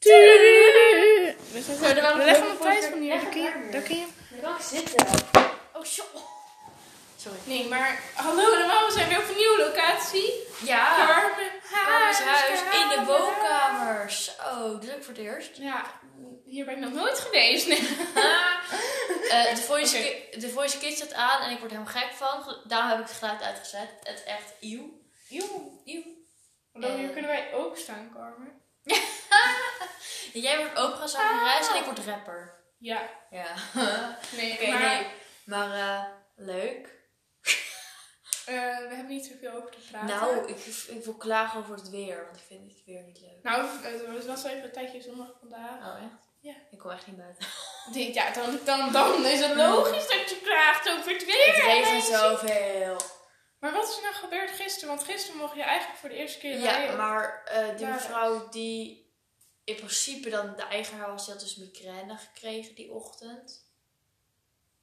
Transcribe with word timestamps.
We 0.00 0.08
we 1.52 2.24
leggen 2.24 2.46
hem 2.46 2.58
thuis 2.58 2.80
voor- 2.84 2.90
van 2.90 3.00
hier. 3.00 3.20
Daar 3.20 3.30
kun 3.30 3.96
je. 3.96 4.06
Dan 4.30 4.40
kan 4.42 4.56
ik 4.56 4.62
zitten. 4.62 5.06
Oh, 5.72 5.84
zo. 5.84 6.02
Sorry. 7.16 7.38
Nee, 7.44 7.68
maar 7.68 8.00
hallo 8.14 8.44
allemaal, 8.54 8.86
we 8.86 8.92
zijn 8.92 9.08
weer 9.08 9.18
op 9.18 9.28
een 9.28 9.36
nieuwe 9.36 9.58
locatie. 9.58 10.32
Ja. 10.64 10.94
Carmen 11.06 11.50
Carmen's 11.72 12.18
huis 12.20 12.60
in 12.60 12.88
de 12.88 13.04
woonkamer. 13.06 14.10
Zo, 14.10 14.78
dit 14.78 14.88
is 14.88 14.94
ook 14.94 15.02
voor 15.04 15.14
het 15.14 15.22
eerst. 15.22 15.56
Ja, 15.56 15.84
hier 16.44 16.64
ben 16.64 16.74
ik 16.74 16.80
nog 16.80 16.92
nooit 16.92 17.18
geweest. 17.18 17.66
Nee. 17.68 17.88
Eh, 19.30 19.54
de, 19.54 19.60
voice 19.62 20.24
de 20.38 20.48
voice 20.48 20.78
kit 20.78 20.96
staat 20.96 21.12
aan 21.12 21.40
en 21.42 21.50
ik 21.50 21.58
word 21.58 21.70
helemaal 21.70 21.92
gek 21.92 22.12
van. 22.12 22.56
Daarom 22.64 22.88
heb 22.90 22.98
ik 23.00 23.06
het 23.08 23.16
geluid 23.16 23.42
uitgezet. 23.42 23.88
Het 24.02 24.18
is 24.18 24.24
echt 24.24 24.52
eeuw. 24.60 25.00
Joe. 25.28 25.80
Eeuw. 25.84 26.02
Hallo, 26.72 26.96
hier 26.96 27.06
Eh. 27.06 27.12
kunnen 27.12 27.30
wij 27.30 27.52
ook 27.54 27.76
staan, 27.76 28.10
Carmen. 28.14 28.62
Jij 30.32 30.56
wordt 30.58 30.78
operazangeres 30.78 31.68
en 31.68 31.76
ik 31.76 31.84
word 31.84 31.98
rapper. 31.98 32.54
Ja, 32.78 33.10
Ja. 33.30 33.54
nee, 34.36 34.70
maar 34.70 34.80
nee. 34.80 35.06
Maar 35.44 35.72
eh, 35.78 36.04
leuk. 36.36 36.94
eh, 38.46 38.54
we 38.54 38.94
hebben 38.94 39.06
niet 39.06 39.26
zoveel 39.26 39.50
over 39.50 39.70
te 39.70 39.78
praten. 39.90 40.08
Nou, 40.08 40.48
ik, 40.48 40.64
ik 40.88 41.04
wil 41.04 41.14
klagen 41.14 41.60
over 41.60 41.74
het 41.74 41.90
weer, 41.90 42.24
want 42.24 42.36
ik 42.36 42.42
vind 42.46 42.72
het 42.72 42.82
weer 42.86 43.02
niet 43.02 43.20
leuk. 43.20 43.42
Nou, 43.42 43.66
het 43.82 44.26
was 44.26 44.42
wel 44.42 44.52
even 44.52 44.64
een 44.64 44.72
tijdje 44.72 45.00
zonnig 45.02 45.28
vandaag. 45.40 45.78
Oh, 45.78 46.02
echt? 46.02 46.24
Ja. 46.40 46.54
Ik 46.70 46.78
kom 46.78 46.90
echt 46.90 47.06
niet 47.06 47.16
buiten. 47.16 47.46
Nee, 47.92 48.14
Ja, 48.14 48.30
dan, 48.30 48.58
dan, 48.64 48.92
dan 48.92 49.26
is 49.26 49.40
het 49.40 49.54
logisch 49.54 50.08
dat 50.08 50.30
je 50.30 50.40
klaagt 50.42 50.90
over 50.90 51.12
het 51.12 51.24
weer. 51.24 51.46
Het 51.54 51.62
regent 51.64 52.04
zoveel. 52.04 52.96
Maar 53.58 53.72
wat 53.72 53.88
is 53.88 53.96
er 53.96 54.02
nou 54.02 54.14
gebeurd 54.14 54.50
gisteren? 54.50 54.88
Want 54.88 55.04
gisteren 55.08 55.40
mocht 55.40 55.54
je 55.54 55.62
eigenlijk 55.62 55.98
voor 56.00 56.08
de 56.08 56.14
eerste 56.14 56.38
keer 56.38 56.58
Ja, 56.58 56.70
rijden. 56.76 56.96
maar 56.96 57.44
eh, 57.44 57.68
die 57.68 57.76
Daar- 57.76 57.92
mevrouw 57.92 58.48
die 58.48 59.04
in 59.64 59.74
principe 59.76 60.30
dan 60.30 60.56
de 60.56 60.62
eigenaar 60.62 61.10
was, 61.10 61.24
die 61.24 61.32
had 61.34 61.42
dus 61.42 61.56
migraine 61.56 62.16
gekregen 62.18 62.74
die 62.74 62.92
ochtend. 62.92 63.64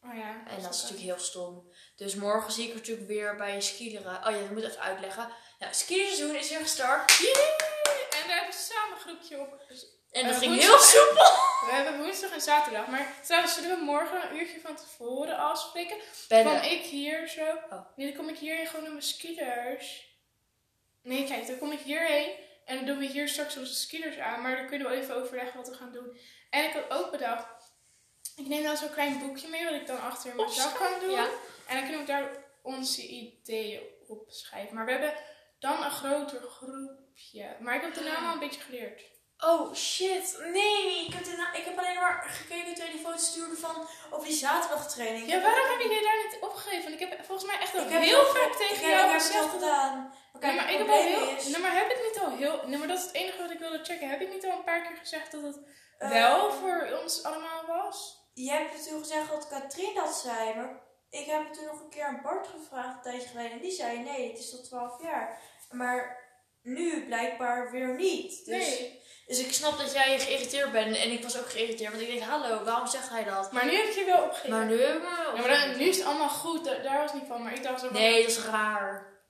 Oh 0.04 0.16
ja. 0.16 0.44
En 0.48 0.62
dat 0.62 0.74
is 0.74 0.82
natuurlijk 0.82 1.08
heel 1.10 1.20
stom. 1.26 1.72
Dus 1.96 2.16
morgen 2.16 2.52
zie 2.52 2.64
ik 2.64 2.70
haar 2.70 2.78
natuurlijk 2.80 3.08
weer 3.08 3.36
bij 3.36 3.62
skileren. 3.62 4.16
Oh 4.28 4.32
ja, 4.32 4.40
dat 4.40 4.50
moet 4.50 4.64
ik 4.64 4.70
even 4.70 4.82
uitleggen. 4.82 5.30
Nou, 5.60 5.74
skiseizoen 5.74 6.36
is 6.36 6.50
weer 6.50 6.60
gestart. 6.60 7.12
Yay! 7.18 7.32
En 8.22 8.28
we 8.28 8.34
hebben 8.34 8.54
samen 8.54 8.94
een 8.96 9.00
groepje 9.02 9.40
op. 9.40 9.62
En 10.14 10.24
dat 10.28 10.34
Eh, 10.34 10.40
ging 10.42 10.60
heel 10.62 10.80
soepel. 10.80 11.32
We 11.68 11.72
hebben 11.72 11.98
woensdag 12.02 12.32
en 12.32 12.42
zaterdag. 12.42 12.88
Maar 12.88 13.14
trouwens, 13.24 13.54
zullen 13.54 13.78
we 13.78 13.84
morgen 13.84 14.22
een 14.30 14.38
uurtje 14.38 14.60
van 14.60 14.76
tevoren 14.76 15.38
afspreken? 15.38 15.98
Ben 16.28 16.44
Dan 16.44 16.60
kom 16.62 16.70
ik 16.72 16.82
hier 16.82 17.28
zo. 17.28 17.46
Oh. 17.70 17.80
Nee, 17.96 18.08
dan 18.08 18.18
kom 18.18 18.30
ik 18.30 18.38
hierheen 18.38 18.68
gewoon 18.68 18.82
naar 18.82 18.92
mijn 18.92 19.04
skiers. 19.04 20.12
Nee, 21.02 21.28
kijk, 21.28 21.48
dan 21.48 21.58
kom 21.58 21.72
ik 21.72 21.80
hierheen. 21.80 22.30
En 22.66 22.76
dan 22.76 22.86
doen 22.86 22.98
we 22.98 23.06
hier 23.06 23.28
straks 23.28 23.58
onze 23.58 23.74
skiers 23.74 24.18
aan. 24.18 24.42
Maar 24.42 24.56
dan 24.56 24.68
kunnen 24.68 24.90
we 24.90 24.96
even 24.96 25.16
overleggen 25.16 25.58
wat 25.58 25.68
we 25.68 25.76
gaan 25.76 25.92
doen. 25.92 26.20
En 26.50 26.64
ik 26.66 26.74
had 26.74 26.90
ook 27.00 27.12
bedacht. 27.12 27.72
Ik 28.36 28.48
neem 28.48 28.64
dan 28.64 28.78
zo'n 28.78 28.92
klein 28.94 29.20
boekje 29.20 29.48
mee. 29.48 29.64
Wat 29.66 29.74
ik 29.74 29.88
dan 29.88 30.02
achter 30.02 30.30
in 30.30 30.36
mijn 30.36 30.50
zak 30.50 30.76
kan 30.76 31.00
doen. 31.00 31.12
Ja. 31.12 31.28
En 31.68 31.76
dan 31.76 31.84
kunnen 31.84 32.00
we 32.00 32.06
daar 32.08 32.30
onze 32.62 33.08
ideeën 33.08 33.82
op 34.08 34.24
schrijven. 34.32 34.76
Maar 34.76 34.86
we 34.86 34.92
hebben 34.92 35.14
dan 35.60 35.84
een 35.84 35.92
groter 35.92 36.42
groepje. 36.42 37.56
Maar 37.60 37.76
ik 37.76 37.82
heb 37.82 37.94
de 37.94 38.02
naam 38.02 38.26
al 38.28 38.34
een 38.34 38.40
beetje 38.40 38.62
geleerd. 38.62 39.02
Oh 39.46 39.74
shit, 39.74 40.38
nee. 40.52 41.06
Ik 41.06 41.14
heb, 41.14 41.26
ik 41.54 41.64
heb 41.66 41.78
alleen 41.78 41.96
maar 42.00 42.24
gekeken 42.28 42.74
toen 42.76 42.86
je 42.86 42.92
die 42.92 43.02
foto 43.02 43.18
stuurde 43.18 43.56
van 43.56 43.88
over 44.12 44.28
die 44.28 44.38
zaterdagtraining. 44.38 45.28
Ja, 45.28 45.42
waarom 45.42 45.70
heb 45.70 45.80
je 45.82 46.02
daar 46.04 46.18
niet 46.26 46.38
opgegeven? 46.42 46.84
Want 46.90 47.02
ik 47.02 47.10
heb 47.10 47.26
volgens 47.26 47.48
mij 47.52 47.60
echt 47.60 47.76
al 47.78 47.84
Ik 47.86 47.90
heb 47.92 48.02
heel 48.02 48.20
het- 48.20 48.28
vaak 48.38 48.54
tegen 48.56 48.90
jou 48.90 49.12
het 49.12 49.22
gezegd. 49.22 49.50
gedaan. 49.50 50.14
Maar 50.34 50.42
Nee, 50.42 50.56
maar 50.56 50.72
ik 50.72 50.78
het 50.78 50.88
heb 50.88 50.96
al 50.96 51.02
heel. 51.04 51.50
Nee, 51.52 51.60
maar 51.62 51.76
heb 51.76 51.92
ik 51.92 52.04
niet 52.12 52.20
al 52.24 52.30
heel. 52.38 52.68
Nee, 52.68 52.78
maar 52.78 52.88
dat 52.88 52.98
is 52.98 53.04
het 53.04 53.14
enige 53.14 53.42
wat 53.42 53.52
ik 53.52 53.60
wilde 53.60 53.84
checken. 53.84 54.10
Heb 54.10 54.22
ik 54.22 54.30
niet 54.34 54.46
al 54.46 54.52
een 54.58 54.64
paar 54.64 54.82
keer 54.82 54.98
gezegd 54.98 55.32
dat 55.32 55.42
het 55.44 55.60
Eh, 55.98 56.10
wel 56.10 56.52
voor 56.52 57.00
ons 57.02 57.24
allemaal 57.24 57.66
was? 57.68 58.22
Jij 58.34 58.58
hebt 58.58 58.72
natuurlijk 58.78 59.06
gezegd 59.06 59.30
dat 59.30 59.48
Katrien 59.48 59.96
dat 59.96 60.16
zei, 60.16 60.56
maar 60.56 60.82
ik 61.10 61.26
heb 61.26 61.54
toen 61.54 61.66
nog 61.66 61.80
een 61.82 61.90
keer 61.90 62.04
aan 62.04 62.22
Bart 62.24 62.48
gevraagd 62.48 62.96
een 62.96 63.02
tijdje 63.02 63.28
geleden. 63.28 63.52
En 63.52 63.60
die 63.60 63.72
zei 63.72 64.00
nee, 64.00 64.30
het 64.30 64.40
is 64.40 64.50
tot 64.50 64.64
12 64.64 65.02
jaar. 65.02 65.40
Maar 65.72 66.22
nu 66.62 67.06
blijkbaar 67.06 67.72
weer 67.72 67.96
niet. 67.96 68.46
Dus, 68.46 68.68
Nee. 68.80 69.02
Dus 69.28 69.40
ik 69.40 69.54
snap 69.54 69.78
dat 69.78 69.94
jij 69.94 70.20
geïrriteerd 70.20 70.72
bent 70.72 70.96
en 70.98 71.12
ik 71.12 71.24
was 71.24 71.38
ook 71.40 71.50
geïrriteerd. 71.50 71.90
Want 71.92 72.02
ik 72.04 72.10
denk, 72.10 72.22
hallo, 72.22 72.64
waarom 72.64 72.88
zegt 72.88 73.10
hij 73.10 73.24
dat? 73.24 73.52
Maar 73.52 73.66
nu 73.66 73.76
heb 73.76 73.94
je 73.94 74.04
wel 74.06 74.24
opgegeven. 74.24 74.50
Maar 74.58 74.66
nu. 74.66 74.82
Ja, 74.82 74.98
maar 75.36 75.48
dan- 75.48 75.78
nu 75.78 75.84
is 75.86 75.98
het 75.98 76.06
allemaal 76.06 76.30
goed. 76.30 76.66
Daar, 76.66 76.82
daar 76.84 76.98
was 77.02 77.12
het 77.12 77.22
niet 77.22 77.30
van. 77.30 77.44
Maar 77.44 77.54
ik 77.54 77.64
dacht 77.64 77.80
zo 77.80 77.88
van. 77.88 77.96
Nee, 77.98 78.22
dat 78.22 78.32
is 78.32 78.40
raar. 78.46 79.22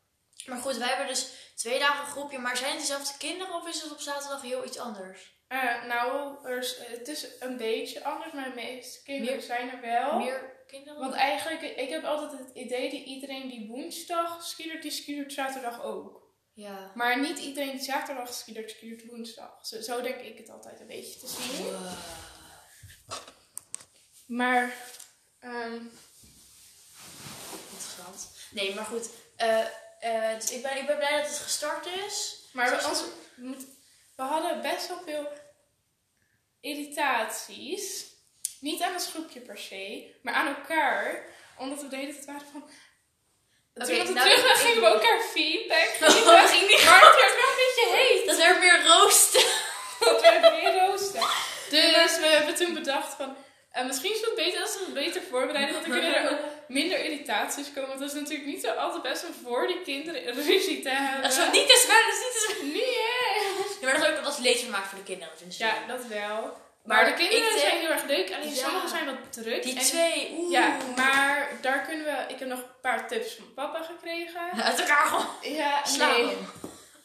Maar 0.45 0.57
goed, 0.57 0.77
wij 0.77 0.87
hebben 0.87 1.07
dus 1.07 1.31
twee 1.55 1.79
dagen 1.79 2.05
een 2.05 2.11
groepje. 2.11 2.37
Maar 2.39 2.57
zijn 2.57 2.71
het 2.71 2.79
dezelfde 2.79 3.17
kinderen 3.17 3.55
of 3.55 3.67
is 3.67 3.81
het 3.81 3.91
op 3.91 3.99
zaterdag 3.99 4.41
heel 4.41 4.65
iets 4.65 4.77
anders? 4.79 5.31
eh, 5.47 5.83
nou, 5.83 6.35
er 6.47 6.57
is, 6.57 6.77
het 6.79 7.07
is 7.07 7.27
een 7.39 7.57
beetje 7.57 8.03
anders. 8.03 8.31
Maar 8.33 8.43
de 8.43 8.55
meeste 8.55 9.03
kinderen 9.03 9.35
Meer- 9.35 9.45
zijn 9.45 9.69
er 9.71 9.81
wel. 9.81 10.17
Meer 10.19 10.63
kinderen? 10.67 10.99
Want 10.99 11.13
eigenlijk, 11.13 11.61
ik 11.61 11.89
heb 11.89 12.03
altijd 12.03 12.31
het 12.31 12.49
idee 12.53 12.89
dat 12.91 12.99
iedereen 12.99 13.47
die 13.49 13.67
woensdag 13.67 14.43
skiert, 14.45 14.81
die 14.81 14.91
skiert 14.91 15.33
zaterdag 15.33 15.83
ook. 15.83 16.21
Ja. 16.53 16.91
Maar 16.95 17.19
niet 17.19 17.39
iedereen 17.39 17.71
die 17.71 17.83
zaterdag 17.83 18.33
skiert, 18.33 18.69
skiert 18.69 19.05
woensdag. 19.05 19.65
Zo, 19.65 19.81
zo 19.81 20.01
denk 20.01 20.21
ik 20.21 20.37
het 20.37 20.49
altijd 20.49 20.79
een 20.79 20.87
beetje 20.87 21.19
te 21.19 21.27
zien. 21.27 21.75
Maar, 24.25 24.75
ehm, 25.39 25.85
Interessant. 27.69 28.29
Nee, 28.51 28.75
maar 28.75 28.85
goed. 28.85 29.09
eh, 29.35 29.65
eh, 29.99 30.39
dus 30.39 30.51
ik, 30.51 30.61
ben, 30.61 30.77
ik 30.77 30.85
ben 30.85 30.97
blij 30.97 31.21
dat 31.21 31.29
het 31.29 31.39
gestart 31.39 31.85
is. 31.85 32.47
maar 32.53 32.69
we, 32.69 33.67
we, 34.15 34.23
hadden 34.23 34.61
best 34.61 34.87
wel 34.87 35.01
veel 35.05 35.27
irritaties. 36.59 38.11
Niet 38.59 38.81
aan 38.81 38.93
het 38.93 39.07
groepje 39.07 39.39
per 39.39 39.57
se, 39.57 40.15
maar 40.21 40.33
aan 40.33 40.55
elkaar. 40.55 41.25
Omdat 41.57 41.81
we 41.81 41.87
de 41.87 41.95
hele 41.95 42.13
tijd 42.13 42.25
waren 42.25 42.47
van... 42.51 42.69
Oké, 43.75 43.85
Toen 43.85 44.06
we 44.06 44.13
nou, 44.13 44.29
terug 44.29 44.61
gingen 44.61 44.79
we 44.81 44.85
elkaar 44.88 45.19
feedback 45.34 45.89
geven. 46.00 46.25
dat 46.25 46.50
ging 46.50 46.67
niet 46.69 46.85
Maar 46.85 47.01
het 47.06 47.16
werd 47.22 47.35
wel 47.35 47.50
een 47.51 47.61
beetje 47.66 47.88
heet. 47.97 48.25
Dat 48.28 48.39
er 48.39 48.59
meer 48.59 48.85
roosten. 48.88 49.44
Dat 50.00 50.22
werd 50.22 50.61
weer 50.61 50.73
roosten. 50.88 51.22
Dus 51.69 52.17
we 52.19 52.25
hebben 52.28 52.56
toen 52.56 52.73
bedacht 52.73 53.13
van... 53.17 53.35
eh, 53.72 53.85
misschien 53.85 54.13
is 54.13 54.22
het 54.22 54.35
beter 54.35 54.62
als 54.62 54.73
we 54.73 54.79
het 54.85 54.94
beter 54.94 55.22
voorbereiden. 55.29 55.73
Want 55.73 55.85
dan 55.88 55.94
kunnen 56.00 56.16
er 56.16 56.31
ook 56.31 56.39
minder 56.67 57.00
irritaties 57.06 57.67
komen. 57.73 57.89
Want 57.89 58.00
het 58.01 58.12
is 58.13 58.19
natuurlijk 58.19 58.45
niet 58.47 58.62
zo 58.63 58.69
altijd 58.72 59.01
best 59.03 59.25
om 59.25 59.33
voor 59.44 59.67
die 59.67 59.81
kinderen 59.81 60.33
ruzie 60.33 60.81
te 60.81 60.89
hebben. 60.89 61.22
Dat 61.22 61.31
is 61.31 61.38
wel 61.38 61.50
niet 61.51 61.67
te 61.67 61.81
zwaar, 61.85 62.03
dat 62.06 62.13
is 62.13 62.19
niet 62.23 62.33
te 62.33 62.45
zwaar. 62.50 62.66
Nee, 62.66 62.97
hè? 62.97 63.39
Ja, 63.39 63.51
maar 63.81 63.94
dat 64.00 64.03
is 64.09 64.17
ook 64.17 64.23
dat 64.23 64.33
is 64.33 64.39
leedvermaak 64.44 64.85
voor 64.85 64.97
de 64.97 65.03
kinderen. 65.03 65.33
Ze. 65.51 65.63
Ja, 65.63 65.73
dat 65.88 66.06
wel. 66.06 66.62
Maar, 66.85 66.95
Maar 67.03 67.06
de 67.06 67.13
kinderen 67.23 67.44
denk- 67.50 67.59
zijn 67.59 67.78
heel 67.79 67.89
erg 67.89 68.03
leuk. 68.03 68.31
Alleen 68.35 68.53
Ja. 68.56 68.63
sommigen 68.63 68.89
zijn 68.89 69.06
wat 69.06 69.16
druk. 69.44 69.63
Die 69.63 69.75
En- 69.78 69.83
twee, 69.85 70.35
oeh. 70.38 70.51
Ja, 70.51 70.78
maar 70.95 71.50
daar 71.62 71.79
kunnen 71.88 72.06
we... 72.06 72.33
Ik 72.33 72.39
heb 72.39 72.42
nog 72.55 72.59
een 72.65 72.79
paar 72.81 73.07
tips 73.07 73.35
van 73.35 73.53
papa 73.53 73.83
gekregen. 73.83 74.51
Uit 74.63 74.79
elkaar 74.79 75.05
gewoon 75.05 75.25
Ja, 75.41 75.85
slaan. 75.85 76.11
nee. 76.25 76.37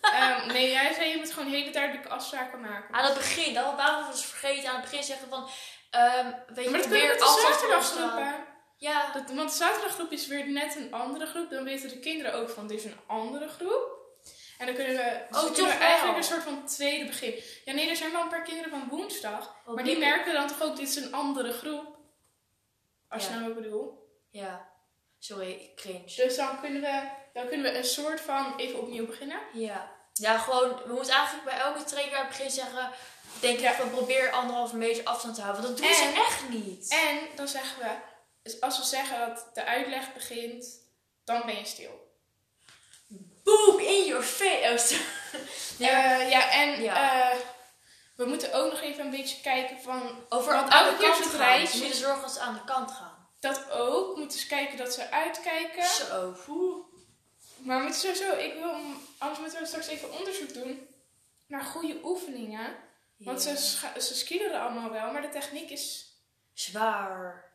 Ehm, 0.01 0.47
nee, 0.47 0.71
jij 0.71 0.93
zei 0.95 1.09
je 1.09 1.17
moet 1.17 1.33
gewoon 1.33 1.51
hele 1.51 1.71
duidelijke 1.71 2.09
afspraken 2.09 2.61
maken. 2.61 2.95
Aan 2.95 3.05
het 3.05 3.15
begin, 3.15 3.55
dat 3.55 3.77
waren 3.77 4.05
we 4.07 4.11
dus 4.13 4.25
vergeten. 4.25 4.69
Aan 4.69 4.75
het 4.81 4.85
begin 4.91 5.03
zeggen 5.03 5.29
van, 5.29 5.49
ehm 5.91 6.33
weet 6.55 6.65
je, 6.65 6.71
maar 6.71 7.77
afstaan. 7.77 8.23
hè? 8.23 8.33
Ja, 8.77 9.13
Dat, 9.13 9.31
want 9.31 9.51
de 9.51 9.57
zaterdaggroep 9.57 10.11
is 10.13 10.27
weer 10.27 10.49
net 10.49 10.77
een 10.77 10.93
andere 10.93 11.27
groep. 11.27 11.51
Dan 11.51 11.65
weten 11.65 11.89
de 11.89 11.99
kinderen 11.99 12.35
ook 12.35 12.51
van 12.51 12.67
dit 12.67 12.79
is 12.79 12.85
een 12.85 12.99
andere 13.07 13.49
groep. 13.49 13.97
En 14.59 14.67
dan 14.67 14.75
kunnen 14.75 14.97
we, 14.97 15.27
dus 15.31 15.43
Oh, 15.43 15.53
kunnen 15.55 15.73
we 15.79 15.85
eigenlijk 15.85 16.17
een 16.19 16.25
soort 16.25 16.43
van 16.43 16.67
tweede 16.67 17.05
begin. 17.07 17.43
Ja, 17.65 17.73
nee, 17.73 17.89
er 17.91 17.97
zijn 17.97 18.13
wel 18.13 18.23
een 18.23 18.29
paar 18.29 18.43
kinderen 18.43 18.71
van 18.71 18.89
woensdag. 18.89 19.57
Oh, 19.67 19.75
maar 19.75 19.85
die 19.85 19.99
merken 19.99 20.33
dan 20.33 20.47
toch 20.49 20.63
ook, 20.63 20.77
dit 20.77 20.89
is 20.89 20.97
een 20.97 21.13
andere 21.15 21.53
groep. 21.53 21.97
Als 23.09 23.25
Ja. 23.27 23.29
je 23.33 23.35
nou 23.39 23.55
wat 23.55 23.63
bedoelt. 23.63 23.99
ja. 24.31 24.68
Sorry, 25.19 25.51
ik 25.53 25.77
cringe. 25.77 26.13
Dus 26.17 26.37
dan 26.37 26.61
kunnen, 26.61 26.81
we, 26.81 27.09
dan 27.33 27.47
kunnen 27.49 27.73
we 27.73 27.79
een 27.79 27.85
soort 27.85 28.21
van 28.21 28.57
even 28.57 28.81
opnieuw 28.81 29.07
beginnen. 29.07 29.39
Ja. 29.53 29.97
Ja, 30.13 30.39
gewoon, 30.39 30.69
we 30.87 30.93
moeten 30.93 31.15
eigenlijk 31.15 31.45
bij 31.45 31.59
elke 31.59 31.85
trainer 31.85 32.15
aan 32.17 32.27
het 32.27 32.37
begin 32.37 32.51
zeggen, 32.51 32.91
denk 33.41 33.59
Ja. 33.59 33.73
van 33.75 33.91
probeer 33.91 34.31
anderhalve 34.31 34.77
meter 34.77 35.05
afstand 35.05 35.35
te 35.35 35.41
houden. 35.41 35.63
Want 35.63 35.77
dat 35.79 35.87
doen 35.87 35.97
En- 35.97 36.13
ze 36.15 36.21
echt 36.27 36.49
niet. 36.49 36.89
En 36.91 37.19
dan 37.37 37.49
zeggen 37.49 37.79
we, 37.83 37.91
dus 38.43 38.61
als 38.61 38.79
we 38.79 38.85
zeggen 38.85 39.19
dat 39.29 39.47
de 39.55 39.65
uitleg 39.65 40.13
begint, 40.13 40.67
dan 41.25 41.43
ben 41.47 41.57
je 41.59 41.65
stil. 41.65 42.07
Boom, 43.45 43.79
in 43.79 44.05
your 44.07 44.23
face. 44.25 45.01
Ja, 45.79 46.19
Eh, 46.21 46.31
ja, 46.31 46.51
en 46.51 46.83
Ja. 46.83 47.31
eh, 47.31 47.37
we 48.17 48.25
moeten 48.25 48.53
ook 48.53 48.71
nog 48.71 48.81
even 48.81 49.05
een 49.05 49.11
beetje 49.11 49.41
kijken 49.41 49.79
van 49.83 50.25
over 50.29 50.53
aan 50.55 50.65
de 50.69 50.97
kant 51.01 51.19
het 51.19 51.27
gaan. 51.35 51.67
Ze 51.67 51.79
moeten 51.79 51.99
zorgen 51.99 52.23
dat 52.23 52.33
ze 52.33 52.41
aan 52.41 52.55
de 52.55 52.65
kant 52.73 52.91
gaan. 52.91 53.08
Dat 53.41 53.71
ook. 53.71 54.15
We 54.15 54.21
moeten 54.21 54.39
eens 54.39 54.47
kijken 54.49 54.77
dat 54.79 54.93
ze 54.95 55.11
uitkijken. 55.11 55.85
Zo. 55.87 56.35
Oeh. 56.49 56.87
Maar 57.59 57.83
moeten 57.83 58.01
sowieso, 58.01 58.37
ik 58.39 58.55
wil, 58.55 58.75
anders 59.19 59.41
moeten 59.41 59.61
we 59.61 59.67
straks 59.67 59.87
even 59.87 60.13
onderzoek 60.19 60.55
doen 60.55 60.89
naar 61.47 61.63
goede 61.65 62.01
oefeningen. 62.05 62.77
Want 63.19 63.45
Ja. 63.45 63.57
ze, 63.57 64.01
ze 64.01 64.15
allemaal 64.61 64.91
wel, 64.91 65.13
maar 65.13 65.23
de 65.23 65.29
techniek 65.29 65.71
is... 65.71 66.07
Zwaar. 66.53 67.53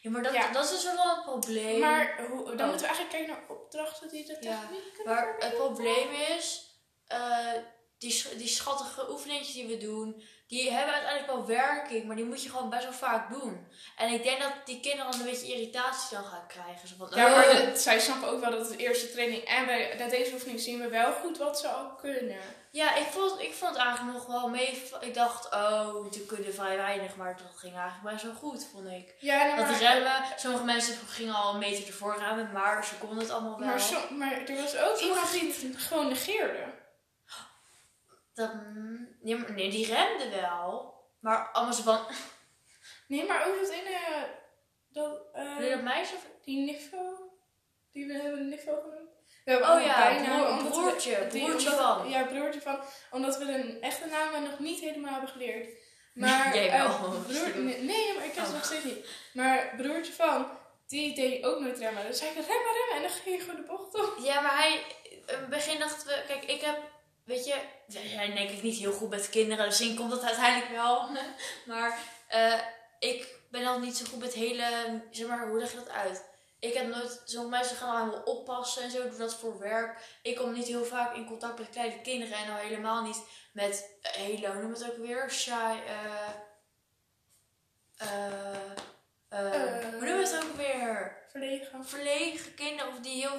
Ja, 0.00 0.10
maar 0.10 0.22
dat, 0.22 0.32
Ja. 0.32 0.52
dat 0.52 0.64
is 0.64 0.70
dus 0.70 0.84
wel 0.84 1.16
een 1.16 1.22
probleem. 1.22 1.80
Maar 1.80 2.26
hoe, 2.30 2.44
dan 2.44 2.60
Oh. 2.60 2.66
moeten 2.66 2.88
we 2.88 2.94
eigenlijk 2.94 3.10
kijken 3.10 3.28
naar 3.28 3.48
opdrachten 3.48 4.08
die 4.08 4.26
de 4.26 4.36
Ja, 4.40 4.60
techniek 4.60 4.94
kunnen 4.94 5.14
Maar 5.14 5.36
het 5.38 5.54
probleem 5.54 6.10
is, 6.12 6.70
eh, 7.06 7.52
die, 7.98 8.24
die 8.36 8.48
schattige 8.48 9.10
oefeningetjes 9.10 9.54
die 9.54 9.66
we 9.66 9.76
doen, 9.76 10.22
die 10.52 10.72
hebben 10.72 10.94
uiteindelijk 10.94 11.32
wel 11.32 11.46
werking, 11.46 12.04
maar 12.06 12.16
die 12.16 12.24
moet 12.24 12.42
je 12.42 12.48
gewoon 12.50 12.70
best 12.70 12.82
wel 12.84 12.92
vaak 12.92 13.30
doen. 13.32 13.66
En 13.96 14.08
ik 14.12 14.22
denk 14.22 14.40
dat 14.40 14.52
die 14.64 14.80
kinderen 14.80 15.10
dan 15.10 15.20
een 15.20 15.26
beetje 15.26 15.52
irritatie 15.54 16.16
dan 16.16 16.24
gaan 16.24 16.46
krijgen. 16.46 16.88
Zo 16.88 16.94
van, 16.98 17.08
Ja, 17.14 17.28
maar 17.28 17.48
"Oh." 17.50 17.74
zij 17.74 18.00
snappen 18.00 18.28
ook 18.28 18.40
wel 18.40 18.50
dat 18.50 18.60
het 18.68 18.68
de 18.78 18.84
eerste 18.84 19.10
training 19.12 19.42
en 19.44 19.66
bij 19.66 19.94
na 19.98 20.08
deze 20.08 20.32
oefening 20.32 20.60
zien 20.60 20.80
we 20.80 20.88
wel 20.88 21.12
goed 21.12 21.38
wat 21.38 21.58
ze 21.60 21.68
al 21.68 21.94
kunnen. 22.00 22.36
Ja, 22.70 22.94
ik 22.96 23.06
vond, 23.06 23.40
ik 23.40 23.52
vond 23.54 23.70
het 23.76 23.84
eigenlijk 23.84 24.16
nog 24.18 24.26
wel 24.26 24.48
mee. 24.48 24.82
Ik 25.00 25.14
dacht, 25.14 25.54
oh, 25.54 26.12
ze 26.12 26.26
kunnen 26.26 26.54
vrij 26.54 26.76
weinig, 26.76 27.16
maar 27.16 27.36
dat 27.36 27.58
ging 27.58 27.74
eigenlijk 27.76 28.10
best 28.14 28.24
wel 28.24 28.34
goed, 28.34 28.66
vond 28.72 28.86
ik. 28.88 29.14
Ja, 29.18 29.44
nee, 29.44 29.56
maar, 29.56 29.68
die 29.78 29.86
remmen, 29.88 30.12
sommige 30.36 30.64
mensen 30.64 30.94
gingen 31.08 31.34
al 31.34 31.52
een 31.52 31.58
meter 31.58 31.86
ervoor 31.86 32.16
remmen, 32.18 32.52
maar 32.52 32.84
ze 32.84 32.94
konden 32.94 33.18
het 33.18 33.30
allemaal 33.30 33.58
wel. 33.58 33.68
maar, 33.68 33.80
som- 33.80 34.18
maar 34.18 34.32
er 34.46 34.56
was 34.62 34.76
ook 34.76 34.98
iemand 34.98 35.30
die 35.32 35.54
het 35.72 35.82
gewoon 35.82 36.08
negeerde. 36.08 36.64
Maar 38.34 39.52
nee, 39.54 39.70
die 39.70 39.86
remde 39.94 40.28
wel. 40.40 40.94
Maar 41.20 41.48
allemaal 41.52 41.74
zo 41.74 41.82
van, 41.82 42.00
Nee, 43.08 43.26
maar 43.26 43.46
ook 43.48 43.60
dat 43.60 43.70
ene... 43.70 43.96
Dat, 44.88 45.20
eh, 45.32 45.70
dat 45.70 45.82
meisje? 45.82 46.14
of- 46.14 46.26
die 46.44 46.64
Niffo, 46.64 47.30
die 47.92 48.06
we 48.06 48.12
hebben 48.12 48.48
Niffo 48.48 48.80
genoemd. 48.80 49.10
We 49.44 49.50
hebben 49.50 49.70
Oh 49.70 49.82
ja, 49.82 50.14
broer- 50.22 50.62
we- 50.62 50.68
broertje, 50.70 51.26
die- 51.30 51.44
broertje 51.44 51.70
omdat- 51.70 51.96
van. 51.98 52.08
Ja, 52.10 52.22
broertje 52.24 52.60
van. 52.60 52.78
Omdat 53.10 53.38
we 53.38 53.44
de 53.44 53.78
echte 53.80 54.06
namen 54.06 54.42
nog 54.50 54.58
niet 54.58 54.80
helemaal 54.80 55.10
hebben 55.12 55.30
geleerd. 55.30 55.68
Maar, 56.14 56.54
Jij 56.56 56.68
eh, 56.70 57.00
wel. 57.00 57.08
broer, 57.20 57.58
nee, 57.62 57.82
nee, 57.82 58.14
maar 58.14 58.24
ik 58.24 58.32
ken 58.32 58.44
ze 58.44 58.50
Oh. 58.50 58.56
nog 58.56 58.64
steeds 58.64 58.84
niet. 58.84 59.06
Maar 59.32 59.74
broertje 59.76 60.12
van, 60.12 60.46
die 60.86 61.14
deed 61.14 61.44
ook 61.44 61.60
nooit 61.60 61.78
remmen. 61.78 62.06
Dus 62.06 62.18
zei 62.18 62.30
ik, 62.30 62.36
remmen, 62.36 62.72
remmen. 62.72 62.96
En 62.96 63.02
dan 63.02 63.10
ging 63.10 63.36
je 63.36 63.40
gewoon 63.44 63.60
de 63.60 63.66
bocht 63.66 63.94
op. 63.94 64.24
Ja, 64.24 64.40
maar 64.40 64.56
hij, 64.56 64.72
in 65.10 65.22
het 65.26 65.48
begin 65.48 65.78
dachten 65.78 66.06
we, 66.06 66.22
kijk, 66.26 66.44
ik 66.44 66.60
heb, 66.60 66.78
weet 67.32 67.44
je, 67.44 67.54
we 67.86 68.08
zijn 68.08 68.34
denk 68.34 68.50
ik 68.50 68.62
niet 68.62 68.78
heel 68.78 68.92
goed 68.92 69.10
met 69.10 69.30
kinderen, 69.30 69.64
dus 69.64 69.78
misschien 69.78 69.96
komt 69.96 70.10
dat 70.10 70.22
uiteindelijk 70.24 70.70
wel. 70.70 71.08
Maar 71.70 71.98
eh, 72.28 72.60
ik 72.98 73.40
ben 73.50 73.66
al 73.66 73.78
niet 73.78 73.96
zo 73.96 74.04
goed 74.04 74.18
met 74.18 74.32
hele, 74.32 75.00
zeg 75.10 75.26
maar, 75.26 75.48
hoe 75.48 75.58
leg 75.58 75.70
je 75.70 75.76
dat 75.76 75.88
uit? 75.88 76.24
Ik 76.58 76.74
heb 76.74 76.86
nooit, 76.88 77.22
sommige 77.24 77.56
mensen 77.56 77.76
gaan 77.76 77.90
al 77.90 77.96
helemaal 77.96 78.22
oppassen 78.22 78.82
en 78.82 78.90
zo, 78.90 79.08
doen 79.08 79.18
dat 79.18 79.34
voor 79.34 79.58
werk. 79.58 80.18
Ik 80.22 80.36
kom 80.36 80.52
niet 80.52 80.66
heel 80.66 80.84
vaak 80.84 81.16
in 81.16 81.26
contact 81.26 81.58
met 81.58 81.70
kleine 81.70 82.00
kinderen 82.00 82.36
en 82.36 82.50
al 82.50 82.56
helemaal 82.56 83.02
niet 83.02 83.22
met 83.52 83.98
eh, 84.02 84.12
hele, 84.12 84.46
hoe 84.46 84.62
noem 84.62 84.72
het 84.72 84.90
ook 84.90 84.96
weer? 84.96 85.30
Shy, 85.30 85.76
eh, 85.86 86.28
eh, 87.96 88.54
eh, 89.28 89.78
Eh. 89.78 89.88
hoe 89.92 90.04
noem 90.04 90.18
het 90.18 90.44
ook 90.44 90.56
weer? 90.56 91.16
Verlegen. 91.28 91.84
verlegen 91.84 92.54
kinderen 92.54 92.92
of 92.92 93.00
die 93.00 93.20
heel, 93.20 93.38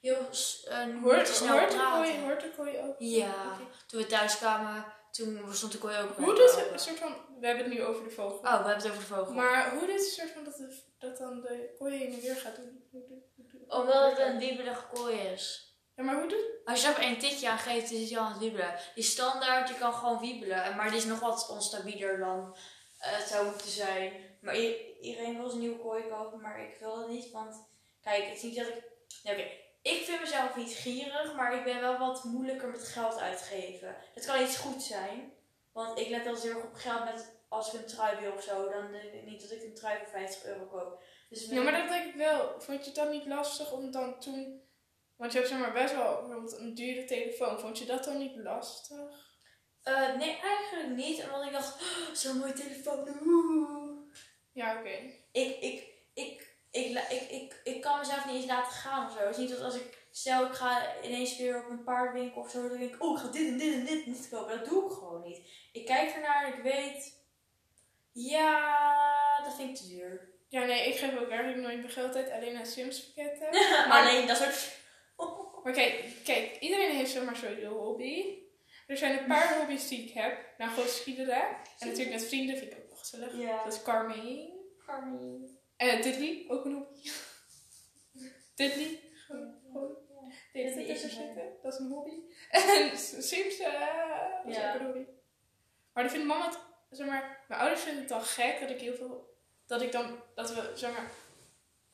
heel 0.00 0.20
niet 0.30 1.02
Hoort, 1.02 1.28
snel 1.28 1.58
hoort, 1.58 1.70
de 1.70 1.90
kooi, 1.92 2.20
hoort 2.20 2.40
de 2.40 2.50
kooi 2.56 2.78
ook? 2.78 2.94
Ja, 2.98 3.58
toen 3.86 4.00
we 4.00 4.06
thuis 4.06 4.36
kwamen, 4.36 4.84
toen 5.10 5.54
stond 5.54 5.72
de 5.72 5.78
kooi 5.78 5.96
ook. 5.98 6.16
Hoe 6.16 6.34
doet 6.34 6.50
open. 6.50 6.72
een 6.72 6.78
soort 6.78 6.98
van, 6.98 7.14
we 7.40 7.46
hebben 7.46 7.64
het 7.64 7.74
nu 7.74 7.82
over 7.84 8.04
de 8.04 8.10
vogel. 8.10 8.36
Oh, 8.38 8.42
we 8.42 8.48
hebben 8.48 8.74
het 8.74 8.86
over 8.86 8.98
de 8.98 9.06
vogel. 9.14 9.34
Maar 9.34 9.70
hoe 9.70 9.86
dit 9.86 10.00
een 10.00 10.10
soort 10.10 10.30
van 10.30 10.44
dat, 10.44 10.56
de, 10.56 10.82
dat 10.98 11.18
dan 11.18 11.40
de 11.40 11.74
kooi 11.78 11.96
heen 11.96 12.12
en 12.12 12.20
weer 12.20 12.36
gaat 12.36 12.56
doen? 12.56 12.88
Doet- 12.90 13.08
doet- 13.08 13.72
Omdat 13.72 14.10
het 14.10 14.18
een 14.18 14.38
wiebelige 14.38 14.84
kooi 14.94 15.16
is. 15.18 15.66
Ja, 15.96 16.04
maar 16.04 16.14
hoe 16.20 16.28
doet 16.28 16.44
Als 16.64 16.82
je 16.82 16.88
er 16.88 16.98
één 16.98 17.18
tikje 17.18 17.48
aan 17.48 17.58
geeft, 17.58 17.90
is 17.90 18.10
hij 18.10 18.18
al 18.18 18.24
aan 18.24 18.30
het 18.32 18.40
wiebelen. 18.40 18.74
Die 18.94 19.04
standaard, 19.04 19.68
die 19.68 19.76
kan 19.78 19.92
gewoon 19.92 20.18
wiebelen. 20.20 20.62
En- 20.64 20.76
Maar 20.76 20.88
die 20.88 20.98
is 20.98 21.04
nog 21.04 21.20
wat 21.20 21.48
onstabieler 21.48 22.18
dan 22.18 22.56
eh, 22.98 23.16
het 23.16 23.28
zou 23.28 23.46
moeten 23.46 23.68
zijn. 23.68 24.12
Maar 24.40 24.56
iedereen 25.00 25.36
wil 25.36 25.48
zijn 25.48 25.60
nieuwe 25.60 25.78
kooi 25.78 26.02
kopen, 26.08 26.40
maar 26.40 26.60
ik 26.62 26.76
wil 26.80 26.94
dat 26.96 27.08
niet. 27.08 27.30
Want 27.30 27.56
kijk, 28.02 28.24
het 28.24 28.36
is 28.36 28.42
niet 28.42 28.56
dat 28.56 28.66
ik... 28.66 28.82
Nee, 29.22 29.34
oké. 29.34 29.50
Ik 29.88 30.04
vind 30.04 30.20
mezelf 30.20 30.56
niet 30.56 30.72
gierig, 30.72 31.34
maar 31.34 31.54
ik 31.54 31.64
ben 31.64 31.80
wel 31.80 31.98
wat 31.98 32.24
moeilijker 32.24 32.68
met 32.68 32.88
geld 32.88 33.18
uitgeven. 33.18 33.96
Dat 34.14 34.26
kan 34.26 34.42
iets 34.42 34.56
goed 34.56 34.82
zijn. 34.82 35.32
Want 35.72 35.98
ik 35.98 36.08
let 36.08 36.24
heel 36.24 36.54
erg 36.54 36.64
op 36.64 36.74
geld 36.74 37.04
met... 37.04 37.36
Als 37.48 37.72
ik 37.72 37.80
een 37.80 37.86
trui 37.86 38.20
wil 38.20 38.32
of 38.32 38.42
zo, 38.42 38.70
dan 38.70 38.92
denk 38.92 39.12
ik 39.12 39.24
niet 39.24 39.40
dat 39.40 39.50
ik 39.50 39.62
een 39.62 39.74
trui 39.74 39.98
voor 39.98 40.08
50 40.08 40.44
euro 40.44 40.66
koop. 40.66 41.02
Dus 41.28 41.46
Ja, 41.46 41.62
maar 41.62 41.72
dat 41.72 41.88
denk 41.88 42.06
ik 42.06 42.14
wel. 42.14 42.60
Vond 42.60 42.78
je 42.78 42.84
het 42.84 42.94
dan 42.94 43.10
niet 43.10 43.26
lastig 43.26 43.72
om 43.72 43.90
dan 43.90 44.20
toen... 44.20 44.62
Want 45.16 45.32
je 45.32 45.38
hebt 45.38 45.50
zeg 45.50 45.60
maar 45.60 45.72
best 45.72 45.94
wel 45.94 46.20
bijvoorbeeld 46.20 46.58
een 46.58 46.74
dure 46.74 47.04
telefoon. 47.04 47.60
Vond 47.60 47.78
je 47.78 47.84
dat 47.84 48.04
dan 48.04 48.18
niet 48.18 48.36
lastig? 48.36 49.28
Eh, 49.82 50.16
nee, 50.16 50.38
eigenlijk 50.42 50.96
niet. 50.96 51.24
Omdat 51.24 51.44
ik 51.44 51.52
dacht, 51.52 51.82
oh, 51.82 52.14
zo'n 52.14 52.38
mooie 52.38 52.52
telefoon. 52.52 53.08
Oeh. 53.22 54.12
Ja, 54.52 54.78
oké. 54.78 55.12
ik, 55.32 55.60
ik, 55.60 55.88
ik, 56.14 56.47
ik, 56.70 56.98
ik, 57.10 57.30
ik, 57.30 57.60
ik 57.64 57.80
kan 57.80 57.98
mezelf 57.98 58.26
niet 58.26 58.34
eens 58.34 58.46
laten 58.46 58.72
gaan 58.72 59.06
of 59.06 59.12
zo. 59.12 59.18
Het 59.18 59.30
is 59.30 59.36
niet 59.36 59.50
dat 59.50 59.60
als 59.60 59.74
ik, 59.74 60.06
stel 60.10 60.46
ik 60.46 60.52
ga 60.52 61.02
ineens 61.02 61.38
weer 61.38 61.64
op 61.64 61.70
een 61.70 61.84
paardwinkel 61.84 62.40
of 62.40 62.50
zo, 62.50 62.68
dan 62.68 62.78
denk 62.78 62.94
ik, 62.94 63.02
oh, 63.02 63.18
ik 63.18 63.24
ga 63.24 63.30
dit 63.30 63.48
en 63.48 63.58
dit 63.58 63.74
en 63.74 63.84
dit 63.84 64.06
niet 64.06 64.28
kopen. 64.30 64.58
Dat 64.58 64.68
doe 64.68 64.84
ik 64.84 64.92
gewoon 64.92 65.22
niet. 65.22 65.50
Ik 65.72 65.86
kijk 65.86 66.14
ernaar 66.14 66.44
en 66.44 66.52
ik 66.52 66.62
weet, 66.62 67.22
ja, 68.12 69.42
dat 69.44 69.54
vind 69.54 69.68
ik 69.68 69.76
te 69.76 69.88
duur. 69.88 70.36
Ja, 70.48 70.64
nee, 70.64 70.88
ik 70.88 70.96
geef 70.96 71.18
ook 71.18 71.28
eigenlijk 71.28 71.60
nooit 71.62 71.78
mijn 71.78 71.90
geld 71.90 72.16
uit. 72.16 72.30
Alleen 72.30 72.56
aan 72.56 72.66
Sims 72.66 73.12
pakketten. 73.12 73.48
Alleen 73.98 74.26
dat 74.26 74.36
soort... 74.36 74.76
Maar 75.64 75.72
kijk, 75.72 76.04
kijk, 76.24 76.56
iedereen 76.60 76.96
heeft 76.96 77.10
zomaar 77.10 77.36
zo'n 77.36 77.64
hobby. 77.64 78.38
Er 78.86 78.96
zijn 78.96 79.18
een 79.18 79.26
paar 79.26 79.54
hobby's 79.58 79.88
die 79.88 80.02
ik 80.02 80.12
heb. 80.12 80.38
Nou, 80.58 80.70
gewoon. 80.70 81.34
En 81.78 81.88
natuurlijk 81.88 82.10
met 82.10 82.26
vrienden 82.28 82.56
vind 82.56 82.72
ik 82.72 82.78
ook 82.78 82.88
nog 82.88 82.98
gezellig. 82.98 83.36
Ja. 83.36 83.64
Dat 83.64 83.72
is 83.72 83.82
Carmine. 83.82 84.50
Carmine. 84.86 85.57
En 85.78 86.02
Diddley, 86.02 86.44
ook 86.48 86.64
een 86.64 86.72
hobby. 86.74 87.10
Diddley. 88.54 89.00
Gewoon, 89.26 89.54
Diddley 90.52 90.84
is 90.84 91.00
zitten. 91.00 91.52
Dat 91.62 91.72
is 91.72 91.78
een 91.78 91.86
hobby. 91.90 92.10
En 92.50 92.98
Sims, 93.22 93.58
eh, 93.58 93.72
dat 94.44 94.52
is 94.52 94.56
Ja. 94.56 94.74
ook 94.74 94.80
een 94.80 94.86
hobby. 94.86 95.04
Maar 95.92 96.02
dan 96.02 96.12
vindt 96.12 96.26
mama 96.26 96.46
het, 96.46 96.58
zeg 96.90 97.06
maar, 97.06 97.44
mijn 97.48 97.60
ouders 97.60 97.82
vinden 97.82 98.00
het 98.00 98.08
dan 98.08 98.22
gek 98.22 98.60
dat 98.60 98.70
ik 98.70 98.80
heel 98.80 98.94
veel, 98.94 99.36
dat 99.66 99.82
ik 99.82 99.92
dan, 99.92 100.20
dat 100.34 100.54
we, 100.54 100.72
zeg 100.74 100.90
maar, 100.92 101.10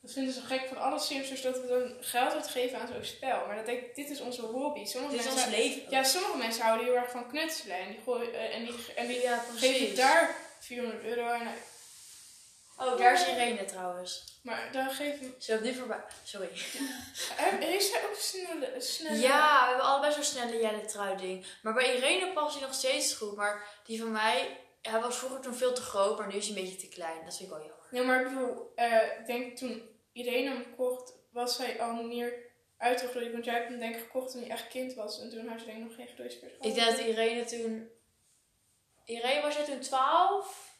dat 0.01 0.11
vinden 0.13 0.33
ze 0.33 0.41
gek 0.41 0.67
van 0.67 0.77
alle 0.77 0.99
Simsers 0.99 1.41
dat 1.41 1.61
we 1.61 1.67
dan 1.67 2.03
geld 2.03 2.33
uitgeven 2.33 2.79
aan 2.79 2.87
zo'n 2.87 3.03
spel. 3.03 3.45
Maar 3.45 3.55
dat 3.55 3.65
denk 3.65 3.81
ik, 3.81 3.95
dit 3.95 4.09
is 4.09 4.19
onze 4.21 4.41
hobby. 4.41 4.85
Sommige 4.85 5.15
Dit 5.15 5.25
is 5.25 5.33
mensen, 5.33 5.47
ons 5.47 5.55
leven. 5.57 5.89
ja, 5.89 6.03
sommige 6.03 6.37
mensen 6.37 6.63
houden 6.63 6.85
heel 6.85 6.95
erg 6.95 7.11
van 7.11 7.27
knutselen 7.27 7.77
en 7.77 7.87
die, 7.91 7.99
gooien, 8.03 8.33
eh, 8.33 8.55
en 8.55 8.65
die, 8.65 8.93
en 8.95 9.07
die 9.07 9.21
ja 9.21 9.37
geven 9.55 9.95
daar 9.95 10.35
400 10.59 11.03
euro 11.03 11.23
aan. 11.23 11.47
Oh, 12.77 12.97
daar 12.97 13.13
is 13.13 13.27
Irene 13.27 13.65
trouwens. 13.65 14.39
Maar 14.41 14.69
dan 14.71 14.89
geven, 14.89 15.35
Ze 15.37 15.51
loopt 15.51 15.63
nu 15.63 15.73
voorbij. 15.73 16.03
Sorry. 16.23 16.47
eh, 17.37 17.59
heeft 17.59 17.85
zij 17.85 18.05
ook 18.05 18.15
snelle, 18.15 18.73
snelle 18.77 19.19
Ja, 19.19 19.61
we 19.61 19.67
hebben 19.67 19.85
allebei 19.85 20.13
zo'n 20.13 20.23
snelle 20.23 20.61
Jelle 20.61 20.85
trui 20.85 21.17
ding. 21.17 21.45
Maar 21.61 21.73
bij 21.73 21.95
Irene 21.95 22.33
past 22.33 22.57
hij 22.57 22.65
nog 22.65 22.75
steeds 22.75 23.13
goed. 23.13 23.35
Maar 23.35 23.67
die 23.85 24.01
van 24.01 24.11
mij, 24.11 24.57
hij 24.81 24.99
was 24.99 25.17
vroeger 25.17 25.39
toen 25.41 25.55
veel 25.55 25.73
te 25.73 25.81
groot, 25.81 26.17
maar 26.17 26.27
nu 26.27 26.35
is 26.35 26.47
hij 26.47 26.55
een 26.55 26.63
beetje 26.63 26.77
te 26.77 26.87
klein. 26.87 27.25
Dat 27.25 27.37
vind 27.37 27.49
ik 27.49 27.55
wel 27.55 27.65
jammer. 27.65 27.87
Ja, 27.91 28.03
maar 28.03 28.21
ik 28.21 28.27
bedoel, 28.27 28.71
eh, 28.75 29.19
ik 29.19 29.25
denk 29.25 29.57
toen 29.57 29.89
Irene 30.11 30.49
hem 30.49 30.75
kocht, 30.75 31.13
was 31.31 31.55
zij 31.55 31.81
al 31.81 31.93
meer 31.93 32.33
uitgegroeid. 32.77 33.31
Want 33.31 33.45
jij 33.45 33.53
hebt 33.53 33.69
hem 33.69 33.79
denk 33.79 33.95
ik 33.95 34.01
gekocht 34.01 34.31
toen 34.31 34.41
hij 34.41 34.49
echt 34.49 34.67
kind 34.67 34.93
was. 34.93 35.19
En 35.19 35.29
toen 35.29 35.47
had 35.47 35.59
je 35.59 35.65
denk 35.65 35.77
ik 35.77 35.83
nog 35.83 35.95
geen 35.95 36.07
groeispeers 36.15 36.53
gehad. 36.53 36.65
Ik 36.65 36.75
denk 36.75 36.89
dat 36.89 36.99
Irene 36.99 37.45
toen... 37.45 37.89
Irene 39.05 39.41
was 39.41 39.55
jij 39.55 39.65
toen 39.65 39.79
12? 39.79 40.73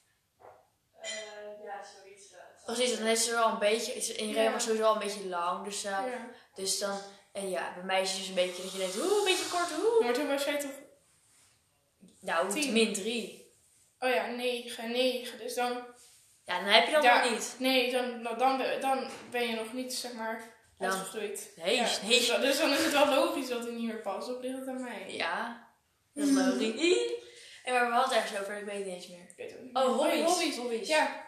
Ja, 1.78 1.84
zoiets. 2.02 2.24
Precies, 2.66 2.98
dan 2.98 3.08
is 3.08 3.24
ze 3.26 3.32
wel 3.32 3.48
een 3.48 3.60
beetje... 3.60 3.94
is- 3.94 4.16
Irene 4.16 4.42
Ja. 4.44 4.52
was 4.52 4.64
sowieso 4.64 4.84
al 4.86 4.94
een 4.94 5.00
beetje 5.00 5.28
lang. 5.28 5.66
Dus, 5.66 5.82
Ja. 5.82 6.06
dus 6.56 6.80
dan... 6.80 6.98
En 7.34 7.50
ja, 7.50 7.74
bij 7.74 7.84
meisjes 7.84 8.20
is 8.20 8.28
een 8.28 8.34
beetje 8.34 8.62
dat 8.64 8.72
je 8.72 8.78
denkt, 8.78 8.96
oeh, 8.98 9.18
een 9.18 9.24
beetje 9.26 9.50
kort, 9.50 9.70
oeh. 9.84 10.04
Maar 10.06 10.14
toen 10.14 10.28
was 10.28 10.44
jij 10.46 10.58
toch, 10.60 10.72
Nou, 12.20 12.52
Tien. 12.52 12.74
min 12.74 12.94
3. 12.94 13.54
oh 14.00 14.10
ja, 14.10 14.26
9, 14.28 14.92
9. 14.92 15.38
Dus 15.38 15.54
dan, 15.56 15.84
Ja, 16.46 16.60
dan 16.60 16.70
heb 16.70 16.86
je 16.86 16.92
dat 16.92 17.04
Ja. 17.04 17.22
nog 17.24 17.32
niet. 17.32 17.56
nee, 17.60 17.92
dan, 17.92 18.24
dan, 18.24 18.38
dan, 18.38 18.58
ben- 18.58 18.82
dan 18.82 19.08
ben 19.32 19.48
je 19.48 19.56
nog 19.56 19.74
niet, 19.74 19.94
zeg 19.94 20.14
maar, 20.14 20.54
Dan- 20.78 20.90
uitgegroeid. 20.92 21.52
Nee, 21.56 21.76
Ja, 21.76 21.88
nee. 22.02 22.18
Dus, 22.20 22.28
dan- 22.28 22.42
dus 22.42 22.58
dan 22.58 22.72
is 22.72 22.84
het 22.84 22.92
wel 22.94 23.08
logisch 23.10 23.48
dat 23.48 23.64
hij 23.64 23.72
niet 23.74 23.86
meer 23.86 24.02
past. 24.02 24.36
Of 24.36 24.42
ligt 24.42 24.58
het 24.60 24.68
aan 24.68 24.82
mij? 24.84 25.06
Ja, 25.14 25.68
dat 26.14 26.28
is 26.28 26.34
logisch. 26.34 27.14
En 27.64 27.74
maar 27.74 27.86
we 27.88 27.94
hadden 27.94 28.14
het 28.18 28.24
ergens 28.24 28.40
over, 28.42 28.58
ik 28.58 28.66
weet 28.66 28.76
het 28.78 28.86
niet 28.86 28.96
eens 28.96 29.08
meer. 29.08 29.20
Ik 29.30 29.34
weet 29.38 29.52
het 29.52 29.62
niet. 29.62 29.76
Oh, 29.78 29.98
hobby's. 29.98 30.22
hobby's. 30.24 30.58
hobby's. 30.58 30.88
Ja, 30.88 31.25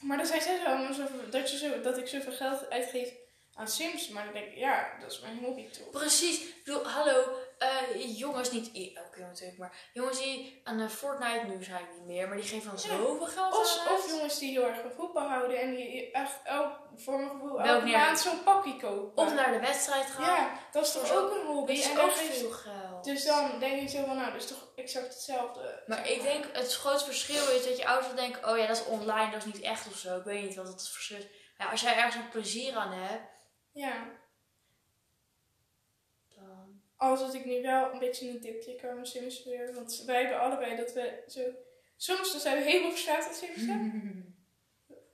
maar 0.00 0.16
dan 0.16 0.26
zei 0.26 0.40
maar 0.82 0.94
zo- 0.94 1.28
dat, 1.30 1.50
je 1.50 1.56
zo, 1.58 1.80
dat 1.80 1.98
ik 1.98 2.06
zoveel 2.08 2.32
geld 2.32 2.70
uitgeef 2.70 3.12
aan 3.54 3.68
Sims. 3.68 4.08
Maar 4.08 4.24
dan 4.24 4.32
denk 4.32 4.46
ik, 4.46 4.56
ja, 4.58 4.96
dat 5.00 5.12
is 5.12 5.20
mijn 5.20 5.38
hobby 5.38 5.68
toch. 5.68 5.90
Precies. 5.90 6.40
Ik 6.40 6.64
bedoel, 6.64 6.84
hallo, 6.88 7.36
eh, 7.62 8.18
jongens, 8.18 8.50
niet 8.50 8.66
elke 8.66 9.16
jongen 9.18 9.28
natuurlijk, 9.32 9.58
maar 9.58 9.90
jongens 9.92 10.18
die 10.18 10.60
aan 10.64 10.78
de 10.78 10.88
Fortnite 10.88 11.46
nu 11.46 11.64
zijn 11.64 11.86
niet 11.94 12.06
meer, 12.06 12.28
maar 12.28 12.36
die 12.36 12.46
geven 12.46 12.68
dan 12.68 12.78
zoveel 12.78 13.26
geld 13.26 13.54
Of, 13.56 13.78
aan 13.86 13.94
of 13.94 14.08
jongens 14.10 14.38
die 14.38 14.50
heel 14.50 14.66
erg 14.68 14.80
van 14.80 14.90
voetbal 14.96 15.28
houden 15.28 15.60
en 15.60 15.74
die 15.74 16.10
echt 16.10 16.40
elk, 16.44 16.78
voor 16.96 17.16
mijn 17.18 17.30
gevoel 17.30 17.60
elke 17.60 17.86
maand 17.86 18.18
zo'n 18.20 18.42
pakje 18.42 18.76
kopen. 18.76 19.24
Of 19.24 19.34
naar 19.34 19.52
de 19.52 19.58
wedstrijd 19.60 20.06
gaan. 20.06 20.24
Ja, 20.24 20.58
dat 20.72 20.86
is 20.86 20.92
toch 20.92 21.08
Dat 21.08 21.16
ook 21.16 21.30
een 21.34 21.46
hobby. 21.46 21.74
Dat 21.74 21.84
is 21.84 21.90
en 21.90 21.98
ook 22.00 22.12
geeft- 22.12 22.38
veel 22.38 22.50
geld. 22.50 23.04
Dus 23.04 23.24
dan 23.24 23.58
denk 23.58 23.80
ik 23.82 23.88
zo 23.88 24.04
van, 24.04 24.16
nou, 24.16 24.32
dat 24.32 24.42
is 24.42 24.48
toch 24.48 24.68
exact 24.76 25.06
hetzelfde. 25.14 25.82
Maar 25.86 26.08
ik 26.10 26.22
denk, 26.22 26.44
het 26.52 26.74
grootste 26.74 27.08
verschil 27.10 27.48
is 27.48 27.64
dat 27.64 27.76
je 27.76 27.86
ouders 27.86 28.14
denken, 28.14 28.48
oh 28.50 28.58
ja, 28.58 28.66
dat 28.66 28.76
is 28.76 28.84
online, 28.84 29.30
dat 29.30 29.46
is 29.46 29.52
niet 29.52 29.60
echt 29.62 29.86
of 29.86 29.96
zo. 29.96 30.16
Ik 30.18 30.24
weet 30.24 30.42
niet 30.44 30.56
wat 30.56 30.68
het 30.68 30.88
verschil 30.88 31.16
is. 31.16 31.26
Ja, 31.58 31.70
als 31.70 31.80
jij 31.80 31.94
ergens 31.96 32.14
een 32.14 32.28
plezier 32.28 32.76
aan 32.76 32.92
hebt, 32.92 33.30
Ja. 33.72 34.20
Al 37.02 37.16
zat 37.16 37.34
ik 37.34 37.44
nu 37.44 37.62
wel 37.62 37.92
een 37.92 37.98
beetje 37.98 38.26
in 38.26 38.34
een 38.34 38.40
dipje 38.40 38.74
qua 38.74 38.92
mijn 38.92 39.06
Sims 39.06 39.44
weer. 39.44 39.74
Want 39.74 40.02
wij 40.06 40.20
hebben 40.20 40.40
allebei 40.40 40.76
dat 40.76 40.92
we 40.92 41.22
zo... 41.26 41.40
Soms 41.96 42.32
dan 42.32 42.40
zijn 42.40 42.56
we 42.56 42.70
helemaal 42.70 42.90
verslaafd 42.90 43.28
aan 43.28 43.34
Sims. 43.34 43.62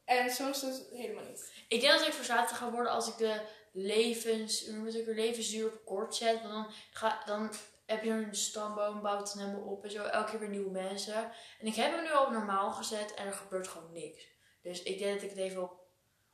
En 0.05 0.31
soms 0.31 0.61
dus 0.61 0.83
helemaal 0.91 1.25
niet. 1.25 1.53
Ik 1.69 1.81
denk 1.81 1.99
dat 1.99 2.07
ik 2.07 2.13
verslaafd 2.13 2.53
ga 2.53 2.71
worden 2.71 2.93
als 2.93 3.09
ik 3.09 3.17
de 3.17 3.41
levens, 3.73 4.67
hoe 4.67 4.79
moet 4.79 4.95
ik 4.95 5.07
er 5.07 5.15
levensduur 5.15 5.67
op 5.67 5.85
kort 5.85 6.15
zet. 6.15 6.43
Want 6.43 6.53
dan, 6.53 6.67
ga, 6.91 7.23
dan 7.25 7.51
heb 7.87 8.05
je 8.05 8.11
een 8.11 8.35
stamboom, 8.35 9.03
bouwt 9.03 9.33
het 9.33 9.43
helemaal 9.43 9.71
op 9.71 9.85
en 9.85 9.91
zo. 9.91 10.05
Elke 10.05 10.31
keer 10.31 10.41
weer 10.41 10.49
nieuwe 10.49 10.71
mensen. 10.71 11.33
En 11.59 11.67
ik 11.67 11.75
heb 11.75 11.93
hem 11.93 12.03
nu 12.03 12.11
al 12.11 12.25
op 12.25 12.33
normaal 12.33 12.73
gezet 12.73 13.15
en 13.15 13.27
er 13.27 13.33
gebeurt 13.33 13.69
gewoon 13.69 13.93
niks. 13.93 14.27
Dus 14.63 14.83
ik 14.83 14.99
denk 14.99 15.15
dat 15.15 15.23
ik 15.23 15.31
het 15.31 15.39
even 15.39 15.63
op... 15.63 15.87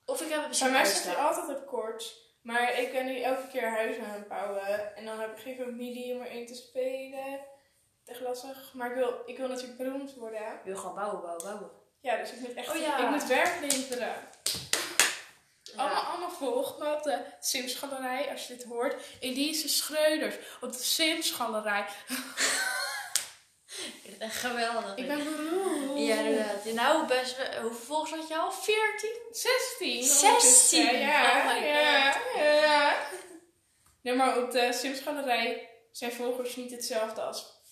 Of 0.04 0.22
ik 0.22 0.28
heb 0.28 0.38
het 0.38 0.48
misschien 0.48 0.72
mij 0.72 0.84
staat 0.84 1.02
hij 1.04 1.16
uitstaan. 1.16 1.44
altijd 1.44 1.58
op 1.58 1.66
kort. 1.66 2.23
Maar 2.44 2.78
ik 2.78 2.92
ben 2.92 3.06
nu 3.06 3.20
elke 3.20 3.46
keer 3.52 3.68
huis 3.70 3.96
aan 3.98 4.10
het 4.10 4.28
bouwen. 4.28 4.96
En 4.96 5.04
dan 5.04 5.20
heb 5.20 5.36
ik 5.36 5.42
geen 5.42 5.56
familie 5.56 6.14
om 6.14 6.22
erin 6.22 6.46
te 6.46 6.54
spelen. 6.54 7.40
Echt 8.06 8.20
lastig. 8.20 8.70
Maar 8.74 8.88
ik 8.90 8.94
wil, 8.96 9.22
ik 9.26 9.36
wil 9.36 9.48
natuurlijk 9.48 9.78
beroemd 9.78 10.14
worden. 10.14 10.40
Ik 10.40 10.60
wil 10.64 10.76
gewoon 10.76 10.94
bouwen, 10.94 11.20
bouwen, 11.20 11.44
bouwen. 11.44 11.70
Ja, 12.00 12.16
dus 12.16 12.32
ik 12.32 12.38
moet 12.40 12.54
echt 12.54 12.68
Oh 12.70 12.76
ja. 12.76 12.98
ik 12.98 13.08
moet 13.10 13.26
werk 13.26 13.60
leveren. 13.60 14.14
Allemaal, 15.76 16.02
Ja. 16.02 16.08
allemaal 16.08 16.30
volg 16.30 16.78
me 16.78 16.94
op 16.94 17.02
de 17.02 17.18
Sims 17.40 17.74
Galerij, 17.74 18.30
als 18.30 18.46
je 18.46 18.56
dit 18.56 18.64
hoort. 18.64 18.94
Elise 19.20 19.68
Schreuders 19.68 20.34
op 20.60 20.72
de 20.72 20.78
Sims 20.82 21.30
Galerij. 21.30 21.86
Ik 23.66 23.70
vind 23.70 23.72
het 23.72 23.73
echt 23.73 23.73
geweldig. 24.44 24.96
Ik 24.96 25.06
ben 25.06 25.24
beroemd. 25.24 25.98
Ja, 25.98 26.18
inderdaad. 26.18 26.64
Nou, 26.64 27.06
best. 27.06 27.36
Hoeveel 27.36 27.86
volgers 27.86 28.10
had 28.10 28.28
je 28.28 28.36
al? 28.36 28.52
14? 28.52 29.10
16. 29.30 30.02
16? 30.02 30.28
ondertussen. 30.28 30.98
Ja, 30.98 31.40
Oh 31.40 31.46
my 31.46 31.66
ja, 31.66 32.14
ja. 32.36 32.96
Nee, 34.00 34.14
maar 34.14 34.42
op 34.42 34.50
de 34.50 34.72
Sims 34.72 35.00
Galerij 35.00 35.70
zijn 35.90 36.12
volgers 36.12 36.56
niet 36.56 36.70
hetzelfde 36.70 37.20
als 37.20 37.62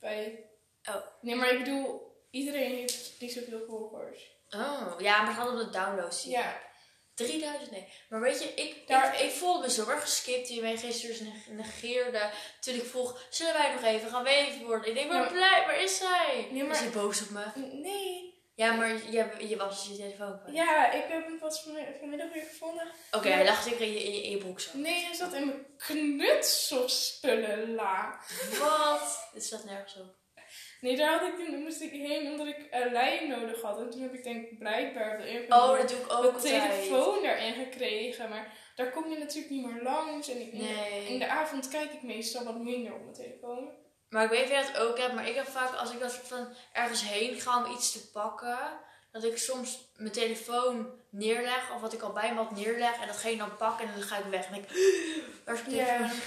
bij... 0.00 0.46
Oh. 0.88 0.94
Nee, 1.20 1.34
maar 1.34 1.50
ik 1.52 1.58
bedoel, 1.58 2.16
iedereen 2.30 2.74
heeft 2.74 3.20
niet 3.20 3.32
zoveel 3.32 3.64
volgers. 3.66 4.32
Oh, 4.50 4.94
ja, 4.98 5.22
maar 5.22 5.26
het 5.26 5.36
gaat 5.36 5.48
om 5.48 5.56
de 5.56 5.70
downloads. 5.70 6.24
Ja, 6.24 6.60
3000, 7.14 7.70
nee. 7.70 7.88
Maar 8.08 8.20
weet 8.20 8.42
je, 8.42 8.48
ik, 8.54 8.88
Daar- 8.88 9.14
ik, 9.14 9.20
ik 9.20 9.30
voelde 9.32 9.66
me 9.66 9.70
zo 9.72 9.88
erg 9.88 10.00
geskipt 10.00 10.48
je 10.48 10.60
mij 10.60 10.76
gisteren 10.76 11.16
dus 11.16 11.26
negeerde. 11.48 12.30
Toen 12.60 12.74
ik 12.74 12.84
vroeg, 12.84 13.20
zullen 13.30 13.52
wij 13.52 13.72
nog 13.72 13.82
even 13.84 14.10
gaan 14.10 14.24
weven 14.24 14.64
worden? 14.66 14.88
Ik 14.88 14.94
denk, 14.94 15.12
maar 15.12 15.32
blij, 15.32 15.62
waar 15.66 15.80
is 15.82 15.96
zij? 15.96 16.48
Nee, 16.50 16.64
maar- 16.64 16.74
Is 16.74 16.80
hij 16.80 16.90
boos 16.90 17.22
op 17.22 17.30
me? 17.30 17.44
nee. 17.72 18.32
Ja, 18.56 18.72
maar 18.72 18.88
je, 18.88 19.30
je 19.48 19.56
was 19.56 19.88
dus 19.88 19.96
je 19.96 20.02
telefoon 20.02 20.40
kwijt. 20.40 20.56
Ja, 20.56 20.90
ik 20.92 21.04
heb 21.08 21.24
hem 21.26 21.38
pas 21.38 21.62
van- 21.62 21.76
vanmiddag 21.98 22.32
weer 22.32 22.44
gevonden. 22.52 22.86
Oké, 23.12 23.28
hij 23.28 23.44
lag 23.44 23.62
zeker 23.62 23.80
in 23.80 23.92
je, 23.92 24.02
in 24.04 24.12
je, 24.14 24.22
in 24.22 24.30
je 24.30 24.36
broekzak. 24.38 24.74
Nee, 24.74 25.04
hij 25.04 25.14
zat 25.14 25.32
in 25.32 25.46
mijn 25.46 25.66
knutselspullenla. 25.76 28.20
Wat? 28.58 29.28
Dit 29.32 29.44
staat 29.44 29.64
nergens 29.64 29.96
op. 29.96 30.14
Nee, 30.84 30.96
daar 30.96 31.18
had 31.18 31.28
ik, 31.28 31.46
toen 31.46 31.62
moest 31.62 31.80
ik 31.80 31.90
heen 31.90 32.30
omdat 32.30 32.46
ik 32.46 32.66
een 32.70 32.92
lijn 32.92 33.28
nodig 33.28 33.62
had. 33.62 33.80
En 33.80 33.90
toen 33.90 34.00
heb 34.02 34.14
ik 34.14 34.24
denk 34.24 34.50
ik 34.50 34.58
blijkbaar 34.58 35.12
op 35.16 35.18
de 35.24 35.46
Oh, 35.48 35.76
dat 35.78 35.88
doe 35.88 35.98
ik 35.98 36.12
ook 36.12 36.40
telefoon 36.40 37.22
daarin 37.22 37.54
gekregen. 37.54 38.28
Maar 38.28 38.52
daar 38.76 38.90
kom 38.90 39.10
je 39.10 39.18
natuurlijk 39.18 39.50
niet 39.50 39.64
meer 39.72 39.82
langs. 39.82 40.28
En 40.28 40.40
ik, 40.40 40.52
Nee. 40.52 41.06
in 41.08 41.18
de 41.18 41.28
avond 41.28 41.68
kijk 41.68 41.92
ik 41.92 42.02
meestal 42.02 42.44
wat 42.44 42.58
minder 42.58 42.94
op 42.94 43.00
mijn 43.00 43.14
telefoon. 43.14 43.70
Maar 44.08 44.24
ik 44.24 44.30
weet 44.30 44.42
of 44.44 44.48
jij 44.50 44.62
dat 44.62 44.78
ook 44.78 44.98
hebt, 44.98 45.14
maar 45.14 45.28
ik 45.28 45.34
heb 45.34 45.46
vaak 45.46 45.74
als 45.74 45.92
ik 45.92 46.00
dat 46.00 46.12
soort 46.12 46.26
van 46.28 46.48
ergens 46.72 47.08
heen 47.08 47.40
ga 47.40 47.64
om 47.64 47.72
iets 47.72 47.92
te 47.92 48.10
pakken, 48.10 48.58
dat 49.12 49.24
ik 49.24 49.38
soms 49.38 49.92
mijn 49.96 50.12
telefoon 50.12 51.00
neerleg 51.10 51.74
of 51.74 51.80
wat 51.80 51.92
ik 51.92 52.02
al 52.02 52.12
bij 52.12 52.32
me 52.32 52.36
had 52.38 52.56
neerleg 52.56 53.00
en 53.00 53.06
dat 53.06 53.22
je 53.22 53.36
dan 53.36 53.56
pakken 53.56 53.86
en 53.86 53.92
dan 53.94 54.02
ga 54.02 54.16
ik 54.18 54.24
weg. 54.24 54.46
En 54.46 54.52
denk 54.52 54.64
ik, 54.64 54.76
waar 55.44 55.54
is 55.54 55.62
mijn 55.62 55.76
Ja. 55.76 55.96
telefoon? 55.96 56.18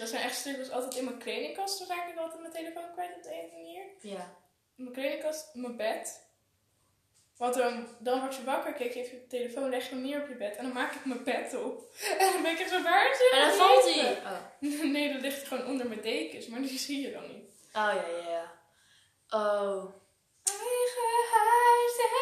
Dat 0.00 0.08
zijn 0.08 0.22
echt 0.22 0.36
stukjes 0.36 0.70
altijd 0.70 0.96
in 0.96 1.04
mijn 1.04 1.18
kledingkast. 1.18 1.78
Dan 1.78 1.96
raak 1.96 2.08
ik 2.08 2.18
altijd 2.18 2.40
mijn 2.40 2.52
telefoon 2.52 2.92
kwijt 2.92 3.16
op 3.16 3.22
de 3.22 3.32
een. 3.34 3.69
Ja. 4.00 4.34
Mijn 4.74 4.92
kledingkast, 4.92 5.54
in 5.54 5.60
mijn 5.60 5.76
bed. 5.76 6.28
Want 7.36 7.54
dan, 7.54 7.86
dan 7.98 8.20
word 8.20 8.36
je 8.36 8.44
wakker, 8.44 8.72
kijk 8.72 8.94
je 8.94 9.00
even 9.00 9.14
op 9.16 9.20
je 9.22 9.26
telefoon, 9.26 9.68
leg 9.68 9.88
je 9.88 9.94
hem 9.94 10.00
neer 10.02 10.22
op 10.22 10.28
je 10.28 10.34
bed. 10.34 10.56
En 10.56 10.64
dan 10.64 10.72
maak 10.72 10.92
ik 10.94 11.04
mijn 11.04 11.24
bed 11.24 11.54
op. 11.54 11.82
En 12.18 12.32
dan 12.32 12.42
ben 12.42 12.50
ik 12.52 12.58
echt 12.58 12.70
zo, 12.70 12.82
waar 12.82 13.10
is? 13.10 13.30
En 13.32 13.40
dan 13.40 13.56
valt 13.56 13.94
hij. 13.94 14.12
Oh. 14.16 14.40
Nee, 14.92 15.12
dat 15.12 15.20
ligt 15.22 15.46
gewoon 15.46 15.66
onder 15.66 15.88
mijn 15.88 16.00
dekens, 16.00 16.46
maar 16.46 16.60
die 16.60 16.78
zie 16.78 17.00
je 17.00 17.12
dan 17.12 17.26
niet. 17.28 17.44
oh 17.72 17.92
ja, 17.94 18.06
ja, 18.06 18.30
ja. 18.30 18.52
Oh. 19.38 19.94
Eigen 20.44 21.28
huis 21.30 21.98
en 21.98 22.18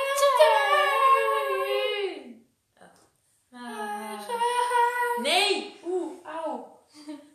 Ah. 3.52 4.10
Eigen 4.10 4.38
huis. 4.38 5.18
Nee! 5.22 5.80
Oeh, 5.84 6.26
auw. 6.26 6.78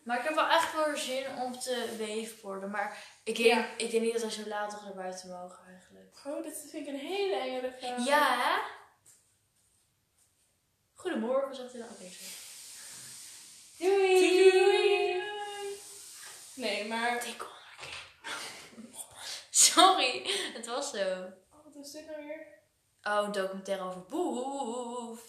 Maar 0.04 0.18
ik 0.18 0.24
heb 0.24 0.34
wel 0.36 0.48
echt 0.48 0.74
wel 0.74 0.98
zin 0.98 1.26
om 1.42 1.60
te 1.60 1.94
weefborden. 1.98 2.70
Maar 2.72 3.04
ik 3.24 3.36
denk, 3.36 3.48
Ja. 3.48 3.68
ik 3.78 3.92
denk 3.92 4.04
niet 4.04 4.14
dat 4.14 4.22
we 4.22 4.32
zo 4.32 4.48
laat 4.48 4.72
nog 4.72 4.84
naar 4.84 4.94
buiten 4.94 5.30
mogen 5.30 5.66
eigenlijk. 5.68 6.22
Oh, 6.26 6.44
dit 6.44 6.68
vind 6.72 6.88
ik 6.88 6.94
een 6.94 7.00
hele 7.00 7.36
enge 7.36 7.60
reclame. 7.60 8.04
Ja, 8.06 8.38
hè? 8.40 8.62
Goedemorgen, 10.94 11.56
zegt 11.56 11.72
hij 11.72 11.82
dan. 11.82 11.90
Oké, 11.90 12.10
sorry. 12.10 12.32
Doei! 13.78 14.52
Doei. 14.52 15.22
Nee, 16.56 16.88
maar... 16.88 17.20
Tik 17.20 17.46
Sorry, 19.50 20.30
het 20.54 20.66
was 20.66 20.90
zo. 20.92 21.32
Oh, 21.52 21.64
wat 21.64 21.76
is 21.86 21.92
dit 21.92 22.06
nou 22.06 22.26
weer? 22.26 22.48
Oh, 23.04 23.22
een 23.26 23.32
documentaire 23.32 23.84
over 23.84 24.06
boef. 24.06 25.22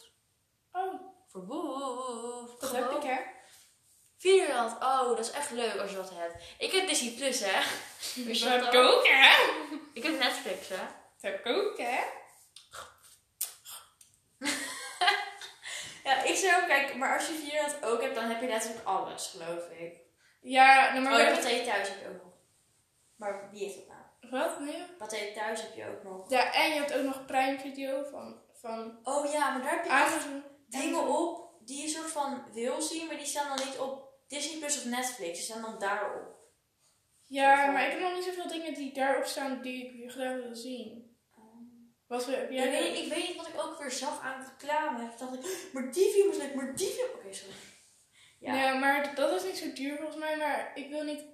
Oh, 0.72 1.00
Voor 1.26 1.44
boef. 1.44 2.58
dat 2.60 2.72
heb 2.72 2.90
ik 2.90 3.02
hè. 3.02 3.20
Videoland. 4.24 4.72
Oh, 4.72 5.08
dat 5.08 5.18
is 5.18 5.30
echt 5.30 5.50
leuk 5.50 5.76
als 5.80 5.90
je 5.90 5.96
dat 5.96 6.10
hebt. 6.14 6.44
Ik 6.58 6.72
heb 6.72 6.86
Disney 6.88 7.12
Plus, 7.12 7.40
hè. 7.40 7.60
Je 8.22 8.38
Dat 8.38 8.48
heb 8.48 8.62
ik 8.62 8.74
ook 8.74 9.06
hè. 9.06 9.52
Ik 9.92 10.02
heb 10.02 10.18
Netflix, 10.18 10.68
hè. 10.68 10.76
Dat 10.76 11.32
heb 11.32 11.38
ik 11.38 11.46
ook 11.46 11.78
hè. 11.78 11.98
Ja, 16.04 16.22
ik 16.22 16.36
zou 16.36 16.62
ook 16.62 16.68
kijken, 16.68 16.98
maar 16.98 17.14
als 17.14 17.26
je 17.26 17.32
Videoland 17.32 17.84
ook 17.84 18.02
hebt, 18.02 18.14
dan 18.14 18.24
heb 18.24 18.40
je 18.40 18.46
letterlijk 18.46 18.86
alles, 18.86 19.26
geloof 19.26 19.70
ik. 19.70 20.00
Ja, 20.40 20.92
nou, 20.92 21.02
maar... 21.02 21.12
oh, 21.12 21.18
ja, 21.18 21.34
Pathé 21.34 21.64
thuis 21.64 21.88
heb 21.88 22.00
je 22.00 22.08
ook 22.08 22.22
nog. 22.22 22.32
Maar 23.16 23.48
wie 23.50 23.64
heeft 23.64 23.76
dat 23.76 23.86
nou? 23.86 24.02
Wat? 24.30 24.60
Nee? 24.60 24.82
Pathé 24.98 25.32
thuis 25.34 25.62
heb 25.62 25.74
je 25.74 25.88
ook 25.88 26.02
nog. 26.02 26.30
Ja, 26.30 26.52
en 26.52 26.68
je 26.68 26.78
hebt 26.78 26.92
ook 26.92 27.04
nog 27.04 27.26
Prime 27.26 27.58
Video 27.58 28.04
van, 28.10 28.40
van 28.52 28.98
Oh 29.02 29.32
ja, 29.32 29.50
maar 29.50 29.62
daar 29.62 29.74
heb 29.74 29.84
je 29.84 29.90
Amazon. 29.90 30.44
dingen 30.66 31.08
op 31.08 31.44
die 31.60 31.82
je 31.82 31.88
soort 31.88 32.10
van 32.10 32.44
wil 32.52 32.82
zien, 32.82 33.06
maar 33.06 33.16
die 33.16 33.26
staan 33.26 33.56
dan 33.56 33.66
niet 33.66 33.78
op 33.78 34.03
Disney 34.34 34.58
Plus 34.58 34.76
of 34.76 34.84
Netflix. 34.84 35.32
Die 35.32 35.44
staan 35.44 35.62
dan 35.62 35.78
daarop. 35.78 36.34
Ja, 37.24 37.70
maar 37.70 37.84
ik 37.84 37.90
heb 37.90 38.00
nog 38.00 38.14
niet 38.14 38.24
zoveel 38.24 38.48
dingen 38.48 38.74
die 38.74 38.92
daarop 38.92 39.24
staan 39.24 39.62
die 39.62 40.02
ik 40.02 40.10
graag 40.10 40.42
wil 40.42 40.54
zien. 40.54 41.16
Wat 42.06 42.26
heb 42.26 42.50
jij 42.50 42.64
ik, 42.64 42.70
weet, 42.70 43.04
ik 43.04 43.12
weet 43.12 43.28
niet 43.28 43.36
wat 43.36 43.48
ik 43.48 43.62
ook 43.62 43.78
weer 43.78 43.90
zag 43.90 44.20
aan 44.20 44.40
het 44.40 44.48
reclame. 44.48 45.04
Ik 45.04 45.18
dacht, 45.18 45.34
ik, 45.34 45.72
maar 45.72 45.92
die 45.92 46.10
film 46.10 46.30
is 46.30 46.36
leuk, 46.36 46.54
maar 46.54 46.76
die 46.76 46.88
film... 46.88 47.08
Oké, 47.14 47.32
sorry. 47.32 47.54
Ja. 48.38 48.54
Ja, 48.54 48.74
maar 48.74 49.14
dat 49.14 49.32
is 49.32 49.44
niet 49.44 49.58
zo 49.58 49.72
duur 49.72 49.96
volgens 49.96 50.16
mij, 50.16 50.36
maar 50.36 50.72
ik 50.74 50.90
wil 50.90 51.02
niet... 51.02 51.32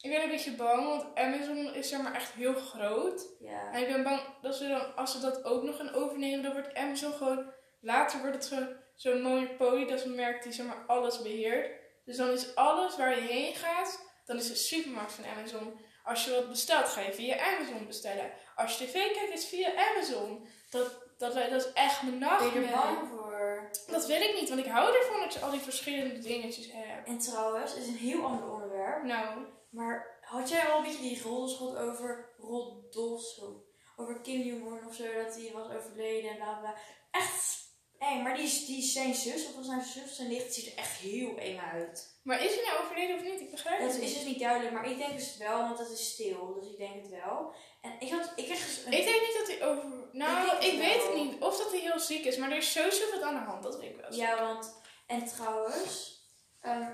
Ik 0.00 0.10
ben 0.10 0.22
een 0.22 0.28
beetje 0.28 0.54
bang, 0.56 0.84
want 0.84 1.18
Amazon 1.18 1.74
is 1.74 1.88
zeg 1.88 2.02
maar 2.02 2.14
echt 2.14 2.32
heel 2.32 2.54
groot. 2.54 3.26
Ja. 3.40 3.72
En 3.72 3.82
ik 3.82 3.88
ben 3.88 4.02
bang 4.02 4.20
dat 4.42 4.56
ze 4.56 4.68
dan, 4.68 4.96
als 4.96 5.12
ze 5.12 5.20
dat 5.20 5.44
ook 5.44 5.62
nog 5.62 5.76
gaan 5.76 5.94
overnemen, 5.94 6.42
dan 6.42 6.52
wordt 6.52 6.74
Amazon 6.74 7.12
gewoon... 7.12 7.52
Later 7.80 8.20
wordt 8.20 8.50
het 8.50 8.76
zo'n 8.94 9.22
monopolie, 9.22 9.86
dat 9.86 9.98
is 9.98 10.04
een 10.04 10.14
merk 10.14 10.42
die 10.42 10.52
zeg 10.52 10.66
maar 10.66 10.84
alles 10.86 11.22
beheert. 11.22 11.79
Dus 12.10 12.18
dan 12.18 12.30
is 12.30 12.54
alles 12.54 12.96
waar 12.96 13.20
je 13.20 13.26
heen 13.26 13.54
gaat, 13.54 14.00
dan 14.24 14.36
is 14.36 14.48
de 14.48 14.54
supermarkt 14.54 15.12
van 15.12 15.24
Amazon. 15.24 15.80
Als 16.04 16.24
je 16.24 16.30
wat 16.30 16.48
bestelt, 16.48 16.88
ga 16.88 17.00
je 17.00 17.12
via 17.12 17.54
Amazon 17.54 17.86
bestellen. 17.86 18.30
Als 18.56 18.78
je 18.78 18.84
tv 18.84 18.92
kijkt, 18.92 19.32
is 19.32 19.44
via 19.44 19.90
Amazon. 19.90 20.46
Dat, 20.70 20.92
dat, 21.18 21.34
dat 21.34 21.52
is 21.52 21.72
echt 21.72 22.02
mijn 22.02 22.18
Ben 22.18 22.60
je 22.60 22.66
er 22.66 22.72
bang 22.72 23.08
voor? 23.08 23.70
Dat 23.86 24.06
wil 24.06 24.20
ik 24.20 24.40
niet, 24.40 24.48
want 24.48 24.60
ik 24.60 24.72
hou 24.72 24.96
ervan 24.96 25.20
dat 25.20 25.32
je 25.32 25.40
al 25.40 25.50
die 25.50 25.60
verschillende 25.60 26.18
dingetjes 26.18 26.72
hebt. 26.72 27.08
En 27.08 27.18
trouwens, 27.18 27.72
het 27.72 27.82
is 27.82 27.88
een 27.88 28.08
heel 28.08 28.24
ander 28.24 28.52
onderwerp. 28.52 29.04
Nou, 29.04 29.46
Maar 29.70 30.18
had 30.20 30.48
jij 30.48 30.68
al 30.68 30.78
een 30.78 30.84
beetje 30.84 31.02
die 31.02 31.22
roddelschot 31.22 31.76
over 31.76 32.34
Roddos, 32.38 33.34
zo, 33.34 33.64
over 33.96 34.20
Kim 34.20 34.40
Jong-un 34.40 34.86
of 34.86 34.94
zo, 34.94 35.04
dat 35.04 35.34
hij 35.34 35.50
was 35.52 35.68
overleden 35.68 36.30
en 36.30 36.36
bla 36.36 36.58
bla. 36.58 36.74
Echt 37.10 37.69
eng. 38.00 38.22
Maar 38.22 38.34
die, 38.36 38.44
is- 38.44 38.66
die 38.66 38.78
is 38.78 38.92
zijn 38.92 39.14
zus, 39.14 39.46
of 39.46 39.54
was 39.56 39.66
zijn 39.66 39.82
zus, 39.84 40.16
zijn 40.16 40.28
nicht, 40.28 40.54
ziet 40.54 40.66
er 40.66 40.76
echt 40.78 40.96
heel 40.96 41.36
eng 41.36 41.58
uit. 41.58 42.18
maar 42.22 42.44
is 42.44 42.54
hij 42.54 42.64
nou 42.64 42.78
overleden 42.84 43.16
of 43.16 43.22
niet? 43.22 43.40
Ik 43.40 43.50
begrijp 43.50 43.80
Dat 43.80 43.92
het 43.92 44.02
is 44.02 44.06
niet. 44.08 44.14
dus 44.18 44.24
niet 44.26 44.38
duidelijk, 44.38 44.72
maar 44.72 44.90
ik 44.90 44.96
denk 44.98 45.12
dus 45.18 45.36
wel, 45.36 45.58
want 45.58 45.78
het 45.78 45.90
is 45.90 46.10
stil, 46.12 46.54
dus 46.60 46.70
ik 46.70 46.76
denk 46.78 46.94
het 47.02 47.08
wel. 47.10 47.52
En 47.80 47.92
ik 47.98 48.10
had, 48.10 48.32
ik 48.36 48.44
kreeg 48.44 48.64
dus 48.66 48.84
een... 48.84 48.92
Ik 48.92 49.04
denk 49.04 49.20
niet 49.20 49.36
dat 49.38 49.46
hij 49.48 49.66
over... 49.68 49.84
Nou, 50.12 50.46
Ik 50.56 50.62
ik, 50.62 50.70
het 50.70 50.80
weet 50.80 50.96
wel. 50.96 51.06
het 51.06 51.14
niet. 51.24 51.42
Of 51.42 51.56
dat 51.58 51.70
hij 51.70 51.80
heel 51.80 52.00
ziek 52.00 52.24
is, 52.24 52.36
maar 52.36 52.50
er 52.50 52.56
is 52.56 52.72
sowieso 52.72 53.10
wat 53.10 53.22
aan 53.22 53.34
de 53.34 53.50
hand. 53.50 53.62
Dat 53.62 53.78
weet 53.80 53.90
ik 53.90 53.96
wel. 54.00 54.14
Ja, 54.14 54.42
want... 54.44 54.78
En 55.06 55.24
trouwens, 55.26 56.20
ehm, 56.60 56.90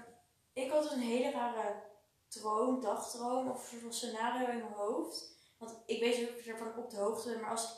ik 0.53 0.71
had 0.71 0.83
dus 0.83 0.93
een 0.93 0.99
hele 1.01 1.31
rare 1.31 1.75
droom, 2.29 2.81
dagdroom 2.81 3.51
of 3.51 3.73
een 3.85 3.93
scenario 3.93 4.49
in 4.49 4.59
mijn 4.59 4.73
hoofd. 4.73 5.25
Want 5.59 5.75
ik 5.87 6.01
weet 6.01 6.29
ook 6.31 6.37
ervan 6.37 6.77
op 6.77 6.91
de 6.91 6.97
hoogte, 6.97 7.39
maar 7.41 7.51
als, 7.51 7.69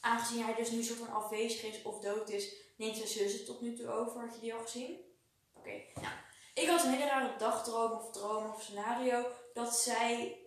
aangezien 0.00 0.44
hij 0.44 0.54
dus 0.54 0.70
nu 0.70 0.82
soort 0.82 0.98
van 0.98 1.12
afwezig 1.12 1.62
is 1.62 1.82
of 1.82 1.98
dood 2.00 2.28
is, 2.30 2.54
neemt 2.78 2.96
zijn 2.96 3.08
zus 3.08 3.32
het 3.32 3.46
tot 3.46 3.60
nu 3.60 3.76
toe 3.76 3.88
over. 3.88 4.20
Had 4.20 4.34
je 4.34 4.40
die 4.40 4.54
al 4.54 4.60
gezien? 4.60 5.00
Oké, 5.54 5.82
nou. 5.94 6.14
Ik 6.54 6.68
had 6.68 6.84
een 6.84 6.90
hele 6.90 7.06
rare 7.06 7.38
dagdroom 7.38 7.92
of 7.92 8.10
droom 8.10 8.52
of 8.52 8.62
scenario. 8.62 9.26
Dat 9.52 9.76
zij 9.76 10.40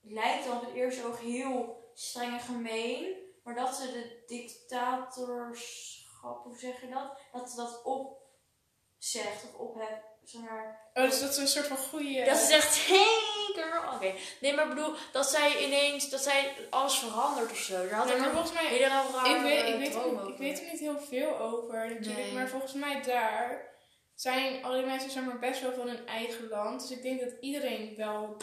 lijkt 0.00 0.44
dan 0.44 0.56
op 0.56 0.64
het 0.64 0.74
eerste 0.74 1.06
oog 1.06 1.20
heel 1.20 1.90
streng 1.94 2.32
en 2.32 2.40
gemeen. 2.40 3.22
Maar 3.42 3.54
dat 3.54 3.74
ze 3.74 3.92
de 3.92 4.22
dictatorschap, 4.26 6.44
hoe 6.44 6.58
zeg 6.58 6.80
je 6.80 6.88
dat? 6.88 7.18
Dat 7.32 7.50
ze 7.50 7.56
dat 7.56 7.84
opzegt 7.84 9.44
of 9.44 9.54
opheft. 9.54 10.13
Zeg 10.24 10.40
maar, 10.40 10.82
Oh, 10.94 11.04
dus 11.04 11.20
dat 11.20 11.30
is 11.30 11.36
een 11.36 11.48
soort 11.48 11.66
van 11.66 11.76
goede... 11.76 12.24
dat 12.24 12.36
ze 12.36 12.46
zegt, 12.46 12.86
hey 12.86 13.52
girl. 13.54 13.94
Oké, 13.94 14.12
nee, 14.40 14.54
maar 14.54 14.64
ik 14.68 14.74
bedoel 14.74 14.94
dat 15.12 15.26
zij 15.26 15.64
ineens, 15.64 16.10
dat 16.10 16.22
zij 16.22 16.52
alles 16.70 16.98
verandert 16.98 17.50
of 17.50 17.58
zo. 17.58 17.88
Daar 17.88 17.98
had 17.98 18.06
Nee, 18.06 18.16
maar 18.18 18.30
volgens 18.30 18.52
mij... 18.52 18.64
Ik 18.64 18.70
weet, 18.70 19.68
ik, 19.68 19.78
weet 19.78 19.94
er, 19.94 20.28
ik 20.28 20.36
weet 20.38 20.58
er 20.60 20.66
niet 20.70 20.80
heel 20.80 21.00
veel 21.00 21.38
over 21.38 21.88
natuurlijk, 21.88 22.16
Nee. 22.16 22.32
maar 22.32 22.48
volgens 22.48 22.72
mij 22.72 23.02
daar 23.02 23.72
zijn 24.14 24.64
al 24.64 24.72
die 24.72 24.84
mensen 24.84 25.10
zeg 25.10 25.24
maar, 25.24 25.38
best 25.38 25.60
wel 25.60 25.72
van 25.72 25.88
hun 25.88 26.06
eigen 26.06 26.48
land. 26.48 26.80
Dus 26.80 26.90
ik 26.90 27.02
denk 27.02 27.20
dat 27.20 27.32
iedereen 27.40 27.96
wel. 27.96 28.36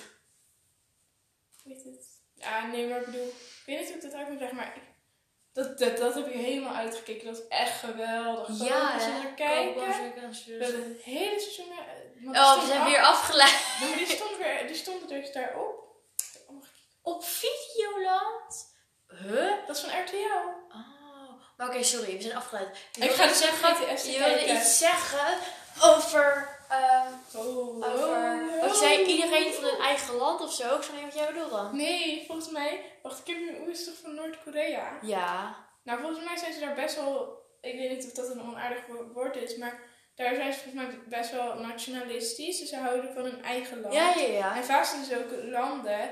Heet 1.64 1.84
het? 1.84 2.20
Ja, 2.34 2.68
nee, 2.68 2.88
maar 2.88 3.00
ik 3.00 3.06
bedoel, 3.06 3.28
ik 3.28 3.64
weet 3.66 3.80
niet 3.80 3.88
hoe 3.88 3.96
ik 3.96 4.02
dat 4.02 4.14
uit 4.14 4.30
moet 4.30 4.40
leggen, 4.40 4.58
maar 4.58 4.76
ik, 4.76 4.82
dat, 5.53 5.77
dat, 5.79 5.98
dat 5.98 6.13
heb 6.13 6.27
ik 6.27 6.34
helemaal 6.34 6.75
uitgekeken. 6.75 7.25
Dat 7.25 7.38
is 7.38 7.48
echt 7.48 7.79
geweldig. 7.79 8.55
Zo 8.58 8.63
Ja, 8.65 8.93
als 8.93 9.03
je 9.03 9.10
naar 9.10 9.34
kijken. 9.34 9.84
Kijken. 9.84 10.60
Dat 10.60 10.72
het 10.72 11.01
hele 11.03 11.39
seizoen. 11.39 11.65
die 12.20 12.27
Oh, 12.29 12.60
we 12.62 12.65
zijn 12.67 12.79
af- 12.81 12.88
weer 12.88 13.01
afgeleid. 13.01 13.60
Maar 13.79 13.98
die 13.98 14.05
stond, 14.08 14.38
weer, 14.38 14.67
die 14.67 14.75
stond 14.75 15.10
dus 15.10 15.31
daarop. 15.31 15.79
Oh, 16.48 16.63
Op 17.01 17.24
Videoland? 17.25 18.70
Huh? 19.08 19.51
Dat 19.67 19.75
is 19.75 19.81
van 19.81 20.01
RTL. 20.01 20.48
Oh. 20.70 21.00
Maar 21.58 21.67
oké, 21.70 21.84
sorry, 21.84 22.15
we 22.15 22.22
zijn 22.22 22.36
afgeleid. 22.36 22.77
Je 22.91 23.03
Ik 23.03 23.12
ga 23.12 23.27
dus 23.27 23.38
zeggen, 23.38 24.12
je 24.12 24.17
wilde 24.20 24.53
iets 24.53 24.77
zeggen 24.77 25.38
over, 25.81 26.50
ehm, 26.72 27.13
Oh, 27.36 27.68
over 27.68 27.84
oh, 27.84 28.62
wat 28.62 28.70
je 28.72 28.78
zei, 28.78 29.04
iedereen 29.06 29.54
van 29.54 29.63
hun 29.63 29.80
eigen 29.80 30.16
land 30.16 30.42
of 30.42 30.54
zo. 30.54 30.75
Ik 30.75 30.82
snap 30.84 30.96
niet 30.96 31.06
wat 31.06 31.13
jij 31.24 31.28
bedoelt 31.34 31.51
dan. 31.51 31.75
Nee, 31.75 32.24
volgens 32.28 32.50
mij. 32.51 32.82
Wacht, 33.04 33.20
ik 33.20 33.28
heb 33.28 33.38
nu. 33.38 33.58
Hoe 33.58 33.70
is 33.72 33.86
toch 33.86 33.94
van 34.01 34.16
Noord-Korea? 34.16 35.00
Ja. 35.01 35.56
Nou, 35.84 36.00
volgens 36.01 36.25
mij 36.25 36.38
zijn 36.38 36.54
ze 36.54 36.60
daar 36.60 36.75
best 36.75 36.96
wel. 36.96 37.40
Ik 37.62 37.75
weet 37.75 37.90
niet 37.90 38.06
of 38.06 38.12
dat 38.12 38.30
een 38.30 38.42
onaardig 38.42 38.86
wo- 38.88 39.12
woord 39.13 39.36
is, 39.36 39.56
maar 39.58 39.80
daar 40.16 40.36
zijn 40.36 40.54
ze 40.54 40.60
volgens 40.60 40.84
mij 40.86 41.00
best 41.10 41.32
wel 41.32 41.56
nationalistisch. 41.60 42.60
Dus 42.60 42.70
ze 42.70 42.75
houden 42.78 43.13
van 43.13 43.24
hun 43.24 43.44
eigen 43.44 43.82
land. 43.82 43.94
Ja, 43.94 44.13
ja, 44.16 44.28
ja. 44.28 44.56
En 44.56 44.63
vaak 44.63 44.86
zijn 44.86 45.04
ze 45.04 45.18
ook 45.18 45.44
landen. 45.51 46.10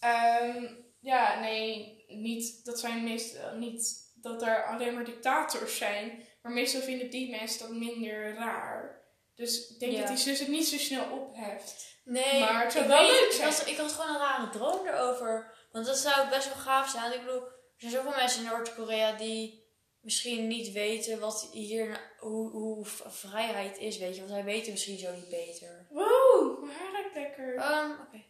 ehm, 0.00 0.64
ja, 1.00 1.40
nee, 1.40 2.04
niet 2.08 2.64
dat 2.64 2.78
zijn 2.80 3.04
meestal 3.04 3.54
niet 3.56 4.12
dat 4.14 4.42
er 4.42 4.64
alleen 4.66 4.94
maar 4.94 5.04
dictators 5.04 5.76
zijn. 5.76 6.22
Maar 6.42 6.52
meestal 6.52 6.80
vinden 6.80 7.10
die 7.10 7.30
mensen 7.30 7.58
dat 7.68 7.76
minder 7.76 8.34
raar. 8.34 9.02
Dus 9.34 9.68
ik 9.68 9.78
denk 9.80 9.92
Ja. 9.92 9.98
dat 9.98 10.08
die 10.08 10.16
zus 10.16 10.38
het 10.38 10.48
niet 10.48 10.66
zo 10.68 10.76
snel 10.76 11.04
opheft. 11.10 11.92
Nee, 12.04 12.40
Maar 12.40 12.62
het 12.62 12.72
zou 12.72 12.84
ik 12.84 12.90
wel 12.90 13.00
weet- 13.00 13.10
leuk 13.10 13.26
ik 13.26 13.32
zijn. 13.32 13.52
had, 13.52 13.66
ik 13.66 13.76
had 13.76 13.92
gewoon 13.92 14.14
een 14.14 14.20
rare 14.20 14.50
droom 14.50 14.86
erover. 14.86 15.54
Want 15.72 15.86
dat 15.86 15.96
zou 15.98 16.28
best 16.28 16.46
wel 16.48 16.56
gaaf 16.62 16.88
zijn. 16.90 17.12
Ik 17.12 17.24
bedoel, 17.24 17.42
er 17.42 17.50
zijn 17.76 17.92
zoveel 17.92 18.10
mensen 18.16 18.42
in 18.44 18.48
Noord-Korea 18.50 19.12
die 19.16 19.62
misschien 20.00 20.46
niet 20.46 20.72
weten 20.72 21.20
wat 21.20 21.48
hier, 21.52 22.12
hoe, 22.18 22.50
hoe 22.50 22.86
vrijheid 23.08 23.78
is, 23.78 23.98
weet 23.98 24.12
je. 24.14 24.20
Want 24.20 24.32
zij 24.32 24.44
weten 24.44 24.72
misschien 24.72 24.98
zo 24.98 25.12
niet 25.12 25.28
beter. 25.28 25.86
Wow, 25.90 26.64
mijn 26.64 26.78
haar 26.78 26.92
ruikt 26.92 27.14
lekker. 27.14 27.54
Ehm, 27.56 27.90
oké. 27.90 28.24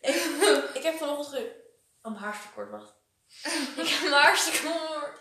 ik, 0.00 0.70
ik 0.74 0.82
heb 0.82 0.94
vanochtend 0.96 1.28
ge... 1.36 1.66
Oh, 2.02 2.12
mijn 2.12 2.24
haar 2.24 2.34
is 2.34 2.40
te 2.42 2.48
kort, 2.54 2.70
wacht. 2.70 2.94
ik 3.82 3.88
heb 3.88 4.00
mijn 4.10 4.22
haar 4.22 4.36
te 4.36 4.60
kort. 4.64 5.20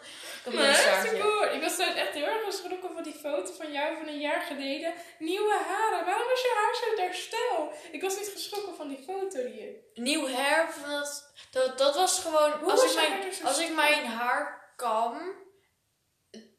Ik 1.53 1.61
was 1.61 1.75
toen 1.75 1.95
echt 1.95 2.13
heel 2.13 2.25
erg 2.25 2.43
geschrokken 2.43 2.91
van 2.93 3.03
die 3.03 3.13
foto 3.13 3.53
van 3.53 3.71
jou 3.71 3.97
van 3.97 4.07
een 4.07 4.19
jaar 4.19 4.41
geleden. 4.41 4.93
Nieuwe 5.19 5.53
haren. 5.67 6.05
Waarom 6.05 6.31
is 6.33 6.41
je 6.41 6.53
haar 6.55 6.75
zo 6.75 7.01
herstel? 7.01 7.73
Ik 7.91 8.01
was 8.01 8.17
niet 8.17 8.27
geschrokken 8.27 8.75
van 8.75 8.87
die 8.87 9.03
foto 9.03 9.43
die 9.43 9.55
je... 9.55 9.91
Nieuw 9.93 10.27
hair, 10.27 10.67
dat, 10.85 11.31
dat, 11.51 11.77
dat 11.77 11.95
was 11.95 12.19
gewoon... 12.19 12.51
Hoe 12.51 12.71
Als 12.71 12.83
is 12.83 12.91
ik, 12.91 12.97
mijn, 12.97 13.11
haar 13.11 13.43
als 13.43 13.59
ik 13.59 13.75
mijn 13.75 14.05
haar 14.05 14.73
kam, 14.75 15.35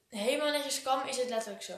helemaal 0.08 0.50
netjes 0.50 0.82
kam, 0.82 1.06
is 1.06 1.16
het 1.16 1.28
letterlijk 1.28 1.62
zo. 1.62 1.74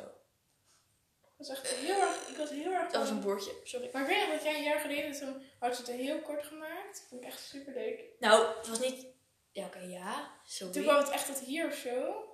Ik 1.41 1.47
was 1.47 1.49
echt 1.49 1.69
heel 1.69 2.01
erg... 2.01 2.29
Ik 2.29 2.37
was 2.37 2.51
heel 2.51 2.73
erg... 2.73 2.91
Dat 2.91 3.01
was 3.01 3.11
een 3.11 3.21
boordje, 3.21 3.53
sorry. 3.65 3.91
Maar 3.93 4.03
ik 4.03 4.09
weet 4.09 4.27
nog 4.27 4.35
dat 4.35 4.43
jij 4.43 4.55
een 4.55 4.63
jaar 4.63 4.81
geleden 4.81 5.19
toen 5.19 5.43
had 5.59 5.77
je 5.77 5.83
het 5.83 5.93
heel 5.93 6.21
kort 6.21 6.47
gemaakt. 6.47 7.07
Vond 7.09 7.23
ik 7.23 7.29
echt 7.29 7.41
super 7.41 7.73
leuk. 7.73 8.01
Nou, 8.19 8.57
het 8.57 8.69
was 8.69 8.79
niet... 8.79 9.07
Ja, 9.53 9.65
oké, 9.65 9.79
ja. 9.79 10.31
Sorry. 10.47 10.73
Toen 10.73 10.83
kwam 10.83 10.97
het 10.97 11.11
echt 11.11 11.27
tot 11.27 11.39
hier 11.39 11.67
of 11.67 11.75
zo. 11.75 12.25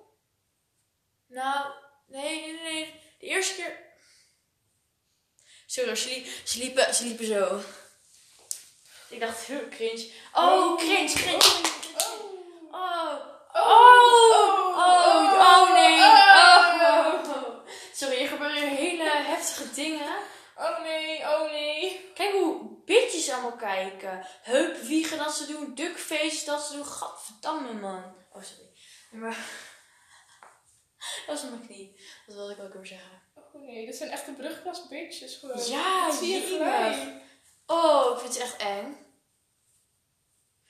Nou, 1.27 1.73
nee, 2.07 2.41
nee, 2.41 2.61
nee. 2.61 3.01
De 3.19 3.25
eerste 3.25 3.55
keer... 3.55 3.85
Sorry, 5.65 5.95
ze, 5.95 6.09
liep, 6.09 6.27
ze, 6.43 6.57
liepen, 6.57 6.93
ze 6.95 7.03
liepen 7.03 7.25
zo. 7.25 7.61
Ik 9.09 9.19
dacht, 9.19 9.45
heel 9.45 9.67
cringe. 9.69 10.11
Oh, 10.33 10.77
cringe, 10.77 11.13
cringe. 11.13 11.61
Oh. 11.97 12.35
Oh. 12.71 13.35
Oh. 13.53 14.77
Oh, 14.77 15.03
oh, 15.07 15.33
oh 15.39 15.73
nee. 15.73 15.99
Oh. 15.99 17.67
Sorry, 17.93 18.21
er 18.21 18.27
gebeuren 18.27 18.75
hele 18.75 19.09
heftige 19.09 19.73
dingen. 19.73 20.17
Oh 20.57 20.81
nee, 20.81 21.19
oh 21.21 21.51
nee. 21.51 22.11
Kijk 22.13 22.31
hoe 22.31 22.81
bitches 22.85 23.29
allemaal 23.31 23.55
kijken. 23.55 24.27
Heupwiegen 24.41 25.17
dat 25.17 25.35
ze 25.35 25.45
doen, 25.45 25.75
duckface 25.75 26.45
dat 26.45 26.63
ze 26.63 26.73
doen. 26.73 26.85
Gadverdamme 26.85 27.73
man. 27.73 28.15
Oh, 28.31 28.43
sorry. 28.43 28.71
Maar... 29.11 29.37
Dat 31.25 31.41
was 31.41 31.49
mijn 31.49 31.65
knie. 31.65 32.01
Dat 32.25 32.35
wilde 32.35 32.53
ik 32.53 32.59
ook 32.59 32.73
weer 32.73 32.85
zeggen. 32.85 33.21
Oh 33.33 33.61
nee, 33.61 33.85
dat 33.85 33.95
zijn 33.95 34.09
echt 34.09 34.25
de 34.25 34.31
brugklas 34.33 34.87
bitches 34.87 35.35
gewoon. 35.35 35.65
Ja, 35.65 36.07
dat 36.07 36.15
zie 36.15 36.33
je 36.33 36.41
gelijk. 36.41 37.21
Oh, 37.65 38.13
ik 38.13 38.19
vind 38.19 38.33
ze 38.33 38.41
echt 38.41 38.57
eng. 38.57 39.05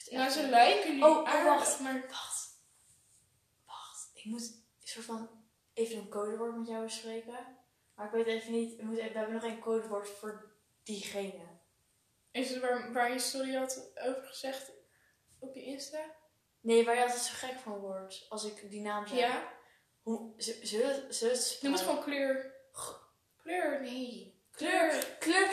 Nou, 0.10 0.26
echt 0.26 0.34
ze 0.34 0.42
eng. 0.42 0.50
lijken 0.50 0.96
nu 0.96 1.04
Oh, 1.04 1.18
oh, 1.18 1.44
wacht. 1.44 1.80
maar... 1.80 2.06
Wacht. 2.08 2.50
Wacht. 3.66 4.10
Ik 4.14 4.26
moet 4.26 4.42
een 4.42 4.88
soort 4.88 5.06
van 5.06 5.30
even 5.74 5.98
een 5.98 6.10
codewoord 6.10 6.58
met 6.58 6.68
jou 6.68 6.84
bespreken. 6.84 7.57
Maar 7.98 8.06
ik 8.06 8.12
weet 8.12 8.26
even 8.26 8.52
niet. 8.52 8.76
We, 8.76 8.84
moeten, 8.84 9.06
we 9.06 9.18
hebben 9.18 9.34
nog 9.34 9.44
geen 9.44 9.60
codewoord 9.60 10.10
voor 10.10 10.52
diegene. 10.84 11.60
Is 12.32 12.50
het 12.50 12.60
waar, 12.60 12.94
waar 12.94 13.12
je 13.12 13.20
sorry 13.20 13.54
had 13.54 13.92
over 13.96 14.24
gezegd 14.24 14.72
op 15.40 15.56
je 15.56 15.64
Insta? 15.64 16.16
Nee, 16.62 16.86
waar 16.86 16.96
je 16.96 17.02
altijd 17.02 17.22
zo 17.22 17.34
gek 17.34 17.60
van 17.60 17.80
wordt 17.80 18.26
als 18.30 18.46
ik 18.46 18.70
die 18.70 18.82
naam 18.82 19.08
zeg. 19.08 19.18
Ja. 19.18 19.54
Hoe, 20.02 20.34
zullen 20.38 21.08
we 21.10 21.28
het 21.28 21.60
Noem 21.62 21.72
het 21.72 21.82
gewoon 21.82 22.04
kleur. 22.04 22.56
Kleur, 23.38 23.82
nee. 23.82 24.42
Kleur. 24.52 25.16
Kleur. 25.20 25.50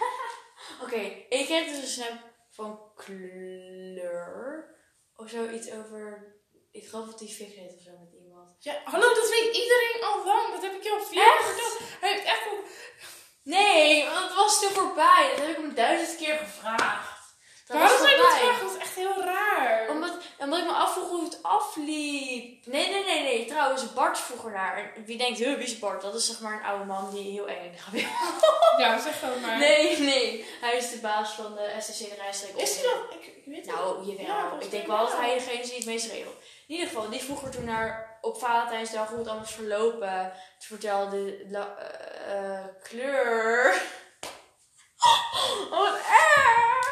Oké, 0.82 1.00
ik 1.28 1.46
kreeg 1.46 1.66
dus 1.66 1.76
een 1.78 2.04
snap 2.04 2.18
van 2.50 2.94
kleur. 2.94 4.74
Of 5.16 5.30
zoiets 5.30 5.70
over. 5.70 6.34
Ik 6.70 6.88
geloof 6.88 7.06
dat 7.06 7.20
hij 7.20 7.28
fik 7.28 7.52
heet 7.52 7.74
of 7.74 7.80
zo 7.80 7.98
met 7.98 8.12
iemand. 8.12 8.25
Ja, 8.58 8.74
hallo, 8.84 9.14
dat 9.14 9.28
weet 9.28 9.56
iedereen 9.56 10.04
al 10.04 10.24
lang. 10.24 10.52
Dat 10.52 10.62
heb 10.62 10.74
ik 10.74 10.82
je 10.82 10.90
al 10.90 11.02
vier 11.02 11.22
keer 11.22 11.44
verteld. 11.44 11.78
Hij 12.00 12.12
heeft 12.12 12.24
echt. 12.24 12.44
Nee, 13.42 14.04
want 14.04 14.24
het 14.24 14.34
was 14.34 14.60
toen 14.60 14.70
voorbij. 14.70 15.28
Dat 15.30 15.46
heb 15.46 15.48
ik 15.48 15.56
hem 15.56 15.74
duizend 15.74 16.18
keer 16.18 16.36
gevraagd. 16.36 17.16
Dat 17.66 17.76
Waarom 17.76 17.98
zou 17.98 18.10
je 18.10 18.16
dat 18.16 18.38
vragen? 18.38 18.66
Dat 18.66 18.74
is 18.76 18.80
echt 18.80 18.94
heel 18.94 19.22
raar. 19.24 19.88
Omdat, 19.90 20.10
omdat 20.38 20.58
ik 20.58 20.64
me 20.64 20.72
afvroeg 20.72 21.08
hoe 21.08 21.24
het 21.24 21.38
afliep. 21.42 22.66
Nee, 22.66 22.90
nee, 22.90 23.04
nee, 23.04 23.22
nee. 23.22 23.46
Trouwens, 23.46 23.92
Bart 23.92 24.18
vroeg 24.18 24.44
ernaar. 24.44 24.92
En 24.96 25.04
wie 25.04 25.18
denkt, 25.18 25.38
wie 25.38 25.56
is 25.56 25.78
Bart? 25.78 26.02
Dat 26.02 26.14
is 26.14 26.26
zeg 26.26 26.40
maar 26.40 26.52
een 26.52 26.64
oude 26.64 26.84
man 26.84 27.10
die 27.10 27.30
heel 27.30 27.48
eng 27.48 27.74
gaat 27.76 28.00
Ja, 28.80 28.98
zeg 28.98 29.18
gewoon 29.18 29.40
maar. 29.40 29.58
Nee, 29.58 29.98
nee. 29.98 30.46
Hij 30.60 30.76
is 30.76 30.90
de 30.90 30.98
baas 30.98 31.32
van 31.32 31.54
de 31.54 31.74
STC 31.80 31.98
de 31.98 32.14
Rijstreek. 32.14 32.56
Is 32.56 32.74
hij 32.74 32.82
dat? 32.82 33.14
Ik, 33.14 33.26
ik 33.26 33.42
weet 33.46 33.66
het 33.66 33.74
Nou, 33.74 34.06
jawel. 34.06 34.26
Ja, 34.26 34.52
ik 34.60 34.70
denk 34.70 34.86
wel 34.86 34.98
dat 34.98 35.16
hij 35.16 35.34
degene 35.34 35.60
is 35.60 35.68
die 35.68 35.76
het 35.76 35.86
meest 35.86 36.10
regelt. 36.10 36.36
In 36.66 36.74
ieder 36.74 36.86
geval, 36.86 37.10
die 37.10 37.22
vroeg 37.22 37.42
er 37.42 37.50
toen 37.50 37.64
naar 37.64 38.05
op 38.26 38.38
Valentijnsdag 38.38 39.08
hoe 39.08 39.18
het 39.18 39.26
allemaal 39.26 39.44
is 39.44 39.52
verlopen. 39.54 40.32
Toen 40.32 40.78
vertelde 40.78 41.46
la, 41.50 41.76
eh, 41.76 42.58
eh, 42.58 42.64
kleur. 42.82 43.82
Oh, 44.98 45.70
wat 45.78 45.96
erg! 45.96 46.84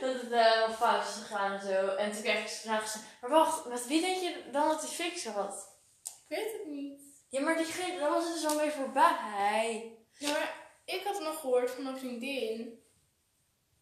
Dat 0.00 0.14
het 0.14 0.32
eh, 0.32 0.56
wel 0.58 0.70
fout 0.70 1.02
is 1.08 1.14
gegaan 1.14 1.52
en 1.52 1.60
zo. 1.66 1.86
En 1.94 2.12
toen 2.12 2.22
kreeg 2.22 2.38
ik 2.38 2.46
de 2.46 2.68
vraag 2.68 2.82
gezegd, 2.82 3.04
maar 3.20 3.30
wacht, 3.30 3.64
met 3.64 3.86
wie 3.86 4.00
denk 4.00 4.16
je 4.16 4.50
dan 4.52 4.68
dat 4.68 4.80
hij 4.80 4.90
fix 4.90 5.26
had? 5.26 5.76
Ik 6.04 6.36
weet 6.36 6.52
het 6.52 6.66
niet. 6.66 7.02
Ja, 7.28 7.40
maar 7.40 7.56
diegene, 7.56 7.98
dan 7.98 8.10
was 8.12 8.24
het 8.24 8.34
dus 8.34 8.46
alweer 8.46 8.70
voorbij. 8.72 9.96
Ja, 10.12 10.30
maar 10.30 10.54
ik 10.84 11.04
had 11.04 11.20
nog 11.20 11.40
gehoord 11.40 11.70
van 11.70 11.86
een 11.86 11.98
vriendin. 11.98 12.82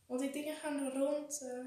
Want 0.07 0.21
die 0.21 0.31
dingen 0.31 0.57
gaan 0.57 0.91
rond. 0.93 1.41
eh, 1.43 1.65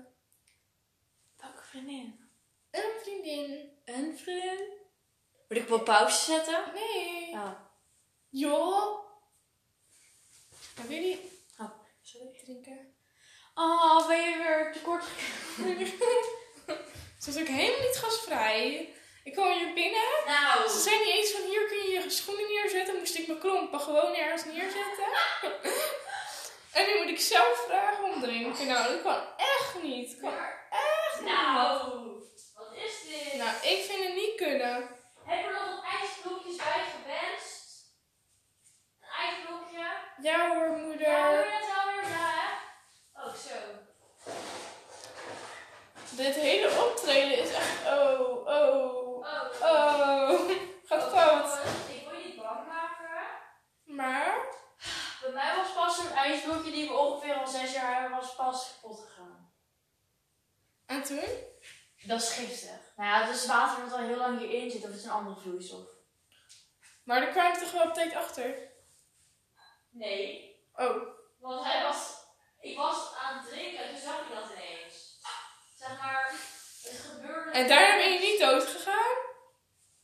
Welke 1.38 1.64
vriendin? 1.64 2.28
een 2.72 2.92
vriendin. 3.02 3.78
Een 3.86 4.18
vriendin? 4.18 4.78
Moet 5.50 5.58
ik 5.58 5.72
op 5.72 5.86
pauze 5.86 6.32
zetten? 6.32 6.64
Nee. 6.74 7.30
Ja. 7.30 7.70
Joh. 8.30 9.00
Maar 10.78 10.88
wil 10.88 11.02
je 11.02 11.38
Oh, 11.60 11.70
sorry. 12.02 12.40
drinken? 12.44 12.96
Oh, 13.54 14.08
ben 14.08 14.22
je 14.30 14.38
weer 14.38 14.72
tekort? 14.74 15.04
Ze 17.22 17.32
was 17.32 17.40
ook 17.42 17.48
helemaal 17.48 17.88
niet 17.88 17.98
gasvrij. 17.98 18.72
Ik 18.74 18.96
Ik 19.24 19.34
kwam 19.34 19.52
hier 19.58 19.74
binnen. 19.74 20.08
Nou, 20.26 20.70
Ze 20.70 20.80
zei 20.80 20.98
niet 20.98 21.14
eens 21.14 21.32
van 21.32 21.42
hier 21.42 21.68
kun 21.68 21.78
je 21.78 21.90
je 22.04 22.10
schoenen 22.10 22.48
neerzetten. 22.48 22.98
Moest 22.98 23.18
ik 23.18 23.28
mijn 23.28 23.40
klompen 23.40 23.80
gewoon 23.80 24.16
ergens 24.16 24.46
neerzetten. 24.46 25.06
en 26.78 26.86
nu 26.88 26.98
moet 26.98 27.10
ik 27.10 27.20
zelf 27.20 27.64
vragen 27.68 28.04
om 28.04 28.22
drinken. 28.22 28.68
Nou, 28.68 28.88
dat 28.94 29.02
kan 29.02 29.22
echt 29.38 29.82
niet. 29.84 30.12
Dat 30.12 30.20
kan 30.20 30.40
echt 30.70 31.22
niet. 31.22 31.32
nou, 31.32 31.92
wat 32.56 32.74
is 32.76 32.94
dit? 33.10 33.34
Nou, 33.34 33.56
ik 33.56 33.84
vind 33.90 34.04
het 34.08 34.16
niet 34.16 34.36
kunnen. 34.36 34.98
Heb 35.24 35.40
je 35.40 35.46
er 35.46 35.52
nog 35.54 35.76
wat 35.76 35.84
ijsblokjes 36.00 36.56
bij 36.56 36.84
gewenst? 36.94 37.86
Een 39.02 39.10
ijsblokje? 39.28 39.88
Ja 40.22 40.56
hoor, 40.56 40.66
Ja, 40.66 40.84
moeder. 40.84 41.08
je 41.08 41.58
dat 41.60 41.76
wel 41.76 41.94
weer 41.94 42.10
na, 42.10 42.32
hè? 42.34 43.28
Oh, 43.28 43.34
zo. 43.34 43.56
Dit 46.10 46.36
hele 46.36 46.70
optreden 46.86 47.38
is 47.38 47.52
echt... 47.54 47.86
Oh, 47.86 48.48
oh, 48.48 49.00
Oh, 49.20 49.62
oh. 49.62 50.50
Gaat 50.88 51.04
fout. 51.12 51.60
Ik 51.90 52.08
wil 52.10 52.20
je 52.20 52.26
niet 52.26 52.36
bang 52.36 52.68
maken. 52.68 53.28
Maar... 53.84 54.48
Bij 55.22 55.32
mij 55.32 55.56
was 55.56 55.74
pas 55.74 55.96
zo'n 55.96 56.12
ijsblokje 56.18 56.72
die 56.72 56.88
we 56.88 56.98
ongeveer 56.98 57.34
al 57.34 57.48
zes 57.48 57.74
jaar 57.74 58.02
hebben, 58.02 58.20
was 58.20 58.36
pas 58.36 58.74
kapot 58.82 59.00
gegaan. 59.00 59.52
En 60.86 61.04
toen? 61.04 61.24
Dat 62.04 62.22
is 62.22 62.32
giftig. 62.32 62.80
Nou 62.96 63.10
ja, 63.10 63.26
het 63.26 63.36
is 63.36 63.46
water 63.46 63.84
wat 63.84 63.94
al 63.94 64.06
heel 64.06 64.18
lang 64.18 64.40
hierin 64.40 64.72
zit, 64.72 64.84
of 64.84 64.90
het 64.90 64.98
is 64.98 65.04
een 65.04 65.12
andere 65.12 65.40
vloeistof. 65.40 65.88
Maar 67.04 67.22
daar 67.22 67.32
kwam 67.32 67.52
ik 67.54 67.60
toch 67.60 67.72
wel 67.72 67.88
op 67.88 67.94
tijd 67.94 68.16
achter. 68.16 68.69
Nee, 69.90 70.48
Oh. 70.76 71.02
want 71.40 71.66
hij 71.66 71.84
was... 71.84 72.18
Ik 72.62 72.78
was 72.78 73.14
aan 73.24 73.38
het 73.38 73.48
drinken 73.50 73.84
en 73.84 73.90
toen 73.94 74.02
zag 74.04 74.20
ik 74.20 74.34
dat 74.36 74.50
ineens. 74.56 75.20
Zeg 75.78 75.98
maar, 75.98 76.32
het 76.84 77.00
gebeurde... 77.12 77.52
En 77.52 77.68
daarna 77.68 77.96
ben 77.98 78.14
je 78.14 78.20
niet 78.20 78.40
dood 78.40 78.64
gegaan? 78.64 79.16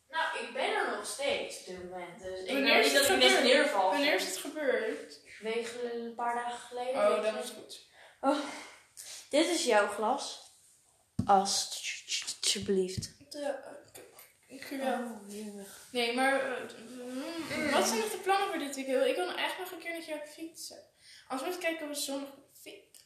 Nou, 0.10 0.39
ik 0.39 0.54
ben 0.54 0.76
er 0.76 0.95
nog 0.95 1.06
steeds 1.06 1.60
op 1.60 1.65
dit 1.65 1.84
moment. 1.89 2.19
Dus 2.24 2.39
ik 2.39 2.52
Wanneer 2.52 2.74
weet 2.74 2.84
niet 2.84 2.93
dat 2.93 3.02
ik 3.10 3.21
gebeurd? 3.21 3.43
neerval. 3.43 3.89
Wanneer 3.89 4.13
is 4.13 4.26
het 4.26 4.38
gebeurd? 4.38 5.19
Wegen 5.39 5.95
een 5.95 6.15
paar 6.15 6.36
dagen 6.36 6.60
geleden. 6.60 7.17
Oh, 7.17 7.24
dat 7.24 7.43
is 7.43 7.50
goed. 7.50 7.88
Dit 9.30 9.45
is 9.48 9.63
jouw 9.65 9.88
glas. 9.88 10.52
Alsjeblieft. 11.26 13.15
Ik 14.56 14.78
wel. 14.78 14.94
Oh. 15.00 15.28
Nee, 15.91 16.13
maar 16.15 16.52
eh, 16.52 16.62
mm, 17.00 17.72
wat 17.72 17.88
zijn 17.88 18.00
nog 18.00 18.12
de 18.12 18.18
plannen 18.24 18.48
voor 18.48 18.60
dit 18.60 18.76
weekend? 18.76 19.06
Ik 19.06 19.15
wil 19.15 19.36
echt 19.36 19.60
nog 19.60 19.72
een 19.72 19.80
keer 19.80 19.94
met 19.94 20.06
jou 20.06 20.20
fietsen. 20.26 20.84
Als 21.28 21.41
we 21.41 21.48
eens 21.48 21.58
kijken 21.58 21.89
of 21.89 21.96
we 21.96 22.04
zondag 22.04 22.30
fietsen. 22.62 23.04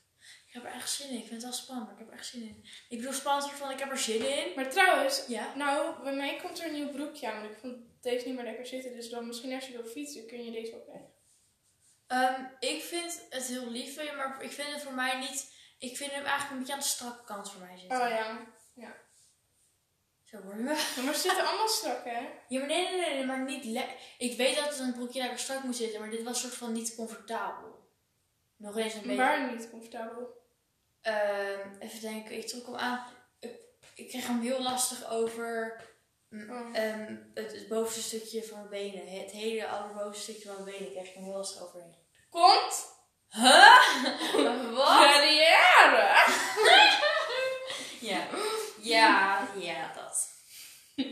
Ik 0.47 0.53
heb 0.55 0.63
er 0.63 0.71
echt 0.71 0.89
zin 0.91 1.09
in. 1.09 1.13
Ik 1.15 1.19
vind 1.27 1.31
het 1.31 1.43
wel 1.43 1.51
spannend, 1.53 1.85
maar 1.88 1.95
ik 1.95 2.03
heb 2.03 2.12
er 2.13 2.19
echt 2.19 2.27
zin 2.27 2.41
in. 2.41 2.65
Ik 2.89 2.97
bedoel 2.97 3.13
spannend 3.13 3.51
van 3.51 3.71
ik 3.71 3.79
heb 3.79 3.91
er 3.91 3.97
zin 3.97 4.27
in. 4.38 4.51
Maar 4.55 4.69
trouwens, 4.69 5.25
Ja. 5.27 5.53
nou, 5.55 6.03
bij 6.03 6.13
mij 6.15 6.35
komt 6.41 6.59
er 6.59 6.65
een 6.65 6.73
nieuw 6.73 6.91
broekje 6.91 7.27
aan. 7.31 7.41
Want 7.41 7.51
ik 7.53 7.59
vond 7.59 7.75
deze 8.01 8.25
niet 8.27 8.35
meer 8.35 8.43
lekker 8.43 8.65
zitten. 8.65 8.93
Dus 8.93 9.09
dan 9.09 9.27
misschien 9.27 9.53
als 9.53 9.67
je 9.67 9.73
wil 9.73 9.85
fietsen, 9.91 10.27
kun 10.27 10.43
je 10.43 10.51
deze 10.51 10.71
wel 10.71 10.81
krijgen. 10.81 11.12
Ehm, 12.07 12.43
ik 12.59 12.81
vind 12.83 13.21
het 13.29 13.43
heel 13.43 13.69
lief 13.69 13.95
van 13.95 14.05
je, 14.05 14.12
maar 14.12 14.43
ik 14.43 14.51
vind 14.51 14.71
het 14.73 14.81
voor 14.81 14.93
mij 14.93 15.19
niet... 15.19 15.53
Ik 15.79 15.97
vind 15.97 16.12
hem 16.12 16.23
eigenlijk 16.23 16.51
een 16.51 16.57
beetje 16.57 16.73
aan 16.73 16.79
de 16.79 16.85
strakke 16.85 17.23
kant 17.25 17.51
voor 17.51 17.62
mij 17.62 17.77
zitten. 17.77 18.01
Oh 18.01 18.09
ja. 18.09 18.39
Zo 20.31 20.41
worden 20.41 20.65
we. 20.65 20.93
Ja, 20.95 21.01
maar 21.01 21.13
ze 21.13 21.19
zitten 21.19 21.45
allemaal 21.47 21.67
strak, 21.67 22.03
hè? 22.05 22.19
Ja, 22.47 22.59
maar 22.59 22.67
nee, 22.67 22.89
nee, 22.89 22.99
nee, 22.99 23.13
nee, 23.13 23.25
maar 23.25 23.43
niet 23.43 23.63
lekker. 23.65 23.95
Ik 24.17 24.37
weet 24.37 24.55
dat 24.55 24.65
het 24.69 24.79
een 24.79 24.93
broekje 24.93 25.19
lekker 25.19 25.39
strak 25.39 25.63
moet 25.63 25.75
zitten, 25.75 25.99
maar 25.99 26.09
dit 26.09 26.23
was 26.23 26.41
soort 26.41 26.53
van 26.53 26.71
niet 26.71 26.95
comfortabel. 26.95 27.87
Nog 28.57 28.77
eens 28.77 28.93
een 28.93 29.01
beetje. 29.01 29.15
Waar 29.17 29.51
niet 29.51 29.69
comfortabel. 29.69 30.37
Ehm, 31.01 31.69
even 31.79 32.01
denken, 32.01 32.37
ik 32.37 32.47
trok 32.47 32.65
hem 32.65 32.75
aan. 32.75 33.05
Ik, 33.39 33.51
ik 33.95 34.09
kreeg 34.09 34.27
hem 34.27 34.41
heel 34.41 34.61
lastig 34.61 35.09
over 35.11 35.81
mm, 36.29 36.49
Oh. 36.51 36.77
ehm, 36.77 37.15
het, 37.33 37.51
het 37.51 37.67
bovenste 37.67 38.01
stukje 38.01 38.43
van 38.43 38.57
mijn 38.57 38.69
benen. 38.69 39.19
Het 39.19 39.31
hele 39.31 39.67
allerbovenste 39.67 40.31
stukje 40.31 40.49
van 40.49 40.63
mijn 40.63 40.77
benen 40.77 40.91
kreeg 40.91 41.07
ik 41.07 41.13
hem 41.13 41.23
heel 41.23 41.33
lastig 41.33 41.63
overheen. 41.63 41.95
Komt? 42.29 42.85
Huh? 43.29 44.73
Wat? 44.77 44.87
Carrière! 44.87 46.15
Ja. 48.09 48.27
Ja, 48.81 49.47
ja, 49.69 49.91
dat. 49.95 50.27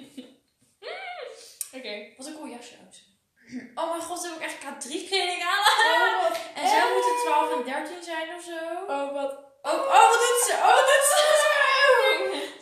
Oké. 1.77 2.13
Wat 2.17 2.25
een 2.27 2.35
cool 2.35 2.47
jasje 2.47 2.73
ook. 2.85 2.93
Oh 3.75 3.89
mijn 3.89 4.01
god, 4.01 4.23
heb 4.23 4.33
ik 4.35 4.41
echt 4.41 4.55
K3 4.63 4.89
kleding 5.07 5.43
aan. 5.43 5.59
Oh, 5.59 6.25
En 6.61 6.67
zij 6.67 6.79
erg. 6.81 6.93
moeten 6.93 7.15
12 7.23 7.51
en 7.51 7.63
13 7.65 8.03
zijn 8.03 8.35
of 8.35 8.43
zo. 8.43 8.59
Oh, 8.93 9.13
wat... 9.13 9.31
Oh, 9.61 9.73
oh, 9.73 10.09
wat 10.09 10.19
doet 10.25 10.43
ze? 10.47 10.53
Oh, 10.53 10.65
wat 10.75 10.87
doet 10.91 11.07
ze? 11.13 11.25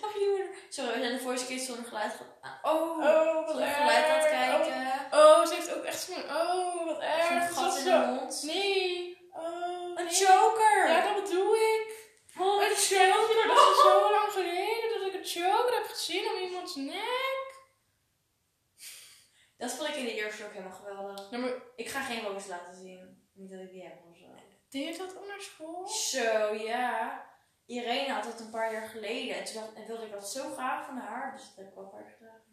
Zag 0.01 0.13
je 0.13 0.19
die 0.19 0.27
moeder? 0.29 0.47
Sorry, 0.69 0.91
we 0.93 0.99
zijn 0.99 1.13
de 1.13 1.19
voice 1.19 1.45
kids 1.45 1.65
zonder 1.65 1.85
geluid. 1.85 2.13
Oh, 2.61 2.97
Oh, 2.97 3.47
wat 3.47 3.59
erg. 3.59 3.75
geluid 3.75 4.05
aan 4.05 4.19
het 4.19 4.29
kijken. 4.29 5.07
Oh, 5.11 5.19
oh, 5.39 5.45
ze 5.47 5.53
heeft 5.53 5.73
ook 5.75 5.83
echt 5.83 6.01
zo'n... 6.01 6.23
Oh, 6.35 6.85
wat 6.85 6.99
erg. 6.99 7.27
Zo'n 7.27 7.39
Dat 7.39 7.47
gat 7.49 7.63
was 7.65 7.77
in 7.77 7.83
zo- 7.83 7.99
de 8.01 8.05
mond. 8.07 8.43
Nee. 8.43 9.17
Oh, 9.33 9.99
Een 9.99 10.05
nee. 10.05 10.13
choker! 10.13 10.87
Ja, 10.89 11.01
dat 11.13 11.23
bedoel 11.23 11.55
ik. 11.55 11.93
Wat? 12.35 12.61
Een 12.61 12.75
choker. 12.75 13.47
Dat 13.47 13.69
is 13.75 13.81
zo 13.81 14.11
lang 14.11 14.31
geleden 14.31 14.89
dat 14.99 15.07
ik 15.07 15.13
een 15.13 15.14
choker 15.25 15.73
heb 15.73 15.85
gezien 15.85 16.27
om 16.27 16.41
iemands 16.41 16.75
nek. 16.75 17.45
Dat 19.57 19.73
vond 19.73 19.89
ik 19.89 19.95
in 19.95 20.05
de 20.05 20.15
eerste 20.15 20.45
ook 20.45 20.51
helemaal 20.51 20.77
geweldig. 20.77 21.31
Maar 21.31 21.53
Ik 21.75 21.89
ga 21.89 22.01
geen 22.01 22.21
roos 22.21 22.47
laten 22.47 22.75
zien. 22.75 23.29
Niet 23.33 23.51
dat 23.51 23.59
ik 23.59 23.71
die 23.71 23.83
heb 23.83 24.03
of 24.09 24.17
zo. 24.17 24.25
deed 24.69 24.95
je 24.95 24.97
dat 24.97 25.17
onder 25.17 25.41
school? 25.41 25.87
Zo, 25.87 26.53
ja. 26.53 27.23
Irene 27.65 28.13
had 28.13 28.23
dat 28.23 28.39
een 28.39 28.49
paar 28.49 28.71
jaar 28.71 28.87
geleden. 28.87 29.35
En 29.35 29.43
toen 29.43 29.53
dacht, 29.61 29.73
en 29.73 29.85
wilde 29.85 30.05
ik 30.05 30.11
dat 30.11 30.29
zo 30.29 30.53
graag 30.53 30.85
van 30.85 30.97
haar. 30.97 31.31
Dus 31.31 31.47
dat 31.47 31.55
heb 31.55 31.67
ik 31.67 31.73
wel 31.73 31.87
keer 31.87 32.15
gedaan. 32.17 32.43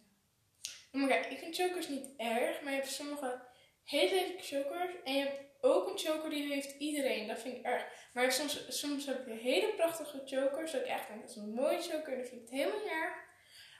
Maar 0.92 1.08
kijk, 1.08 1.26
ik 1.26 1.38
vind 1.38 1.56
chokers 1.56 1.88
niet 1.88 2.14
erg, 2.16 2.62
maar 2.62 2.72
je 2.72 2.78
hebt 2.78 2.92
sommige 2.92 3.42
hele 3.84 4.14
lelijke 4.14 4.42
chokers. 4.42 4.94
En 5.04 5.14
je 5.14 5.20
hebt 5.20 5.40
ook 5.60 5.88
een 5.88 5.98
choker 5.98 6.30
die 6.30 6.52
heeft 6.52 6.74
iedereen. 6.78 7.26
Dat 7.26 7.40
vind 7.40 7.56
ik 7.56 7.64
erg. 7.64 7.86
Maar 8.12 8.32
soms, 8.32 8.78
soms 8.78 9.06
heb 9.06 9.26
je 9.26 9.32
hele 9.32 9.74
prachtige 9.74 10.22
chokers. 10.24 10.72
Dat 10.72 10.80
ik 10.80 10.86
echt 10.86 11.08
denk, 11.08 11.20
dat 11.20 11.30
is 11.30 11.36
een 11.36 11.54
mooie 11.54 11.80
choker. 11.80 12.16
Dat 12.16 12.28
vind 12.28 12.40
ik 12.40 12.48
het 12.48 12.50
helemaal 12.50 12.78
niet 12.78 12.90
erg. 12.90 13.14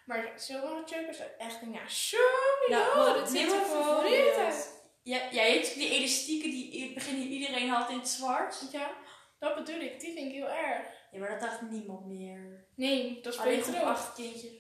Maar 0.07 0.33
sommige 0.37 0.95
chokers 0.95 1.19
dat 1.19 1.27
ik 1.27 1.37
echt 1.39 1.61
denk, 1.61 1.75
ja, 1.75 1.89
sorry 1.89 2.71
Nou, 2.71 3.15
dat 3.15 3.35
er 3.35 4.39
uit. 4.39 4.81
Ja, 5.03 5.31
jij 5.31 5.53
weet 5.53 5.75
die 5.75 5.91
elastieken 5.91 6.51
die 6.51 6.73
in 6.73 6.85
het 6.85 6.95
begin 6.95 7.17
iedereen 7.17 7.69
had 7.69 7.91
in 7.91 7.99
het 7.99 8.09
zwart. 8.09 8.69
Ja, 8.73 8.97
dat 9.39 9.55
bedoel 9.55 9.81
ik. 9.81 10.01
Die 10.01 10.13
vind 10.13 10.27
ik 10.27 10.33
heel 10.33 10.49
erg. 10.49 10.87
Ja, 11.11 11.19
maar 11.19 11.31
dat 11.31 11.41
dacht 11.41 11.61
niemand 11.61 12.07
meer. 12.07 12.67
Nee, 12.77 13.21
dat 13.21 13.33
is 13.33 13.39
Alleen 13.39 13.57
beter 13.59 13.81
acht 13.81 14.15
kindjes. 14.15 14.53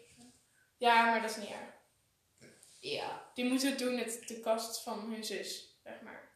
Ja, 0.76 1.04
maar 1.04 1.20
dat 1.20 1.30
is 1.30 1.36
niet 1.36 1.48
erg. 1.48 1.80
Ja. 2.90 3.30
Die 3.34 3.44
moeten 3.44 3.68
het 3.68 3.78
doen 3.78 3.94
met 3.94 4.28
de 4.28 4.40
kast 4.40 4.82
van 4.82 5.12
hun 5.12 5.24
zus, 5.24 5.78
zeg 5.82 6.00
maar. 6.00 6.32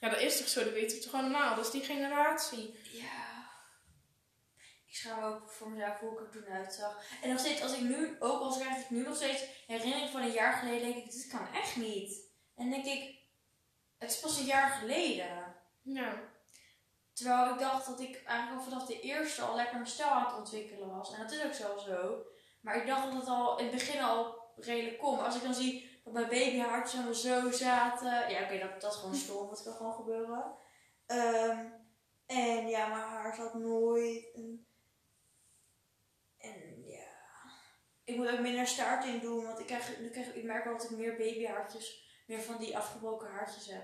ja, 0.00 0.08
dat 0.08 0.20
is 0.20 0.38
toch 0.38 0.48
zo, 0.48 0.64
dat 0.64 0.72
weten 0.72 0.96
we 0.96 1.02
toch 1.02 1.14
allemaal. 1.14 1.54
Dat 1.56 1.64
is 1.64 1.70
die 1.70 1.82
generatie. 1.82 2.80
Ja. 2.92 3.48
Ik 4.86 4.96
schaam 4.96 5.22
ook 5.22 5.50
voor 5.50 5.70
mezelf 5.70 5.98
hoe 5.98 6.12
ik 6.12 6.20
er 6.20 6.30
toen 6.30 6.52
uitzag. 6.52 7.04
En 7.22 7.28
nog 7.28 7.38
steeds, 7.38 7.62
als 7.62 7.72
ik 7.72 7.80
nu, 7.80 8.16
ook 8.18 8.40
als 8.40 8.58
krijg 8.58 8.78
ik 8.78 8.90
nu 8.90 9.02
nog 9.02 9.16
steeds 9.16 9.42
herinnering 9.66 10.10
van 10.10 10.22
een 10.22 10.32
jaar 10.32 10.52
geleden, 10.52 10.92
denk 10.92 11.04
ik, 11.04 11.10
dit 11.10 11.26
kan 11.26 11.52
echt 11.54 11.76
niet. 11.76 12.28
En 12.56 12.70
denk 12.70 12.84
ik, 12.84 13.18
het 13.98 14.10
is 14.10 14.20
pas 14.20 14.38
een 14.38 14.46
jaar 14.46 14.70
geleden. 14.70 15.56
Nou, 15.82 16.18
Terwijl 17.12 17.52
ik 17.52 17.58
dacht 17.58 17.86
dat 17.86 18.00
ik 18.00 18.22
eigenlijk 18.24 18.58
al 18.58 18.70
vanaf 18.70 18.86
de 18.86 19.00
eerste 19.00 19.42
al 19.42 19.56
lekker 19.56 19.74
mijn 19.74 19.86
stijl 19.86 20.10
aan 20.10 20.24
het 20.24 20.36
ontwikkelen 20.36 20.96
was. 20.96 21.12
En 21.12 21.20
dat 21.22 21.32
is 21.32 21.44
ook 21.44 21.54
zo 21.54 21.78
zo. 21.78 22.22
Maar 22.60 22.76
ik 22.76 22.86
dacht 22.86 23.04
dat 23.04 23.20
het 23.20 23.28
al 23.28 23.58
in 23.58 23.64
het 23.64 23.74
begin 23.74 24.02
al 24.02 24.39
redelijk. 24.64 25.02
Maar 25.02 25.10
als 25.24 25.36
ik 25.36 25.42
dan 25.42 25.54
zie 25.54 26.00
dat 26.04 26.12
mijn 26.12 26.28
babyhaartjes 26.28 26.94
allemaal 26.94 27.14
zo 27.14 27.50
zaten. 27.50 28.30
Ja, 28.30 28.42
oké, 28.44 28.58
dat, 28.58 28.80
dat 28.80 28.92
is 28.92 28.98
gewoon 28.98 29.14
stom. 29.24 29.48
Dat 29.48 29.62
kan 29.62 29.74
gewoon 29.74 29.94
gebeuren. 29.94 30.54
Ehm, 31.06 31.66
en 32.26 32.68
ja, 32.68 32.86
mijn 32.86 33.00
haar 33.00 33.34
zat 33.34 33.54
nooit. 33.54 34.24
En, 34.34 34.66
en 36.38 36.84
ja. 36.86 37.08
Ik 38.04 38.16
moet 38.16 38.28
ook 38.30 38.40
minder 38.40 38.66
staart 38.66 39.04
in 39.04 39.20
doen. 39.20 39.44
Want 39.44 39.58
ik, 39.58 39.66
krijg, 39.66 39.98
nu 39.98 40.08
krijg, 40.10 40.34
ik 40.34 40.44
merk 40.44 40.64
wel 40.64 40.76
dat 40.76 40.84
ik 40.90 40.96
meer 40.96 41.16
babyhaartjes, 41.16 42.08
meer 42.26 42.40
van 42.42 42.56
die 42.58 42.76
afgebroken 42.76 43.30
haartjes 43.30 43.66
heb. 43.66 43.82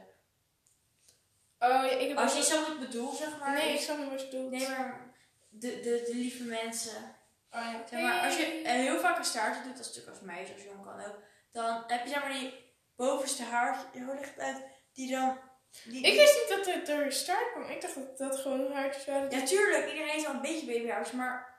oh 1.58 1.68
ja, 1.68 1.90
ik 1.90 2.08
heb 2.08 2.18
Als 2.18 2.30
ook- 2.32 2.36
je 2.38 2.44
zo 2.44 2.60
wat 2.60 2.68
ik 2.72 2.78
bedoel, 2.78 3.12
zeg 3.12 3.38
maar. 3.38 3.52
Nee, 3.52 3.74
ik 3.74 3.80
snap 3.80 3.98
niet 3.98 4.10
wat 4.10 4.20
je 4.20 4.26
bedoelt. 4.26 4.50
Nee, 4.50 4.68
maar 4.68 5.14
de, 5.48 5.80
de, 5.80 6.02
de 6.06 6.14
lieve 6.14 6.44
mensen. 6.44 7.15
Oh. 7.50 7.74
Zeg 7.90 8.00
maar, 8.00 8.24
als 8.24 8.36
je 8.36 8.62
heel 8.64 8.98
vaak 8.98 9.18
een 9.18 9.24
staartje 9.24 9.62
doet, 9.62 9.76
dat 9.76 9.80
is 9.80 9.86
natuurlijk 9.86 10.16
als 10.16 10.26
meisje, 10.26 10.52
als 10.52 10.62
jong 10.62 10.84
kan 10.84 11.00
ook. 11.00 11.18
Dan 11.52 11.84
heb 11.86 12.02
je 12.02 12.08
zeg 12.08 12.20
maar 12.20 12.32
die 12.32 12.74
bovenste 12.96 13.42
haartje, 13.42 14.04
hoe 14.04 14.14
ligt 14.14 14.38
uit, 14.38 14.64
die 14.92 15.10
dan... 15.10 15.38
Die, 15.84 16.06
Ik 16.06 16.18
wist 16.18 16.34
niet 16.34 16.56
dat 16.56 16.74
het 16.74 16.86
door 16.86 17.04
je 17.04 17.10
staart 17.10 17.52
kwam. 17.52 17.64
Ik 17.64 17.80
dacht 17.80 17.94
dat 17.94 18.18
dat 18.18 18.38
gewoon 18.38 18.72
haartjes 18.72 19.04
waren. 19.04 19.30
Ja, 19.30 19.44
tuurlijk, 19.44 19.86
iedereen 19.88 20.08
heeft 20.08 20.26
wel 20.26 20.34
een 20.34 20.40
beetje 20.40 20.66
babyhaars, 20.66 21.10
maar 21.10 21.54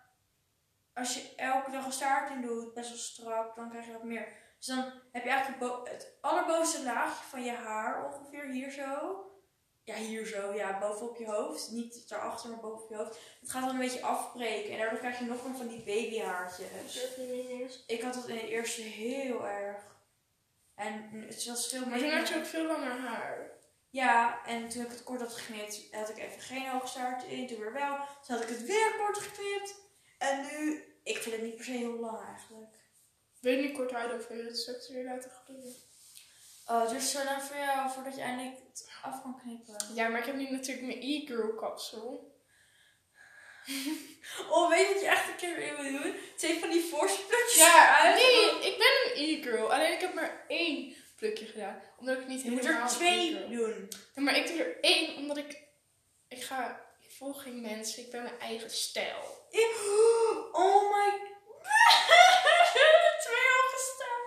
als 0.94 1.14
je 1.14 1.36
elke 1.36 1.72
dag 1.72 1.86
een 1.86 1.92
staart 1.92 2.30
in 2.30 2.42
doet, 2.42 2.74
best 2.74 2.90
wel 2.90 2.98
strak, 2.98 3.56
dan 3.56 3.70
krijg 3.70 3.86
je 3.86 3.92
wat 3.92 4.04
meer. 4.04 4.28
Dus 4.58 4.68
dan 4.68 4.92
heb 5.12 5.24
je 5.24 5.30
eigenlijk 5.30 5.90
het 5.90 6.18
allerbovenste 6.22 6.84
laagje 6.84 7.26
van 7.26 7.44
je 7.44 7.52
haar, 7.52 8.06
ongeveer 8.06 8.46
hier 8.46 8.72
zo. 8.72 9.22
Ja, 9.88 9.96
hier 9.96 10.26
zo, 10.26 10.54
ja, 10.54 10.80
bovenop 10.80 11.18
je 11.18 11.26
hoofd. 11.26 11.72
Niet 11.72 12.10
daarachter, 12.10 12.50
maar 12.50 12.60
bovenop 12.60 12.90
je 12.90 12.96
hoofd. 12.96 13.18
Het 13.40 13.50
gaat 13.50 13.62
dan 13.62 13.70
een 13.70 13.80
beetje 13.80 14.02
afbreken. 14.02 14.72
En 14.72 14.78
daardoor 14.78 15.00
krijg 15.00 15.20
je 15.20 15.26
nog 15.26 15.48
meer 15.48 15.56
van 15.56 15.68
die 15.68 15.84
babyhaartjes. 15.84 16.70
Ik 17.88 18.02
had 18.02 18.14
dat 18.14 18.28
in 18.28 18.36
het 18.36 18.46
eerste 18.46 18.82
heel 18.82 19.48
erg. 19.48 19.96
En 20.76 21.10
het 21.28 21.46
was 21.46 21.68
veel 21.68 21.80
Maar 21.80 21.90
meer. 21.90 22.00
toen 22.00 22.18
had 22.18 22.30
je 22.30 22.36
ook 22.36 22.46
veel 22.46 22.68
langer 22.68 22.92
haar. 22.92 23.52
Ja, 23.90 24.46
en 24.46 24.70
toen 24.70 24.84
ik 24.84 24.90
het 24.90 25.04
kort 25.04 25.20
had 25.20 25.34
geknipt, 25.34 25.88
had 25.92 26.10
ik 26.10 26.18
even 26.18 26.42
geen 26.42 26.70
hoogstaart 26.70 27.24
in. 27.24 27.48
Toen 27.48 27.60
weer 27.60 27.74
wel. 27.74 27.96
Toen 27.96 28.36
had 28.36 28.44
ik 28.44 28.50
het 28.50 28.66
weer 28.66 28.96
kort 28.98 29.18
geknipt. 29.18 29.76
En 30.18 30.42
nu, 30.42 30.84
ik 31.04 31.18
vind 31.18 31.36
het 31.36 31.44
niet 31.44 31.56
per 31.56 31.66
se 31.66 31.72
heel 31.72 32.00
lang 32.00 32.26
eigenlijk. 32.26 32.76
Wil 33.40 33.54
je 33.54 33.62
niet 33.62 33.78
kort 33.78 33.92
houden 33.92 34.18
of 34.18 34.28
wil 34.28 34.38
je 34.38 34.44
het 34.44 34.58
straks 34.58 34.90
weer 34.90 35.04
laten 35.04 35.32
groeien? 35.32 35.76
Oh, 36.68 36.90
dus 36.90 37.12
zo 37.12 37.24
lang 37.24 37.42
voor 37.42 37.56
jou, 37.56 37.92
voordat 37.92 38.16
je 38.16 38.22
eindelijk 38.22 38.56
het 38.68 38.90
af 39.02 39.22
kan 39.22 39.40
knippen. 39.42 39.76
Ja, 39.94 40.08
maar 40.08 40.20
ik 40.20 40.26
heb 40.26 40.36
nu 40.36 40.52
natuurlijk 40.52 40.88
mijn 40.88 41.00
e-girl 41.02 41.54
kapsel. 41.54 42.36
Oh, 44.50 44.70
weet 44.70 44.88
je 44.88 44.94
wat 44.94 45.02
je 45.02 45.08
echt 45.08 45.28
een 45.28 45.36
keer 45.36 45.58
in 45.58 45.76
wil 45.76 46.02
doen? 46.02 46.16
Twee 46.38 46.60
van 46.60 46.70
die 46.70 46.84
voorste 46.92 47.22
plukjes 47.22 47.56
Ja, 47.56 48.00
eruit. 48.00 48.16
nee, 48.16 48.72
ik 48.72 48.78
ben 48.78 48.88
een 49.06 49.12
e-girl. 49.30 49.74
Alleen 49.74 49.94
ik 49.94 50.02
heb 50.02 50.14
maar 50.14 50.44
één 50.48 50.96
plukje 51.16 51.46
gedaan. 51.46 51.82
Omdat 51.98 52.18
ik 52.18 52.28
niet 52.28 52.42
Je 52.44 52.52
moet 52.52 52.60
helemaal 52.60 52.82
er 52.88 52.96
twee 52.96 53.48
doen. 53.48 53.88
Ja, 54.16 54.22
maar 54.22 54.38
ik 54.38 54.48
doe 54.48 54.64
er 54.64 54.80
één 54.82 55.16
omdat 55.18 55.38
ik... 55.38 55.62
Ik 56.28 56.44
ga... 56.44 56.86
Ik 57.00 57.12
volg 57.18 57.42
geen 57.44 57.62
mensen. 57.62 58.04
Ik 58.04 58.12
ben 58.12 58.24
mijn 58.24 58.40
eigen 58.40 58.70
stijl. 58.70 59.46
Oh 60.52 60.92
my... 60.92 61.12
twee 63.26 63.46
hooggestaan. 63.56 64.24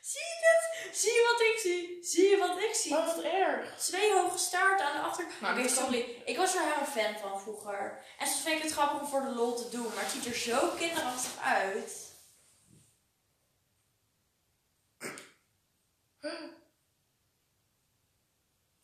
Zie 0.00 0.20
je 0.20 0.48
het? 0.50 0.87
Zie 0.98 1.12
je 1.12 1.22
wat 1.32 1.40
ik 1.40 1.58
zie? 1.58 1.98
Zie 2.02 2.28
je 2.28 2.36
wat 2.36 2.58
ik 2.58 2.74
zie? 2.74 2.96
Oh, 2.96 3.06
wat 3.06 3.22
erg. 3.24 3.76
Twee 3.78 4.12
hoge 4.12 4.38
staarten 4.38 4.86
aan 4.86 4.96
de 4.96 5.08
achter. 5.08 5.26
Maar 5.40 5.54
kan- 5.54 5.68
sorry. 5.68 6.22
Ik 6.24 6.36
was 6.36 6.54
er 6.54 6.60
helemaal 6.60 6.84
fan 6.84 7.18
van 7.30 7.40
vroeger. 7.40 8.04
En 8.18 8.26
soms 8.26 8.40
vind 8.42 8.56
ik 8.56 8.62
het 8.62 8.72
grappig 8.72 9.00
om 9.00 9.06
voor 9.06 9.22
de 9.22 9.34
lol 9.34 9.54
te 9.56 9.68
doen. 9.68 9.94
Maar 9.94 10.02
het 10.02 10.12
ziet 10.12 10.26
er 10.26 10.34
zo 10.38 10.68
kinderachtig 10.78 11.42
uit. 11.42 12.06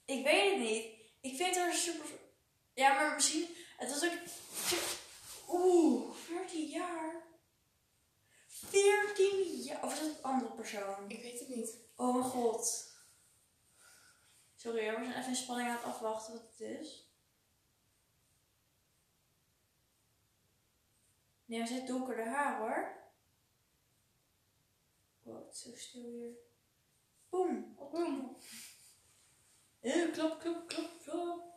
Ik 0.04 0.24
weet 0.24 0.50
het 0.50 0.60
niet. 0.60 0.84
Ik 1.20 1.36
vind 1.36 1.54
het 1.54 1.56
er 1.56 1.74
super... 1.74 2.04
Ja, 2.74 2.94
maar 2.94 3.14
misschien... 3.14 3.56
Het 3.76 3.90
was 3.90 4.04
ook... 4.04 4.12
Oeh, 5.48 6.14
14 6.26 6.68
jaar. 6.68 7.23
14 8.68 9.62
jaar. 9.62 9.84
Of 9.84 9.92
is 9.92 10.00
dat 10.00 10.08
een 10.08 10.22
andere 10.22 10.52
persoon? 10.52 11.10
Ik 11.10 11.22
weet 11.22 11.38
het 11.40 11.48
niet. 11.48 11.78
Oh 11.96 12.14
mijn 12.14 12.24
god. 12.24 12.92
Sorry 14.54 14.90
hoor, 14.90 14.98
we 14.98 15.04
zijn 15.04 15.18
even 15.18 15.28
in 15.28 15.36
spanning 15.36 15.68
aan 15.68 15.76
het 15.76 15.84
afwachten 15.84 16.32
wat 16.32 16.42
het 16.42 16.60
is. 16.60 17.12
Nee, 21.44 21.58
hij 21.58 21.68
zit 21.68 21.86
donkerder 21.86 22.26
haar 22.26 22.58
hoor. 22.58 23.02
Wow, 25.22 25.46
het 25.46 25.54
is 25.54 25.62
zo 25.62 25.76
stil 25.76 26.10
hier. 26.10 26.32
Boom. 27.28 27.74
Boom. 27.74 28.36
Eh, 29.80 30.12
klop, 30.12 30.38
klop, 30.40 30.68
klop, 30.68 30.90
klop. 31.02 31.54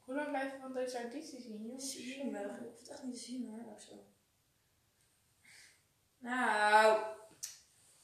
Hoe 0.00 0.14
lang 0.14 0.28
blijven 0.28 0.52
we 0.52 0.60
van 0.60 0.72
deze 0.72 0.98
auditie 0.98 1.40
zien? 1.40 1.62
joh? 1.62 1.78
Zie 1.78 2.06
je? 2.06 2.14
Ik 2.14 2.58
hoef 2.60 2.78
het 2.78 2.88
echt 2.88 3.02
niet 3.02 3.14
te 3.14 3.20
zien 3.20 3.48
hoor. 3.48 3.64
Oh, 3.64 3.78
zo. 3.78 4.11
Nou. 6.22 7.02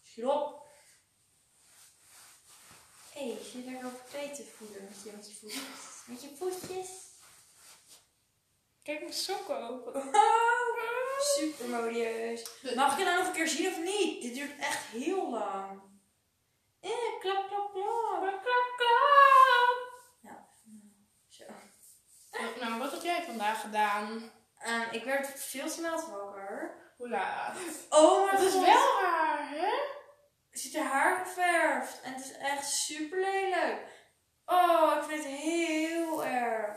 Schiet 0.03 0.25
op. 0.25 0.67
Hé, 3.13 3.33
hey, 3.33 3.39
zit 3.43 3.53
je 3.53 3.71
lekker 3.71 3.91
verkleed 3.91 4.35
te 4.35 4.45
voelen 4.45 4.85
met 4.85 5.03
je, 5.05 5.13
met 5.13 5.27
je 5.27 5.35
voetjes? 5.35 5.63
Met 6.07 6.23
je 6.23 6.37
voetjes? 6.37 6.89
Kijk 8.83 9.01
mijn 9.01 9.13
sokken 9.13 9.69
open. 9.69 9.93
Wow, 9.93 11.21
super 11.21 11.69
modieus. 11.69 12.51
Mag 12.75 12.99
je 12.99 13.05
nou 13.05 13.19
nog 13.19 13.27
een 13.27 13.33
keer 13.33 13.49
zien 13.49 13.67
of 13.67 13.83
niet? 13.83 14.23
Dit 14.23 14.35
duurt 14.35 14.59
echt 14.59 14.85
heel 14.85 15.31
lang. 15.31 15.81
Eh, 16.81 16.91
klap, 17.21 17.49
klap, 17.49 17.73
klap. 17.73 18.21
Klap, 18.21 18.43
klap, 18.43 18.77
klap. 18.77 19.77
Nou, 20.21 20.37
nou, 20.65 20.89
zo. 21.29 21.45
Nou, 22.61 22.79
wat 22.79 22.93
heb 22.93 23.03
jij 23.03 23.25
vandaag 23.25 23.61
gedaan? 23.61 24.33
Ehm, 24.59 24.91
ik 24.91 25.05
werd 25.05 25.29
veel 25.35 25.69
te 25.69 25.81
laat 25.81 26.09
wakker. 26.11 26.77
Hoe 26.97 27.09
laat? 27.09 27.57
Oh 27.89 28.25
mijn 28.25 28.37
Het 28.37 28.47
is 28.47 28.53
wel 28.53 29.01
raar, 29.03 29.49
hè? 29.49 29.71
Het 30.51 30.61
ziet 30.61 30.75
er 30.75 30.83
haar 30.83 31.27
geverfd. 31.27 32.01
En 32.01 32.13
het 32.13 32.25
is 32.25 32.33
echt 32.33 32.71
super 32.71 33.21
lelijk. 33.21 33.81
Oh, 34.47 34.93
ik 34.97 35.09
vind 35.09 35.25
het 35.25 35.33
heel 35.33 36.25
erg. 36.25 36.77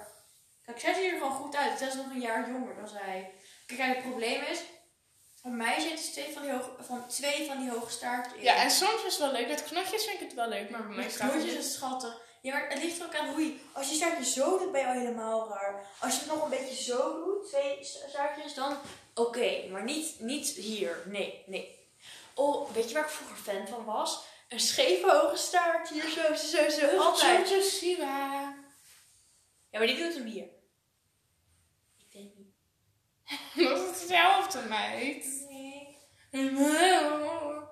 Kijk, 0.65 0.79
zij 0.79 0.93
ziet 0.93 1.11
er 1.11 1.17
gewoon 1.17 1.31
goed 1.31 1.55
uit. 1.55 1.77
Zij 1.77 1.87
is 1.87 1.93
nog 1.93 2.09
een 2.09 2.19
jaar 2.19 2.49
jonger 2.49 2.75
dan 2.75 2.87
zij. 2.87 3.33
Kijk, 3.65 3.79
kijk, 3.79 3.95
het 3.95 4.03
probleem 4.09 4.41
is... 4.43 4.63
Bij 5.41 5.51
mij 5.51 5.79
zitten 5.79 6.11
twee 6.11 6.33
van 6.33 6.41
die 6.41 6.51
hoge, 6.51 6.83
van, 6.83 7.07
twee 7.07 7.45
van 7.47 7.59
die 7.59 7.69
hoge 7.69 7.91
staarten 7.91 8.37
in. 8.37 8.43
Ja, 8.43 8.55
en 8.55 8.71
soms 8.71 9.03
is 9.05 9.17
het 9.17 9.17
wel 9.17 9.31
leuk. 9.31 9.47
Met 9.47 9.63
knotjes 9.63 10.03
vind 10.03 10.21
ik 10.21 10.27
het 10.27 10.33
wel 10.33 10.47
leuk, 10.47 10.69
maar 10.69 10.87
bij 10.87 10.95
mij 10.95 11.09
staat 11.09 11.31
knootjes 11.31 11.53
het 11.53 11.63
is 11.63 11.73
schattig. 11.73 12.21
Ja, 12.41 12.53
maar 12.53 12.69
het 12.69 12.83
ligt 12.83 12.99
er 12.99 13.05
ook 13.05 13.15
aan 13.15 13.29
hoe 13.33 13.41
je... 13.41 13.59
Als 13.71 13.89
je 13.89 13.95
staartje 13.95 14.31
zo 14.31 14.57
doet, 14.57 14.71
ben 14.71 14.81
je 14.81 14.87
al 14.87 14.93
helemaal 14.93 15.49
raar. 15.49 15.87
Als 15.99 16.13
je 16.13 16.19
het 16.19 16.29
nog 16.29 16.43
een 16.43 16.49
beetje 16.49 16.83
zo 16.83 17.25
doet, 17.25 17.47
twee 17.47 17.77
staartjes, 17.81 18.53
dan... 18.53 18.77
Oké, 19.13 19.67
maar 19.69 19.83
niet, 19.83 20.19
niet 20.19 20.47
hier. 20.47 21.03
Nee, 21.05 21.43
nee. 21.47 21.79
Oh, 22.33 22.71
weet 22.71 22.87
je 22.87 22.93
waar 22.93 23.03
ik 23.03 23.09
vroeger 23.09 23.37
fan 23.37 23.67
van 23.67 23.85
was? 23.85 24.23
Een 24.49 24.59
scheve 24.59 25.11
hoge 25.11 25.37
staart. 25.37 25.89
Hier 25.89 26.09
zo, 26.09 26.35
zo, 26.35 26.69
zo, 26.69 26.87
zo. 26.87 26.97
Altijd. 26.97 27.49
Jojo 27.49 27.61
Siwa. 27.61 28.55
Ja, 29.69 29.77
maar 29.77 29.87
die 29.87 29.97
doet 29.97 30.13
hem 30.13 30.25
hier. 30.25 30.47
Ik 31.97 32.11
denk 32.11 32.31
niet. 32.35 32.53
Dat 33.69 33.77
is 33.77 33.99
hetzelfde, 33.99 34.61
meid. 34.61 35.25
Nee. 35.49 35.97
Oh. 36.31 37.63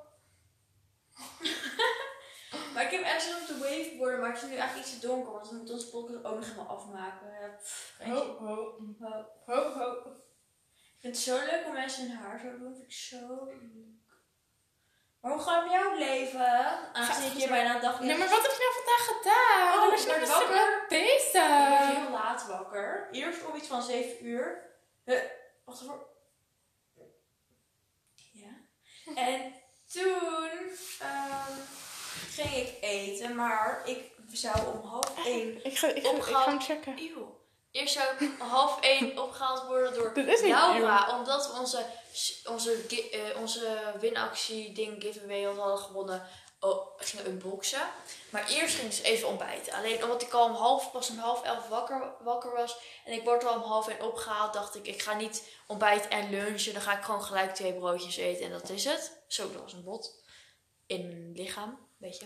Maar 2.74 2.79
ik 2.92 3.00
heb 3.00 3.04
echt 3.04 3.24
zin 3.24 3.36
om 3.36 3.46
te 3.46 3.58
wave 3.58 3.96
worden, 3.98 4.20
maar 4.20 4.30
het 4.30 4.42
is 4.42 4.50
nu 4.50 4.56
eigenlijk 4.56 4.88
iets 4.88 5.00
te 5.00 5.08
donker, 5.08 5.32
want 5.32 5.50
we 5.50 5.56
moeten 5.56 5.74
onze 5.74 5.90
podcast 5.90 6.26
ook 6.26 6.36
nog 6.36 6.46
helemaal 6.46 6.76
afmaken. 6.78 7.58
Pff, 7.62 8.00
Ho, 8.04 8.38
ho, 8.38 8.86
ho, 9.46 9.72
ho. 9.72 10.18
Ik 10.74 11.06
vind 11.06 11.16
het 11.16 11.24
zo 11.24 11.38
leuk 11.38 11.66
om 11.66 11.74
mensen 11.74 12.08
hun 12.08 12.18
haar 12.18 12.40
zo 12.40 12.58
doen. 12.58 12.74
Vind 12.74 12.86
ik 12.86 12.92
zo 12.92 13.46
leuk. 13.46 13.98
Maar 15.22 15.32
hoe 15.32 15.42
gaat 15.42 15.56
het 15.56 15.72
met 15.72 15.82
jouw 15.82 15.98
leven? 15.98 16.94
Aangezien 16.94 17.32
ik 17.32 17.38
hier 17.38 17.48
bijna 17.48 17.80
dag 17.80 18.00
Nee, 18.00 18.18
maar 18.18 18.30
wat 18.30 18.42
heb 18.42 18.52
je 18.52 18.58
nou 18.58 18.74
vandaag 18.74 19.06
gedaan? 19.06 19.84
Oh, 19.84 19.90
was 19.90 20.04
je 20.04 20.20
nog 20.20 20.40
wakker. 20.40 20.82
Ik 20.82 20.88
bezig. 20.90 21.98
heel 21.98 22.10
laat 22.10 22.48
wakker. 22.48 23.08
Eerst 23.12 23.46
om 23.46 23.56
iets 23.56 23.68
van 23.68 23.82
7 23.82 24.26
uur. 24.26 24.70
Huh, 25.06 25.22
wacht 25.66 25.82
even. 25.82 26.00
Ja. 28.32 28.50
En 29.16 29.54
toen 29.92 30.60
ehm, 31.00 31.54
ging 32.32 32.56
ik 32.56 32.74
eten, 32.82 33.36
maar 33.36 33.82
ik 33.86 34.12
zou 34.32 34.68
om 34.68 34.88
half 34.90 35.26
1 35.26 35.66
Ik 35.66 35.78
ga, 35.78 35.88
ik, 35.88 36.06
ga, 36.06 36.12
ik 36.12 36.24
ga 36.24 36.46
hem 36.46 36.62
checken. 36.62 36.98
Eeuw. 36.98 37.38
Eerst 37.72 37.94
zou 37.94 38.08
ik 38.14 38.42
om 38.42 38.48
half 38.48 38.82
één 38.82 39.20
opgehaald 39.24 39.66
worden 39.68 39.94
door 39.94 40.12
Laura. 40.42 41.18
Omdat 41.18 41.48
we 41.48 41.60
onze, 41.60 41.86
onze, 42.46 42.86
eh, 43.12 43.40
onze 43.40 43.94
winactie 44.00 44.72
ding 44.72 45.04
giveaway 45.04 45.48
al 45.48 45.56
hadden 45.56 45.78
gewonnen. 45.78 46.28
Oh, 46.60 46.88
gingen 46.98 47.28
unboxen. 47.28 47.82
Maar 48.30 48.50
eerst 48.50 48.76
ging 48.76 48.90
dus 48.90 49.02
even 49.02 49.28
ontbijten. 49.28 49.74
Alleen 49.74 50.04
omdat 50.04 50.22
ik 50.22 50.34
al 50.34 50.46
om 50.46 50.56
half, 50.56 50.92
pas 50.92 51.10
om 51.10 51.18
half 51.18 51.44
elf 51.44 51.68
wakker, 51.68 52.14
wakker 52.20 52.52
was. 52.52 52.78
En 53.06 53.14
ik 53.14 53.24
word 53.24 53.46
al 53.46 53.56
om 53.56 53.62
half 53.62 53.88
één 53.88 54.02
opgehaald. 54.02 54.54
Dacht 54.54 54.76
ik, 54.76 54.88
ik 54.88 55.02
ga 55.02 55.14
niet 55.14 55.44
ontbijten 55.68 56.10
en 56.10 56.30
lunchen. 56.30 56.74
Dan 56.74 56.82
ga 56.82 56.98
ik 56.98 57.04
gewoon 57.04 57.24
gelijk 57.24 57.56
twee 57.56 57.74
broodjes 57.74 58.18
eten. 58.18 58.46
En 58.46 58.52
dat 58.52 58.70
is 58.70 58.86
het. 58.86 59.22
Zo, 59.28 59.52
dat 59.52 59.62
was 59.62 59.74
een 59.74 59.84
bot. 59.84 60.24
In 60.88 61.08
mijn 61.08 61.32
lichaam, 61.32 61.89
weet 62.00 62.20
je. 62.20 62.26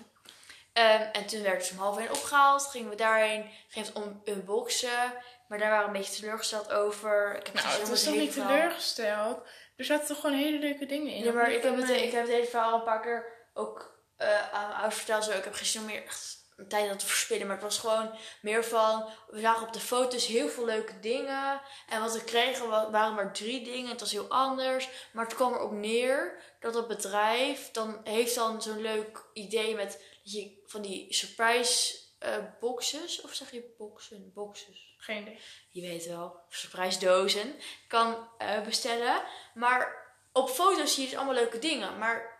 Ehm, 0.73 1.01
en 1.01 1.25
toen 1.25 1.41
werd 1.41 1.61
het 1.61 1.71
om 1.71 1.77
half 1.77 1.97
één 1.97 2.09
opgehaald. 2.09 2.67
Gingen 2.67 2.89
we 2.89 2.95
daarheen. 2.95 3.51
Gingen 3.67 3.93
we 3.93 3.99
het 3.99 4.07
om 4.07 4.21
unboxen. 4.25 5.13
Maar 5.47 5.59
daar 5.59 5.69
waren 5.69 5.91
we 5.91 5.95
een 5.95 6.01
beetje 6.01 6.21
teleurgesteld 6.21 6.71
over. 6.71 7.35
Ik 7.35 7.45
heb 7.45 7.55
Nou, 7.55 7.67
gezien 7.67 7.81
het 7.81 7.91
is 7.91 8.03
toch 8.03 8.15
niet 8.15 8.33
teleurgesteld? 8.33 9.47
Er 9.75 9.85
zaten 9.85 10.07
toch 10.07 10.19
gewoon 10.19 10.35
hele 10.37 10.59
leuke 10.59 10.85
dingen 10.85 11.13
in? 11.13 11.23
Ja, 11.23 11.31
maar 11.31 11.51
ik 11.51 11.63
heb, 11.63 11.77
het, 11.77 11.89
ik 11.89 12.11
heb 12.11 12.21
het 12.21 12.31
hele 12.31 12.45
verhaal 12.45 12.73
een 12.73 12.83
paar 12.83 13.01
keer 13.01 13.47
ook 13.53 13.99
eh, 14.17 14.53
aan 14.53 14.73
ouders 14.73 14.95
verteld. 14.95 15.23
Zo. 15.23 15.31
Ik 15.31 15.43
heb 15.43 15.55
zin 15.55 15.85
meer 15.85 16.03
echt 16.03 16.42
tijd 16.67 16.89
aan 16.89 16.97
te 16.97 17.05
verspillen. 17.05 17.47
Maar 17.47 17.55
het 17.55 17.65
was 17.65 17.77
gewoon 17.79 18.15
meer 18.41 18.63
van... 18.63 19.09
We 19.29 19.39
zagen 19.39 19.67
op 19.67 19.73
de 19.73 19.79
foto's 19.79 20.25
heel 20.25 20.49
veel 20.49 20.65
leuke 20.65 20.99
dingen. 20.99 21.61
En 21.87 22.01
wat 22.01 22.13
we 22.13 22.23
kregen 22.23 22.69
wa- 22.69 22.91
waren 22.91 23.15
maar 23.15 23.33
drie 23.33 23.63
dingen. 23.63 23.89
Het 23.89 23.99
was 23.99 24.11
heel 24.11 24.27
anders. 24.27 24.89
Maar 25.11 25.25
het 25.25 25.35
kwam 25.35 25.53
erop 25.53 25.71
neer 25.71 26.41
dat 26.59 26.73
het 26.73 26.87
bedrijf... 26.87 27.71
Dan 27.71 28.01
heeft 28.03 28.35
dan 28.35 28.61
zo'n 28.61 28.81
leuk 28.81 29.25
idee 29.33 29.75
met 29.75 29.91
dat 30.23 30.33
je 30.33 30.61
van 30.65 30.81
die 30.81 31.13
surprise 31.13 31.99
eh, 32.19 32.37
boxes... 32.59 33.21
Of 33.21 33.33
zeg 33.33 33.51
je 33.51 33.73
boxen? 33.77 34.31
Boxes 34.33 34.95
Geen 34.97 35.21
idee. 35.21 35.39
je 35.69 35.81
weet 35.81 36.07
wel, 36.07 36.39
surprise 36.49 36.99
dozen 36.99 37.55
kan 37.87 38.27
eh, 38.37 38.61
bestellen. 38.61 39.23
Maar 39.53 40.01
op 40.31 40.49
foto's 40.49 40.93
zie 40.93 41.03
je 41.03 41.09
dus 41.09 41.17
allemaal 41.17 41.35
leuke 41.35 41.59
dingen. 41.59 41.97
Maar 41.97 42.32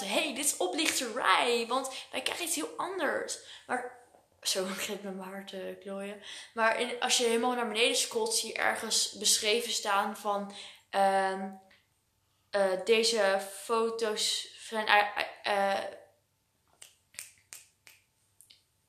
hé, 0.00 0.06
hey, 0.06 0.34
dit 0.34 0.44
is 0.44 0.56
oplichterij, 0.56 1.66
want 1.68 1.90
wij 2.10 2.22
krijgen 2.22 2.44
iets 2.44 2.54
heel 2.54 2.74
anders. 2.76 3.38
Maar 3.66 4.02
Zo 4.42 4.64
met 4.88 5.02
mijn 5.02 5.18
haar 5.18 5.46
te 5.46 5.78
klooien. 5.80 6.22
Maar 6.54 6.80
in, 6.80 7.00
als 7.00 7.16
je 7.16 7.24
helemaal 7.24 7.54
naar 7.54 7.68
beneden 7.68 7.96
scrolt, 7.96 8.34
zie 8.34 8.48
je 8.48 8.58
ergens 8.58 9.12
beschreven 9.12 9.72
staan 9.72 10.16
van... 10.16 10.54
ehm, 10.90 11.50
eh, 12.54 12.84
deze 12.84 13.40
foto's 13.62 14.52
eh, 14.70 15.24
eh, 15.42 15.84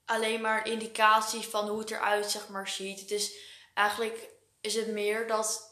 alleen 0.06 0.42
maar 0.42 0.66
een 0.66 0.72
indicatie 0.72 1.42
van 1.42 1.68
hoe 1.68 1.80
het 1.80 1.92
eruit 1.92 2.32
zeg 2.32 2.48
maar 2.48 2.68
ziet. 2.68 3.00
Het 3.00 3.12
is 3.12 3.36
eigenlijk 3.74 4.30
is 4.62 4.76
het 4.76 4.88
meer 4.88 5.28
dat 5.28 5.65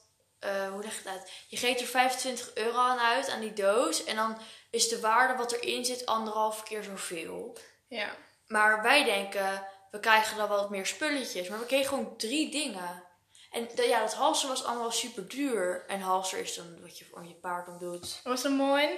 eh, 0.43 0.71
hoe 0.71 0.84
leg 0.84 0.99
ik 0.99 1.08
uit? 1.08 1.32
Je 1.47 1.58
geeft 1.58 1.82
er 1.82 1.88
25 1.88 2.51
euro 2.53 2.77
aan 2.77 2.99
uit 2.99 3.29
aan 3.29 3.39
die 3.39 3.53
doos 3.53 4.03
en 4.03 4.15
dan 4.15 4.38
is 4.69 4.88
de 4.88 4.99
waarde 4.99 5.36
wat 5.36 5.51
erin 5.51 5.86
zit 5.86 6.06
anderhalf 6.06 6.63
keer 6.63 6.84
zoveel. 6.84 7.58
Ja. 7.88 8.15
Maar 8.47 8.82
wij 8.82 9.03
denken 9.03 9.67
we 9.93 9.99
krijgen 9.99 10.38
dan 10.38 10.47
wat 10.47 10.69
meer 10.69 10.86
spulletjes, 10.86 11.47
maar 11.47 11.60
we 11.60 11.65
kregen 11.65 11.88
gewoon 11.88 12.17
drie 12.17 12.51
dingen. 12.51 13.03
En 13.51 13.69
ja, 13.75 13.99
dat 13.99 14.13
halster 14.13 14.49
was 14.49 14.63
allemaal 14.63 14.91
super 14.91 15.27
duur. 15.27 15.84
En 15.88 15.99
halster 15.99 16.39
is 16.39 16.56
dan 16.56 16.82
wat 16.82 16.97
je 16.97 17.06
voor 17.06 17.25
je 17.25 17.34
paard 17.34 17.67
om 17.67 17.77
doet. 17.77 18.19
Was 18.23 18.43
het 18.43 18.51
mooi? 18.53 18.89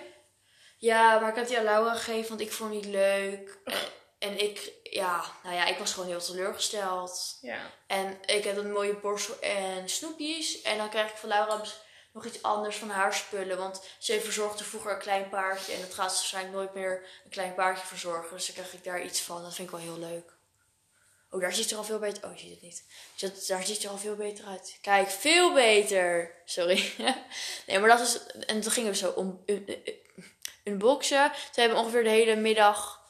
Ja, 0.78 1.20
maar 1.20 1.30
ik 1.30 1.36
heb 1.36 1.48
die 1.48 1.58
aan 1.58 1.64
Laura 1.64 1.94
gegeven, 1.94 2.30
want 2.30 2.42
ik 2.42 2.52
vond 2.52 2.72
die 2.72 2.92
leuk. 2.92 3.58
En, 3.64 3.78
en 4.20 4.40
ik, 4.40 4.74
ja, 4.96 5.24
nou 5.44 5.56
ja, 5.56 5.66
ik 5.66 5.78
was 5.78 5.94
gewoon 5.94 6.10
heel 6.10 6.20
teleurgesteld. 6.22 7.38
Ja. 7.42 7.72
En 7.88 8.18
ik 8.26 8.44
heb 8.44 8.58
een 8.58 8.72
mooie 8.72 8.96
borstel 8.96 9.40
en 9.40 9.90
snoepjes. 9.90 10.62
En 10.62 10.78
dan 10.78 10.90
krijg 10.90 11.10
ik 11.10 11.18
van 11.18 11.30
Laura 11.30 11.62
nog 12.14 12.26
iets 12.26 12.42
anders 12.42 12.76
van 12.76 12.90
haar 12.90 13.14
spullen. 13.14 13.58
Want 13.58 13.84
ze 14.00 14.22
verzorgde 14.22 14.64
vroeger 14.64 14.92
een 14.92 15.00
klein 15.00 15.30
paardje. 15.30 15.74
En 15.74 15.82
dat 15.82 15.94
gaat 15.94 16.12
ze 16.12 16.18
waarschijnlijk 16.18 16.56
nooit 16.56 16.74
meer 16.74 17.08
een 17.24 17.30
klein 17.30 17.54
paardje 17.54 17.86
verzorgen. 17.86 18.36
Dus 18.36 18.46
dan 18.46 18.56
krijg 18.56 18.74
ik 18.74 18.84
daar 18.84 19.04
iets 19.04 19.22
van. 19.22 19.42
Dat 19.44 19.54
vind 19.56 19.68
ik 19.72 19.76
wel 19.76 19.84
heel 19.84 20.00
leuk. 20.00 20.34
Oh, 21.30 21.42
daar 21.42 21.54
ziet 21.54 21.72
er 21.72 21.78
al 21.78 21.84
veel 21.84 22.00
beter... 22.00 22.24
Oh, 22.26 22.34
je 22.34 22.40
ziet 22.40 22.52
het 22.52 22.62
niet. 22.62 22.84
Dus 23.16 23.30
dat- 23.32 23.48
daar 23.48 23.64
ziet 23.66 23.84
er 23.84 23.90
al 23.90 23.98
veel 23.98 24.16
beter 24.16 24.46
uit. 24.46 24.78
Kijk, 24.82 25.10
veel 25.10 25.54
beter. 25.54 26.32
Sorry. 26.46 26.94
nee, 27.68 27.80
maar 27.80 27.90
dat 27.90 28.00
is... 28.00 28.20
En 28.46 28.62
toen 28.62 28.72
gingen 28.72 28.92
we 28.92 28.98
zo 28.98 29.10
om... 29.10 29.44
un- 29.46 29.64
un- 29.70 30.02
unboxen. 30.64 31.32
Ze 31.54 31.60
hebben 31.60 31.78
ongeveer 31.80 32.04
de 32.04 32.10
hele 32.10 32.36
middag... 32.36 33.02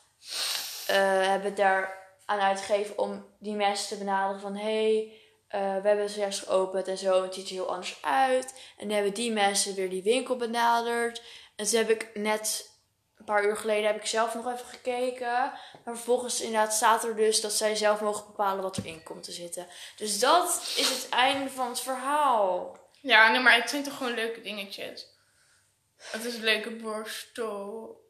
eh 0.87 0.95
hebben 1.27 1.47
het 1.47 1.57
daar 1.57 2.03
aan 2.25 2.39
uitgegeven 2.39 2.97
om 2.97 3.25
die 3.39 3.55
mensen 3.55 3.87
te 3.87 4.03
benaderen 4.03 4.41
van... 4.41 4.55
Hey, 4.55 5.19
eh, 5.47 5.81
we 5.81 5.87
hebben 5.87 6.09
zojuist 6.09 6.39
geopend 6.39 6.87
en 6.87 6.97
zo. 6.97 7.23
Het 7.23 7.33
ziet 7.33 7.47
er 7.47 7.53
heel 7.53 7.69
anders 7.69 7.97
uit. 8.01 8.53
En 8.77 8.87
dan 8.87 8.95
hebben 8.95 9.13
die 9.13 9.31
mensen 9.31 9.75
weer 9.75 9.89
die 9.89 10.03
winkel 10.03 10.35
benaderd. 10.35 11.21
En 11.55 11.65
toen 11.65 11.77
heb 11.77 11.89
ik 11.89 12.09
net... 12.13 12.73
Een 13.17 13.25
paar 13.25 13.45
uur 13.45 13.57
geleden 13.57 13.85
heb 13.85 13.95
ik 13.95 14.05
zelf 14.05 14.33
nog 14.33 14.53
even 14.53 14.65
gekeken. 14.65 15.27
Maar 15.83 15.95
vervolgens 15.95 16.41
inderdaad 16.41 16.73
staat 16.73 17.03
er 17.03 17.15
dus 17.15 17.41
dat 17.41 17.53
zij 17.53 17.75
zelf 17.75 18.01
mogen 18.01 18.25
bepalen 18.25 18.63
wat 18.63 18.77
erin 18.77 19.03
komt 19.03 19.23
te 19.23 19.31
zitten. 19.31 19.67
Dus 19.95 20.19
dat 20.19 20.73
is 20.75 20.89
het 20.89 21.09
einde 21.09 21.49
van 21.49 21.67
het 21.69 21.79
verhaal. 21.79 22.77
Ja, 23.01 23.31
nee, 23.31 23.39
maar 23.39 23.55
het 23.55 23.69
zijn 23.69 23.83
toch 23.83 23.97
gewoon 23.97 24.13
leuke 24.13 24.41
dingetjes. 24.41 25.07
Het 25.97 26.25
is 26.25 26.35
een 26.35 26.43
leuke 26.43 26.71
borstel. 26.71 28.03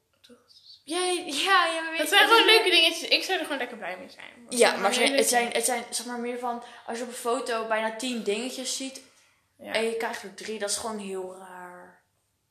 Jij, 0.85 1.25
ja, 1.25 1.65
ja, 1.65 1.81
maar 1.81 1.91
weet 1.91 1.99
Het 1.99 2.09
zijn 2.09 2.21
het 2.21 2.31
gewoon 2.31 2.45
leuke 2.45 2.69
dingetjes. 2.69 3.09
Ik 3.09 3.23
zou 3.23 3.37
er 3.37 3.43
gewoon 3.43 3.57
lekker 3.57 3.77
blij 3.77 3.97
mee 3.97 4.09
zijn. 4.09 4.45
Het 4.45 4.59
Ja, 4.59 4.69
zijn 4.69 4.81
maar 4.81 4.93
zijn, 4.93 5.15
het, 5.15 5.27
zijn, 5.27 5.51
het 5.51 5.65
zijn 5.65 5.83
zeg 5.89 6.05
maar 6.05 6.19
meer 6.19 6.39
van... 6.39 6.63
Als 6.85 6.97
je 6.97 7.03
op 7.03 7.09
een 7.09 7.15
foto 7.15 7.67
bijna 7.67 7.95
tien 7.95 8.23
dingetjes 8.23 8.77
ziet 8.77 9.01
Ja. 9.57 9.73
en 9.73 9.83
je 9.83 9.97
krijgt 9.97 10.23
er 10.23 10.33
drie, 10.33 10.59
dat 10.59 10.69
is 10.69 10.77
gewoon 10.77 10.97
heel 10.97 11.35
raar. 11.37 12.03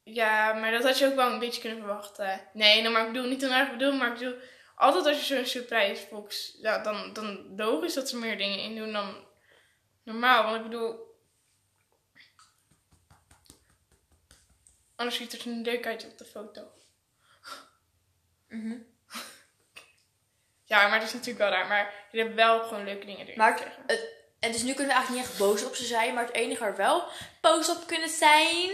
Ja, 0.03 0.53
maar 0.53 0.71
dat 0.71 0.83
had 0.83 0.99
je 0.99 1.07
ook 1.07 1.15
wel 1.15 1.33
een 1.33 1.39
beetje 1.39 1.61
kunnen 1.61 1.79
verwachten. 1.79 2.49
Nee, 2.53 2.81
nou, 2.83 2.93
maar 2.93 3.07
ik 3.07 3.13
bedoel 3.13 3.29
niet 3.29 3.41
heel 3.41 3.51
erg 3.51 3.71
bedoel, 3.71 3.93
maar 3.93 4.09
ik 4.13 4.19
bedoel... 4.19 4.35
Altijd 4.77 5.07
als 5.07 5.19
je 5.29 5.35
zo'n 5.35 5.47
surprise 5.47 6.07
box... 6.11 6.57
Ja, 6.61 6.79
dan, 6.79 7.13
dan 7.13 7.55
logisch 7.57 7.95
dat 7.95 8.09
ze 8.09 8.17
meer 8.17 8.39
dingen 8.39 8.59
in 8.59 8.77
doen 8.77 8.93
dan 8.93 9.27
normaal. 10.05 10.45
Want 10.45 10.57
ik 10.57 10.63
bedoel... 10.63 11.13
Anders 14.97 15.17
ziet 15.17 15.33
het 15.33 15.43
er 15.43 15.49
niet 15.49 15.67
leuk 15.67 15.87
uit 15.87 16.07
op 16.07 16.19
de 16.19 16.25
foto. 16.25 16.63
Mhm. 18.49 18.77
Ja, 20.67 20.89
maar 20.89 20.99
het 20.99 21.09
is 21.09 21.13
natuurlijk 21.13 21.39
wel 21.39 21.51
raar. 21.51 21.67
Maar 21.67 21.93
je 22.11 22.19
hebt 22.19 22.35
wel 22.35 22.63
gewoon 22.63 22.85
leuke 22.85 23.07
dingen 23.07 23.27
erin 23.27 23.39
Maar 23.39 23.73
het, 23.87 24.15
en 24.45 24.53
dus 24.53 24.63
nu 24.63 24.75
kunnen 24.75 24.87
we 24.87 24.93
eigenlijk 24.93 25.23
niet 25.23 25.31
echt 25.31 25.39
boos 25.39 25.65
op 25.65 25.75
ze 25.75 25.85
zijn. 25.85 26.15
Maar 26.15 26.25
het 26.25 26.35
enige 26.35 26.61
waar 26.61 26.71
we 26.71 26.77
wel 26.77 27.05
boos 27.41 27.71
op 27.71 27.87
kunnen 27.87 28.09
zijn... 28.09 28.71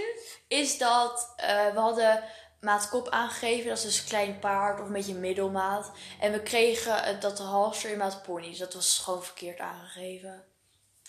is 0.48 0.78
dat 0.78 1.33
eh, 1.37 1.72
we 1.72 1.78
hadden 1.78 2.24
maat 2.61 2.88
kop 2.88 3.09
aangegeven. 3.09 3.68
Dat 3.68 3.78
is 3.78 3.85
dus 3.85 4.00
een 4.00 4.09
klein 4.09 4.38
paard 4.38 4.80
of 4.80 4.87
een 4.87 4.92
beetje 4.92 5.14
middelmaat. 5.14 5.92
En 6.20 6.33
we 6.33 6.42
kregen 6.42 7.20
dat 7.20 7.37
de 7.37 7.42
halster 7.42 7.90
in 7.90 7.98
maat 7.98 8.22
pony. 8.22 8.48
Dus 8.48 8.59
dat 8.59 8.74
was 8.74 8.98
gewoon 8.98 9.24
verkeerd 9.24 9.59
aangegeven. 9.59 10.44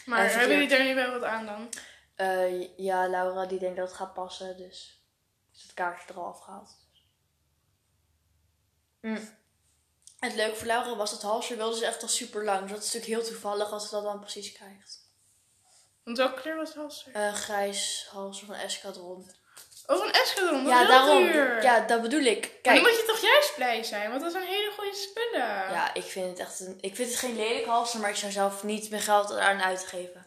Maar 0.05 0.19
en 0.19 0.29
hebben 0.29 0.49
jullie 0.49 0.69
daar 0.69 0.83
nu 0.83 0.95
wel 0.95 1.11
wat 1.11 1.23
aan 1.23 1.45
dan? 1.45 1.69
Eh, 2.15 2.77
ja, 2.77 3.07
Laura 3.07 3.45
die 3.45 3.59
denkt 3.59 3.77
dat 3.77 3.87
het 3.87 3.97
gaat 3.97 4.13
passen. 4.13 4.57
Dus 4.57 5.01
is 5.53 5.61
het 5.61 5.73
kaartje 5.73 6.13
er 6.13 6.19
al 6.19 6.25
afgehaald. 6.25 6.80
Mm. 9.01 9.39
Het 10.19 10.33
leuke 10.35 10.55
voor 10.55 10.67
Laura 10.67 10.95
was 10.95 11.11
dat 11.11 11.21
halsje 11.21 11.55
wilde 11.55 11.77
ze 11.77 11.85
echt 11.85 12.01
al 12.01 12.07
super 12.07 12.43
lang. 12.43 12.61
Dus 12.61 12.69
dat 12.71 12.83
is 12.83 12.93
natuurlijk 12.93 13.21
heel 13.21 13.31
toevallig 13.31 13.71
als 13.71 13.83
ze 13.83 13.95
dat 13.95 14.03
dan 14.03 14.19
precies 14.19 14.51
krijgt. 14.51 14.99
Want 16.03 16.17
welke 16.17 16.41
kleur 16.41 16.55
was 16.55 16.67
het 16.69 16.77
halster? 16.77 17.15
Een 17.15 17.35
grijs 17.35 18.07
halsje 18.11 18.45
van 18.45 18.55
Escadron. 18.55 19.31
Oh, 19.87 20.05
een 20.05 20.11
Escadron. 20.11 20.63
Dat 20.63 20.73
Ja, 20.73 20.87
daarom. 20.87 21.23
duur. 21.23 21.63
Ja, 21.63 21.79
dat 21.79 22.01
bedoel 22.01 22.21
ik. 22.21 22.41
Maar 22.41 22.51
dan 22.61 22.73
Kijk. 22.73 22.81
moet 22.81 22.99
je 22.99 23.05
toch 23.07 23.19
juist 23.21 23.55
blij 23.55 23.83
zijn, 23.83 24.09
want 24.09 24.21
dat 24.21 24.31
zijn 24.31 24.47
hele 24.47 24.71
goede 24.77 24.95
spullen. 24.95 25.47
Ja, 25.47 25.93
ik 25.93 26.03
vind 26.03 26.29
het 26.29 26.39
echt 26.47 26.59
een. 26.59 26.77
Ik 26.81 26.95
vind 26.95 27.09
het 27.09 27.17
geen 27.19 27.35
lelijk 27.35 27.65
halster, 27.65 27.99
maar 27.99 28.09
ik 28.09 28.15
zou 28.15 28.31
zelf 28.31 28.63
niet 28.63 28.89
mijn 28.89 29.01
geld 29.01 29.29
eraan 29.29 29.61
uitgeven. 29.61 30.25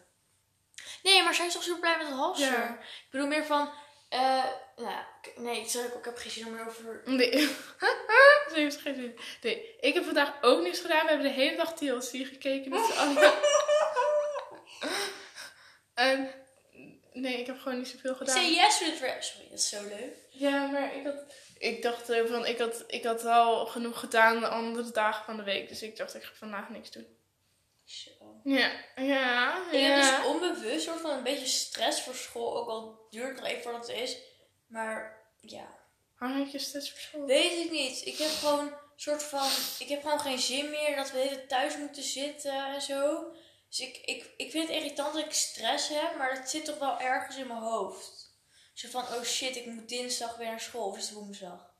Nee, 1.03 1.23
maar 1.23 1.35
zij 1.35 1.45
is 1.45 1.53
toch 1.53 1.63
super 1.63 1.79
blij 1.79 1.97
met 1.97 2.07
het 2.07 2.15
halster? 2.15 2.51
Ja. 2.51 2.69
Ik 2.79 3.07
bedoel 3.11 3.27
meer 3.27 3.45
van. 3.45 3.69
Eh 4.15 4.43
nou, 4.75 4.89
ja, 4.89 5.07
ik- 5.21 5.37
nee, 5.37 5.67
sorry, 5.67 5.87
ik 5.87 6.05
heb 6.05 6.17
geen 6.17 6.31
zin 6.31 6.45
om 6.45 6.51
meer 6.53 6.67
over. 6.67 7.01
Nee. 7.05 7.31
Ze 8.49 8.53
heeft 8.53 8.77
geen 8.81 8.95
zin. 8.95 9.19
Nee, 9.41 9.75
ik 9.79 9.93
heb 9.93 10.03
vandaag 10.03 10.33
ook 10.41 10.61
niks 10.61 10.79
gedaan. 10.79 11.03
We 11.03 11.09
hebben 11.09 11.27
de 11.27 11.33
hele 11.41 11.55
dag 11.55 11.73
TLC 11.73 12.27
gekeken 12.27 12.69
met 12.71 12.85
z'n 12.85 12.97
allen. 12.99 13.33
en 15.93 16.31
nee, 17.13 17.39
ik 17.39 17.45
heb 17.45 17.59
gewoon 17.59 17.77
niet 17.77 17.87
zoveel 17.87 18.15
gedaan. 18.15 18.35
Say 18.35 18.53
yes 18.53 18.79
with 18.79 18.99
rap. 19.01 19.21
Sorry, 19.21 19.49
dat 19.49 19.59
is 19.59 19.69
zo 19.69 19.83
leuk. 19.83 20.13
Ja, 20.29 20.65
maar 20.65 20.95
ik 20.95 21.03
had... 21.05 21.15
Ik 21.57 21.81
dacht 21.81 22.05
van, 22.05 22.45
ik 22.45 22.57
had, 22.59 22.83
ik 22.87 23.03
had 23.03 23.25
al 23.25 23.65
genoeg 23.65 23.99
gedaan 23.99 24.39
de 24.39 24.47
andere 24.47 24.91
dagen 24.91 25.25
van 25.25 25.37
de 25.37 25.43
week. 25.43 25.69
Dus 25.69 25.81
ik 25.81 25.97
dacht, 25.97 26.15
ik 26.15 26.23
ga 26.23 26.31
vandaag 26.35 26.69
niks 26.69 26.91
doen. 26.91 27.17
Ja, 28.45 28.71
ja, 28.95 29.71
Ik 29.71 29.79
heb 29.79 30.01
dus 30.01 30.25
onbewust 30.25 30.85
soort 30.85 31.01
van 31.01 31.11
een 31.11 31.23
beetje 31.23 31.45
stress 31.45 32.01
voor 32.01 32.15
school. 32.15 32.57
Ook 32.57 32.67
al 32.67 33.07
duurt 33.09 33.27
het 33.27 33.37
nog 33.37 33.45
even 33.45 33.63
voordat 33.63 33.87
het 33.87 33.97
is. 33.97 34.17
Maar 34.67 35.23
ja. 35.41 35.77
Waarom 36.17 36.39
heb 36.39 36.47
je 36.47 36.59
stress 36.59 36.91
voor 36.91 36.99
school? 36.99 37.25
Weet 37.25 37.65
ik 37.65 37.71
niet. 37.71 38.05
Ik 38.05 38.17
heb 38.17 38.29
gewoon 38.29 38.73
soort 38.95 39.23
van. 39.23 39.49
Ik 39.79 39.87
heb 39.87 40.01
gewoon 40.01 40.19
geen 40.19 40.39
zin 40.39 40.69
meer 40.69 40.95
dat 40.95 41.11
we 41.11 41.17
hele 41.17 41.45
thuis 41.45 41.77
moeten 41.77 42.03
zitten 42.03 42.73
en 42.73 42.81
zo. 42.81 43.31
Dus 43.67 43.79
ik, 43.79 43.97
ik, 43.97 44.33
ik 44.37 44.51
vind 44.51 44.67
het 44.67 44.77
irritant 44.77 45.13
dat 45.13 45.25
ik 45.25 45.33
stress 45.33 45.89
heb, 45.89 46.17
maar 46.17 46.35
dat 46.35 46.49
zit 46.49 46.65
toch 46.65 46.77
wel 46.77 46.99
ergens 46.99 47.37
in 47.37 47.47
mijn 47.47 47.59
hoofd. 47.59 48.33
Zo 48.73 48.89
van, 48.89 49.03
oh 49.03 49.23
shit, 49.23 49.55
ik 49.55 49.65
moet 49.65 49.89
dinsdag 49.89 50.37
weer 50.37 50.47
naar 50.47 50.59
school. 50.59 50.85
Of 50.85 50.97
is 50.97 51.09
het 51.09 51.17
woensdag? 51.17 51.73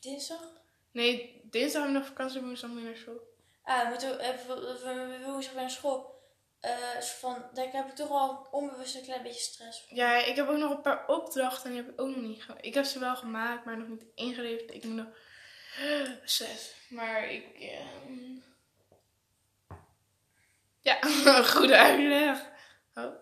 Dinsdag? 0.00 0.52
Nee, 0.90 1.40
dinsdag 1.44 1.82
hebben 1.82 1.92
we 1.92 1.98
nog 1.98 2.16
vakantie, 2.16 2.40
woensdag 2.40 2.70
moet 2.70 2.80
je 2.80 2.84
naar 2.84 2.96
school. 2.96 3.34
Ah, 3.66 3.82
we 3.82 3.88
moeten 3.88 4.18
even 4.20 4.48
we- 4.48 4.78
we- 4.84 5.42
weer 5.44 5.54
naar 5.54 5.70
school. 5.70 6.14
Eh, 6.60 7.00
zo 7.00 7.12
van, 7.18 7.44
daar 7.52 7.68
heb 7.72 7.88
ik 7.88 7.94
toch 7.94 8.10
al 8.10 8.46
onbewust 8.50 8.94
een 8.94 9.02
klein 9.02 9.22
beetje 9.22 9.40
stress 9.40 9.80
van. 9.86 9.96
Ja, 9.96 10.16
ik 10.24 10.36
heb 10.36 10.48
ook 10.48 10.56
nog 10.56 10.70
een 10.70 10.80
paar 10.80 11.06
opdrachten 11.08 11.64
en 11.64 11.70
die 11.70 11.82
heb 11.82 11.92
ik 11.92 12.00
ook 12.00 12.08
nog 12.08 12.16
niet 12.24 12.42
gemaakt. 12.42 12.64
Ik 12.64 12.74
heb 12.74 12.84
ze 12.84 12.98
wel 12.98 13.16
gemaakt, 13.16 13.64
maar 13.64 13.78
nog 13.78 13.88
niet 13.88 14.04
ingeleverd. 14.14 14.74
Ik 14.74 14.84
moet 14.84 14.94
nog... 14.96 15.06
Zes. 16.24 16.74
Maar 16.88 17.30
ik... 17.30 17.46
ehm, 17.54 18.34
Ja, 20.80 20.98
goede 21.54 21.76
uitleg. 21.76 22.40
Oh. 22.94 23.14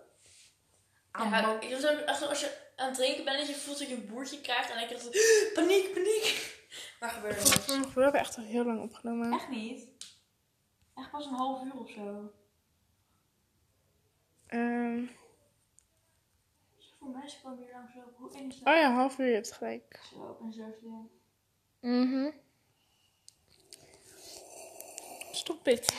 Ja, 1.13 1.59
ik 1.59 1.69
heb 1.69 1.79
zo 1.79 1.87
echt 1.87 2.27
als 2.27 2.39
je 2.39 2.57
aan 2.75 2.87
het 2.87 2.95
drinken 2.97 3.23
bent, 3.23 3.37
dat 3.37 3.47
je 3.47 3.55
voelt 3.55 3.79
dat 3.79 3.87
je 3.87 3.93
een 3.95 4.07
boertje 4.07 4.41
krijgt 4.41 4.69
en 4.71 4.77
dan 4.77 4.87
krijg 4.87 5.03
je 5.03 5.51
paniek, 5.55 5.93
paniek. 5.93 6.53
Maar 6.99 7.09
gebeurde 7.09 7.39
er 7.39 7.43
niks. 7.43 7.93
We 7.93 8.01
hebben 8.01 8.19
echt 8.21 8.37
al 8.37 8.43
heel 8.43 8.65
lang 8.65 8.81
opgenomen. 8.81 9.33
Echt 9.33 9.49
niet. 9.49 9.94
Echt 10.95 11.11
pas 11.11 11.25
een 11.25 11.33
half 11.33 11.63
uur 11.63 11.75
of 11.79 11.89
zo. 11.89 12.31
Ehm, 14.47 15.05
Voor 16.99 17.09
mij 17.09 17.25
is 17.25 17.33
het 17.33 17.43
wel 17.43 17.55
weer 17.57 17.71
lang 17.71 17.89
zo. 17.93 17.99
Hoe 18.17 18.33
eng 18.33 18.47
is 18.49 18.59
dat? 18.59 18.73
oh 18.73 18.79
ja, 18.79 18.93
half 18.93 19.17
uur, 19.19 19.27
je 19.27 19.33
hebt 19.33 19.51
gelijk. 19.51 19.99
Zo, 20.13 20.37
ben 20.41 20.53
zo 20.53 20.63
slim. 20.79 21.09
Mhm. 21.79 22.31
Stop 25.31 25.63
dit. 25.63 25.93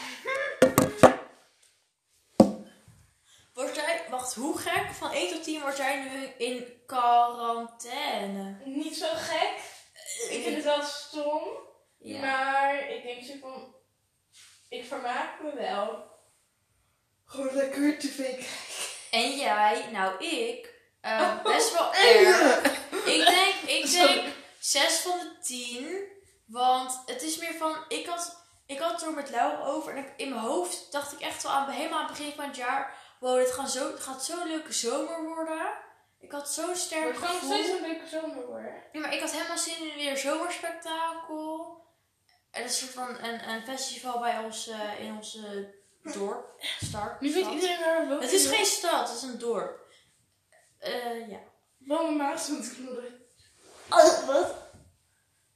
Wordt 3.54 3.74
jij, 3.74 4.06
wacht, 4.10 4.34
hoe 4.34 4.58
gek? 4.58 4.86
Van 4.90 5.10
1 5.10 5.32
tot 5.34 5.42
10 5.44 5.60
wordt 5.60 5.76
jij 5.76 6.02
nu 6.08 6.24
in 6.46 6.64
quarantaine. 6.86 8.56
Niet 8.64 8.96
zo 8.96 9.06
gek. 9.12 9.74
Ik 10.30 10.42
vind 10.42 10.54
het 10.56 10.64
wel 10.64 10.82
stom. 10.82 11.42
Ja. 11.98 12.20
Maar 12.20 12.90
ik 12.90 13.02
denk 13.02 13.22
zo 13.24 13.34
van, 13.40 13.74
ik 14.68 14.84
vermaak 14.84 15.40
me 15.42 15.54
wel. 15.54 16.04
Gewoon 17.24 17.54
lekker 17.54 17.98
tv 17.98 18.16
kijken. 18.16 18.46
En 19.10 19.36
jij, 19.36 19.88
nou 19.92 20.24
ik, 20.24 20.74
eh, 21.00 21.42
best 21.52 21.78
wel 21.78 21.94
erg. 21.94 22.62
Ik 23.04 23.24
denk, 23.24 23.54
ik 23.66 23.90
denk 24.00 24.22
6 24.58 24.98
van 24.98 25.18
de 25.18 25.38
10. 25.42 26.14
Want 26.46 27.02
het 27.06 27.22
is 27.22 27.36
meer 27.36 27.54
van, 27.54 27.76
ik 27.88 28.06
had, 28.06 28.36
ik 28.66 28.78
had 28.78 28.92
het 28.92 29.02
er 29.02 29.12
met 29.12 29.30
Laura 29.30 29.64
over. 29.64 29.96
En 29.96 30.04
ik, 30.04 30.12
in 30.16 30.28
mijn 30.28 30.40
hoofd 30.40 30.92
dacht 30.92 31.12
ik 31.12 31.20
echt 31.20 31.42
wel 31.42 31.52
aan, 31.52 31.70
helemaal 31.70 31.98
aan 31.98 32.06
het 32.06 32.16
begin 32.16 32.32
van 32.32 32.44
het 32.44 32.56
jaar. 32.56 32.94
Wow, 33.20 33.38
dit 33.38 33.50
gaat 33.52 33.70
zo, 33.70 33.90
het 33.90 34.00
gaat 34.00 34.24
zo'n 34.24 34.48
leuke 34.48 34.72
zomer 34.72 35.24
worden. 35.24 35.84
Ik 36.20 36.32
had 36.32 36.50
zo'n 36.50 36.68
Het 36.68 36.78
sterk 36.78 37.02
wordt 37.02 37.18
gewoon 37.18 37.32
nog 37.32 37.40
gevoel. 37.40 37.56
steeds 37.56 37.78
een 37.78 37.86
leuke 37.86 38.06
zomer 38.06 38.46
worden. 38.46 38.74
Ja, 38.92 39.00
maar 39.00 39.14
ik 39.14 39.20
had 39.20 39.30
helemaal 39.30 39.58
zin 39.58 39.90
in 39.90 39.96
weer 39.96 40.16
zomerspektakel. 42.56 42.62
En 42.62 42.62
een 42.62 42.70
soort 42.70 42.92
van 42.92 43.08
een, 43.24 43.48
een 43.48 43.62
festival 43.62 44.18
bij 44.18 44.38
ons 44.38 44.68
eh, 44.68 45.00
in 45.00 45.16
ons 45.16 45.36
eh, 45.36 46.12
dorp. 46.12 46.62
Start. 46.84 47.20
Nu 47.20 47.32
weet 47.32 47.50
iedereen 47.50 47.80
waar 47.80 48.08
we. 48.08 48.14
Het 48.14 48.32
is 48.32 48.46
geen 48.46 48.66
stad, 48.66 49.08
het 49.08 49.16
is 49.16 49.22
een 49.22 49.38
dorp. 49.38 49.80
Eh 50.78 51.28
ja. 51.28 51.38
Wel 51.78 52.02
mijn 52.02 52.16
maag. 52.16 52.48
Oh, 53.90 54.26
wat? 54.26 54.54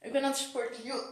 Ik 0.01 0.11
ben 0.11 0.23
aan 0.23 0.29
het 0.29 0.39
sporten, 0.39 0.83
joh. 0.83 1.05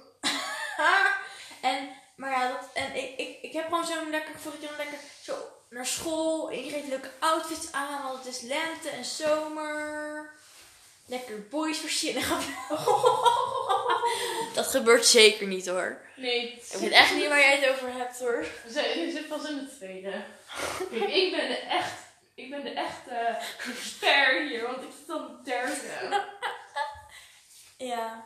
en, 1.62 1.90
maar 2.16 2.30
ja, 2.30 2.48
dat, 2.48 2.70
en 2.74 2.96
ik, 2.96 3.18
ik, 3.18 3.42
ik 3.42 3.54
heb 3.54 3.64
gewoon 3.64 3.86
zo'n 3.86 4.10
lekker, 4.10 4.34
ik 4.34 4.40
voel 4.40 4.54
ik 4.54 4.62
dan 4.62 4.78
lekker 4.78 4.98
zo 5.22 5.34
naar 5.70 5.86
school. 5.86 6.52
Iedereen 6.52 6.74
heeft 6.74 6.88
leuke 6.88 7.12
outfits 7.20 7.72
aan, 7.72 8.04
want 8.04 8.18
het 8.18 8.36
is 8.36 8.42
lente 8.42 8.90
en 8.90 9.06
zomer. 9.06 10.34
Lekker 11.10 11.48
boys 11.50 11.78
verzinnen. 11.78 12.24
dat 14.56 14.68
gebeurt 14.68 15.06
zeker 15.06 15.48
niet 15.48 15.68
hoor. 15.68 16.02
Nee. 16.16 16.52
Ik 16.52 16.78
weet 16.80 16.92
echt 16.92 17.16
niet 17.16 17.28
waar 17.28 17.40
jij 17.40 17.58
het 17.58 17.70
over 17.70 17.94
hebt 17.94 18.20
hoor. 18.20 18.46
Je 18.66 19.10
zit 19.14 19.28
pas 19.28 19.50
in 19.50 19.58
de 19.58 19.76
tweede. 19.78 20.24
Kijk, 20.90 21.10
ik 21.10 21.32
ben 21.32 21.48
de 21.48 21.58
echt... 21.58 21.94
Ik 22.36 22.50
ben 22.50 22.64
de 22.64 22.70
echte 22.70 23.38
ster 23.82 24.48
hier, 24.48 24.62
want 24.62 24.84
ik 24.84 24.90
zit 25.00 25.10
aan 25.16 25.28
de 25.28 25.44
derde. 25.44 26.24
Ja. 27.78 28.26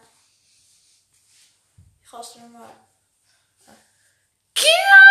Gasten 2.02 2.52
maar. 2.52 2.82
Kira! 4.54 5.02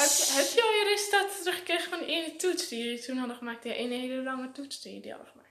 Heb 0.00 0.10
je, 0.10 0.32
heb 0.32 0.48
je 0.54 0.62
al 0.62 0.72
je 0.72 0.84
resultaten 0.84 1.36
teruggekregen 1.42 1.90
van 1.90 1.98
die 1.98 2.08
ene 2.08 2.36
toets 2.36 2.68
die 2.68 2.84
jullie 2.84 3.02
toen 3.04 3.16
hadden 3.16 3.36
gemaakt? 3.36 3.62
Die 3.62 3.74
ene 3.74 3.94
hele 3.94 4.22
lange 4.22 4.52
toets 4.52 4.80
die 4.82 4.94
jullie 4.94 5.10
hadden 5.10 5.28
gemaakt. 5.30 5.44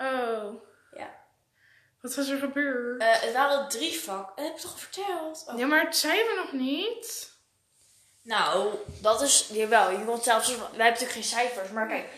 Oh. 0.00 0.62
Ja. 0.92 1.10
Wat 2.00 2.14
was 2.14 2.28
er 2.28 2.38
gebeurd? 2.38 3.02
Eh, 3.02 3.20
het 3.20 3.32
waren 3.32 3.68
drie 3.68 4.00
vakken. 4.00 4.36
Dat 4.36 4.44
heb 4.44 4.54
ik 4.54 4.60
toch 4.60 4.78
verteld? 4.78 5.44
Oh. 5.48 5.58
Ja, 5.58 5.66
maar 5.66 5.84
het 5.84 5.96
zeiden 5.96 6.26
we 6.26 6.40
nog 6.42 6.52
niet. 6.52 7.32
Nou, 8.22 8.74
dat 9.00 9.22
is, 9.22 9.48
jawel, 9.52 9.90
je 9.90 10.04
komt 10.04 10.24
zelfs, 10.24 10.48
wij 10.48 10.56
hebben 10.56 10.78
natuurlijk 10.78 11.12
geen 11.12 11.24
cijfers, 11.24 11.70
maar 11.70 11.88
kijk, 11.88 12.08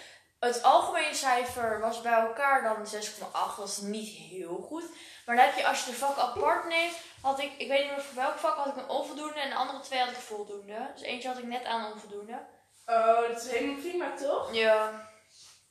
het 0.41 0.63
algemene 0.63 1.15
cijfer 1.15 1.81
was 1.81 2.01
bij 2.01 2.13
elkaar 2.13 2.63
dan 2.63 3.03
6,8, 3.03 3.57
dat 3.57 3.69
is 3.69 3.79
niet 3.79 4.09
heel 4.09 4.67
goed. 4.69 4.85
Maar 5.27 5.37
dan 5.37 5.45
heb 5.45 5.57
je, 5.57 5.67
als 5.67 5.85
je 5.85 5.91
de 5.91 5.97
vakken 5.97 6.23
apart 6.23 6.69
neemt, 6.69 6.97
had 7.21 7.41
ik, 7.41 7.53
ik 7.59 7.69
weet 7.69 7.83
niet 7.83 7.91
meer 7.91 8.03
voor 8.03 8.23
welk 8.23 8.39
vak, 8.39 8.57
had 8.57 8.67
ik 8.67 8.77
een 8.77 8.89
onvoldoende 8.89 9.41
en 9.41 9.51
de 9.51 9.57
andere 9.57 9.81
twee 9.81 10.01
had 10.01 10.11
ik 10.11 10.17
voldoende. 10.17 10.91
Dus 10.95 11.03
eentje 11.03 11.29
had 11.29 11.39
ik 11.39 11.45
net 11.45 11.65
aan 11.65 11.93
onvoldoende. 11.93 12.41
Oh, 12.87 13.29
dat 13.29 13.45
is 13.45 13.51
helemaal 13.51 13.81
prima, 13.81 14.15
toch? 14.17 14.55
Ja. 14.55 15.11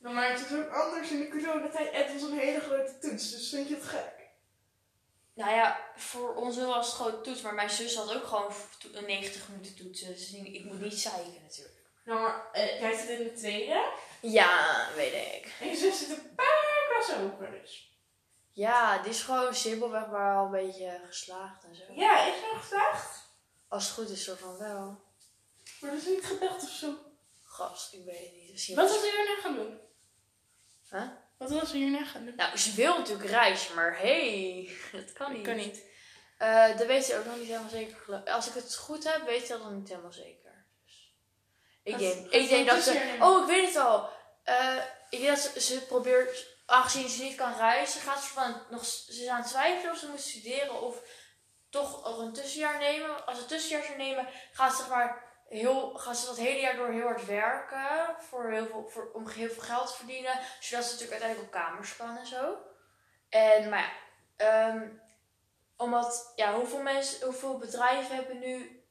Nou, 0.02 0.14
maar 0.14 0.30
het 0.30 0.40
is 0.50 0.52
ook 0.56 0.70
anders 0.70 1.10
in 1.10 1.18
de 1.18 1.28
coronatijd. 1.28 1.92
Het 1.96 2.12
was 2.12 2.22
een 2.30 2.38
hele 2.38 2.60
grote 2.60 2.98
toets, 2.98 3.30
dus 3.30 3.48
vind 3.50 3.68
je 3.68 3.74
het 3.74 3.84
gek? 3.84 4.20
Nou 5.34 5.50
ja, 5.54 5.80
voor 5.96 6.34
ons 6.34 6.56
was 6.56 6.86
het 6.86 6.94
gewoon 6.94 7.22
toets, 7.22 7.40
maar 7.40 7.54
mijn 7.54 7.70
zus 7.70 7.94
had 7.96 8.14
ook 8.14 8.24
gewoon 8.26 8.52
een 8.92 9.04
90 9.06 9.48
minuten 9.48 9.74
toetsen, 9.76 10.06
dus 10.08 10.32
ik 10.32 10.64
moet 10.64 10.80
niet 10.80 10.98
zeiken 11.00 11.42
natuurlijk. 11.42 11.76
Nou, 12.04 12.20
maar 12.20 12.50
eh, 12.52 12.80
jij 12.80 12.96
zit 12.98 13.08
in 13.08 13.24
de 13.24 13.32
tweede. 13.32 13.90
Ja, 14.20 14.88
weet 14.96 15.12
ik. 15.12 15.52
En 15.60 15.68
je 15.68 15.76
zus 15.76 15.98
zit 15.98 16.08
een 16.08 16.34
paar 16.34 16.86
klassen 16.90 17.20
hoger, 17.20 17.50
dus. 17.62 17.96
Ja, 18.52 18.98
die 19.02 19.10
is 19.10 19.22
gewoon 19.22 19.54
simpelweg 19.54 20.06
maar 20.06 20.36
al 20.36 20.44
een 20.44 20.50
beetje 20.50 21.00
geslaagd 21.06 21.64
en 21.64 21.74
zo. 21.74 21.82
Ja, 21.94 22.26
ik 22.26 22.34
ben 22.40 22.60
gevraagd. 22.60 23.30
Als 23.68 23.84
het 23.84 23.92
goed 23.94 24.08
is, 24.10 24.24
soort 24.24 24.38
van 24.38 24.58
wel. 24.58 25.00
Maar 25.80 25.90
dat 25.90 26.00
is 26.00 26.06
niet 26.06 26.24
gebeld 26.24 26.62
of 26.62 26.68
zo. 26.70 26.94
Gast, 27.44 27.92
ik 27.92 28.04
weet 28.04 28.18
het 28.20 28.32
niet. 28.32 28.66
Wat 28.76 28.88
was- 28.88 28.94
was 29.00 29.04
er 29.04 29.16
hierna 29.16 29.40
gaan 29.40 29.54
doen? 29.54 29.80
Huh? 30.92 31.08
Wat 31.38 31.50
was 31.50 31.70
er 31.70 31.76
hierna 31.76 32.04
gaan 32.04 32.24
doen? 32.24 32.34
Nou, 32.36 32.56
ze 32.56 32.74
wil 32.74 32.98
natuurlijk 32.98 33.30
reizen, 33.30 33.74
maar 33.74 33.98
hey, 33.98 34.70
dat 34.92 35.12
kan 35.12 35.32
niet. 35.32 35.42
Kan 35.42 35.56
niet. 35.56 35.84
Eh, 36.38 36.76
dat 36.76 36.86
weet 36.86 37.04
ze 37.04 37.18
ook 37.18 37.24
nog 37.24 37.36
niet 37.36 37.46
helemaal 37.46 37.70
zeker. 37.70 38.22
Als 38.24 38.48
ik 38.48 38.54
het 38.54 38.76
goed 38.76 39.04
heb, 39.04 39.26
weet 39.26 39.46
ze 39.46 39.52
dat 39.52 39.62
nog 39.62 39.72
niet 39.72 39.88
helemaal 39.88 40.12
zeker. 40.12 40.66
Dus 40.84 41.14
ik 41.82 41.98
denk, 41.98 42.30
ik 42.30 42.42
ze 42.42 42.48
denk 42.48 42.68
dat 42.68 42.82
ze... 42.82 43.16
Oh, 43.20 43.42
ik 43.42 43.48
weet 43.48 43.66
het 43.66 43.76
al. 43.76 44.08
Eh, 44.42 44.76
ik 45.10 45.20
denk 45.20 45.36
dat 45.36 45.38
ze, 45.38 45.60
ze 45.60 45.80
probeert, 45.80 46.46
aangezien 46.66 47.08
ze 47.08 47.22
niet 47.22 47.34
kan 47.34 47.56
reizen, 47.56 48.00
gaat 48.00 48.22
ze 48.22 48.28
van 48.28 48.62
nog, 48.70 48.84
ze 48.84 49.22
is 49.22 49.26
aan 49.26 49.40
het 49.40 49.50
twijfelen 49.50 49.92
of 49.92 49.98
ze 49.98 50.08
moet 50.08 50.20
studeren 50.20 50.80
of 50.80 51.02
toch 51.70 52.04
nog 52.04 52.18
een 52.18 52.32
tussenjaar 52.32 52.78
nemen. 52.78 53.26
Als 53.26 53.36
ze 53.36 53.42
een 53.42 53.48
tussenjaar 53.48 53.84
zou 53.84 53.96
nemen, 53.96 54.28
gaat 54.52 54.70
ze 54.70 54.76
zeg 54.76 54.88
maar 54.88 55.31
heel, 55.52 55.94
gaat 55.94 56.16
ze 56.16 56.26
dat 56.26 56.36
hele 56.36 56.60
jaar 56.60 56.76
door 56.76 56.90
heel 56.90 57.06
hard 57.06 57.26
werken 57.26 58.16
voor 58.18 58.50
heel 58.50 58.66
veel, 58.66 58.88
voor, 58.88 59.10
om 59.12 59.28
heel 59.28 59.48
veel 59.48 59.62
geld 59.62 59.86
te 59.86 59.96
verdienen, 59.96 60.38
zodat 60.60 60.84
ze 60.84 60.92
natuurlijk 60.92 61.22
uiteindelijk 61.22 61.54
op 61.54 61.60
kamers 61.60 61.96
kan 61.96 62.16
en 62.16 62.26
zo. 62.26 62.58
En 63.28 63.68
maar 63.68 63.80
ja, 64.36 64.68
ehm, 64.68 64.88
omdat 65.76 66.32
ja, 66.36 66.54
hoeveel 66.54 66.82
mensen, 66.82 67.26
hoeveel 67.26 67.58
bedrijven 67.58 68.16
hebben 68.16 68.38
nu, 68.38 68.82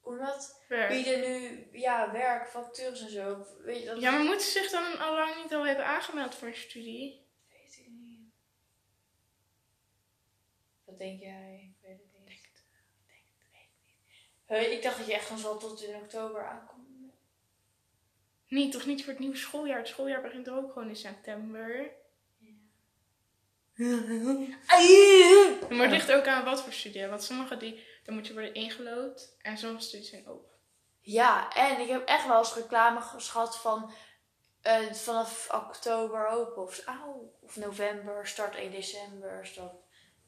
hoe 0.00 0.18
dat? 0.18 0.64
Werk. 0.68 0.88
bieden 0.88 1.20
nu 1.20 1.68
ja, 1.72 2.12
werk, 2.12 2.48
vacatures 2.48 3.00
en 3.00 3.10
zo. 3.10 3.46
Weet 3.64 3.80
je 3.80 3.86
dat? 3.86 4.00
Ja, 4.00 4.10
maar 4.10 4.24
moeten 4.24 4.46
ze 4.46 4.58
zich 4.58 4.70
dan 4.70 4.98
al 4.98 5.14
lang 5.14 5.42
niet 5.42 5.54
al 5.54 5.66
hebben 5.66 5.86
aangemeld 5.86 6.34
voor 6.34 6.48
een 6.48 6.54
studie? 6.54 7.28
weet 7.48 7.78
ik 7.78 7.88
niet. 7.88 8.32
Wat 10.84 10.98
denk 10.98 11.20
jij? 11.20 11.74
Ik 11.74 11.88
weet 11.88 11.98
het 11.98 12.12
niet. 12.12 12.20
Ik 12.20 12.26
denk 12.26 12.46
het, 12.52 12.64
weet 13.06 13.22
ik 13.26 13.36
niet. 13.42 14.39
Hey, 14.50 14.64
ik 14.64 14.82
dacht 14.82 14.96
dat 14.96 15.06
je 15.06 15.12
echt 15.12 15.26
gewoon 15.26 15.42
zo 15.42 15.56
tot 15.56 15.82
in 15.82 15.94
oktober 15.94 16.46
aankomt. 16.46 16.88
Nee, 18.48 18.68
toch 18.68 18.86
niet 18.86 19.00
voor 19.00 19.12
het 19.12 19.18
nieuwe 19.18 19.36
schooljaar. 19.36 19.78
Het 19.78 19.88
schooljaar 19.88 20.22
begint 20.22 20.46
er 20.46 20.56
ook 20.56 20.72
gewoon 20.72 20.88
in 20.88 20.96
september. 20.96 21.90
Maar 25.70 25.80
het 25.80 25.90
ligt 25.90 26.12
ook 26.12 26.26
aan 26.26 26.44
wat 26.44 26.62
voor 26.62 26.72
studie. 26.72 27.06
Want 27.06 27.22
sommige 27.22 27.56
die, 27.56 27.84
dan 28.04 28.14
moet 28.14 28.26
je 28.26 28.32
worden 28.32 28.54
ingelood. 28.54 29.36
En 29.42 29.58
sommige 29.58 29.84
studies 29.84 30.10
zijn 30.10 30.28
open. 30.28 30.50
Ja, 31.00 31.52
en 31.54 31.80
ik 31.80 31.88
heb 31.88 32.08
echt 32.08 32.26
wel 32.26 32.38
eens 32.38 32.54
reclame 32.54 33.00
geschat 33.00 33.58
van 33.58 33.92
eh, 34.62 34.92
vanaf 34.92 35.48
oktober 35.52 36.26
open 36.26 36.62
of, 36.62 36.84
auw, 36.84 37.32
of 37.40 37.56
november, 37.56 38.26
start 38.26 38.54
1 38.54 38.70
december, 38.70 39.46
start. 39.46 39.74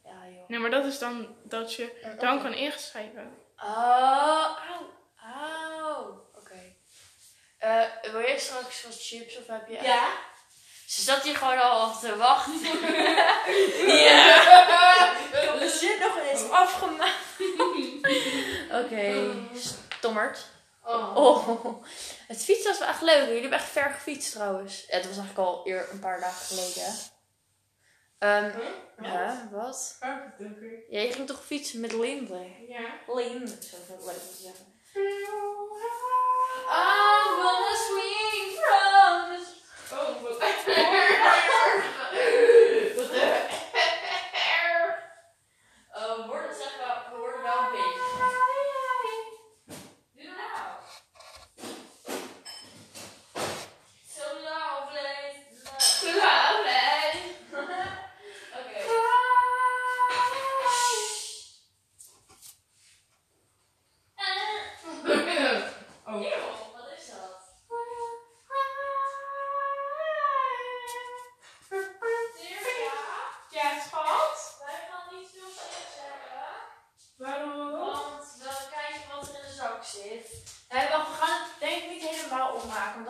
Ja, 0.05 0.29
joh. 0.29 0.49
Nee, 0.49 0.59
maar 0.59 0.71
dat 0.71 0.85
is 0.85 0.99
dan 0.99 1.37
dat 1.45 1.75
je 1.75 2.15
dan 2.19 2.43
kan 2.43 2.55
ingeschrijven. 2.55 3.42
Oh, 3.65 4.57
auw, 4.71 4.91
auw. 5.17 6.31
Oké. 6.35 6.75
Eh, 7.59 8.13
wil 8.13 8.21
je 8.21 8.39
straks 8.39 8.83
wat 8.83 9.03
chips 9.03 9.39
of 9.39 9.47
heb 9.47 9.69
je... 9.69 9.83
Ja. 9.83 10.09
Ze 10.87 11.03
zat 11.03 11.23
hier 11.23 11.37
gewoon 11.37 11.61
al 11.61 11.99
te 11.99 12.17
wachten. 12.17 12.61
Ja. 13.87 15.13
Ik 15.13 15.49
heb 15.49 15.59
de 15.59 15.77
zin 15.81 15.99
nog 16.01 16.19
eens 16.19 16.51
afgemaakt. 16.51 17.13
Oké, 18.85 19.35
stommerd. 19.99 20.39
Oh. 20.85 21.17
Oh, 21.17 21.85
het 22.29 22.45
fietsen 22.45 22.71
was 22.71 22.79
wel 22.79 22.89
echt 22.89 23.03
leuk. 23.03 23.25
Jullie 23.27 23.41
hebben 23.41 23.59
echt 23.59 23.69
ver 23.69 23.91
gefietst 23.91 24.33
trouwens. 24.33 24.85
Ja, 24.89 24.97
het 24.97 25.07
was 25.07 25.17
eigenlijk 25.17 25.49
al 25.49 25.61
eer 25.65 25.89
een 25.91 25.99
paar 25.99 26.21
dagen 26.21 26.47
geleden. 26.47 26.95
Ehm 28.23 28.51
ja, 29.03 29.49
wat? 29.53 29.97
Ja, 30.89 31.01
je 31.01 31.13
ging 31.13 31.27
toch 31.27 31.45
fietsen 31.45 31.81
met 31.81 31.93
Linde? 31.93 32.47
Ja. 32.69 32.99
Linde, 33.07 33.51
zoveel 33.61 33.97
leuk 33.97 34.15
om 34.15 34.37
te 34.37 34.43
zeggen. 34.43 34.67
I 36.69 37.25
wanna 37.41 37.75
swing 37.87 38.51
from 38.59 39.17
the... 39.31 39.41
Oh, 39.95 40.23
wat 40.23 40.41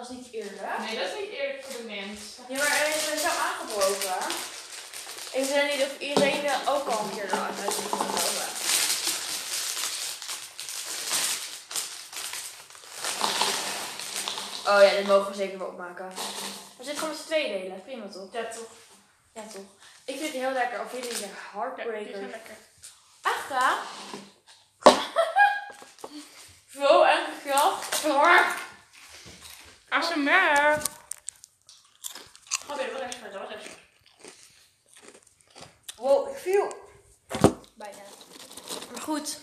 Dat 0.02 0.10
is 0.10 0.16
niet 0.16 0.32
eerlijk. 0.32 0.78
Nee, 0.78 0.96
dat 0.98 1.06
is 1.08 1.18
niet 1.20 1.30
eerlijk 1.30 1.64
voor 1.64 1.76
de 1.76 1.82
mens. 1.86 2.20
Ja, 2.48 2.56
maar 2.58 2.80
er 2.80 2.88
is 3.14 3.22
zo 3.22 3.28
aangebroken. 3.28 4.26
Ik 5.32 5.44
weet 5.44 5.76
niet 5.76 5.86
of 5.86 5.98
iedereen 5.98 6.50
ook 6.68 6.86
al 6.88 6.98
een 7.04 7.10
keer 7.14 7.24
eruit 7.32 7.54
heeft 7.56 7.76
genomen. 7.76 8.48
Oh 14.66 14.82
ja, 14.82 14.96
dit 14.96 15.06
mogen 15.06 15.30
we 15.30 15.36
zeker 15.36 15.58
wel 15.58 15.66
opmaken. 15.68 16.08
We 16.78 16.84
zitten 16.84 16.96
gewoon 16.96 17.08
met 17.08 17.18
z'n 17.18 17.26
tweeën 17.26 17.60
delen. 17.60 17.82
Prima 17.82 18.08
toch? 18.08 18.32
Ja, 18.32 18.44
toch. 18.44 18.70
Ja 19.34 19.42
toch. 19.42 19.64
Ik 20.04 20.18
vind 20.18 20.32
het 20.32 20.42
heel 20.42 20.52
lekker. 20.52 20.80
Of 20.84 20.92
jullie 20.92 21.10
Ja, 21.10 21.16
die 21.16 21.26
heartbreaker. 21.52 22.10
zijn 22.16 22.30
lekker. 22.30 22.56
Echt 23.22 23.48
hè? 23.48 23.74
Zo 26.78 27.02
enthousiast. 27.02 28.02
ASMR. 30.12 30.82
Weer, 32.76 32.92
wat 32.92 33.00
extra, 33.00 33.38
wat 33.38 33.50
extra. 33.50 33.74
Wow, 35.96 36.28
ik 36.28 36.36
viel. 36.36 36.72
Bijna. 37.74 37.96
Maar 38.92 39.00
goed. 39.00 39.38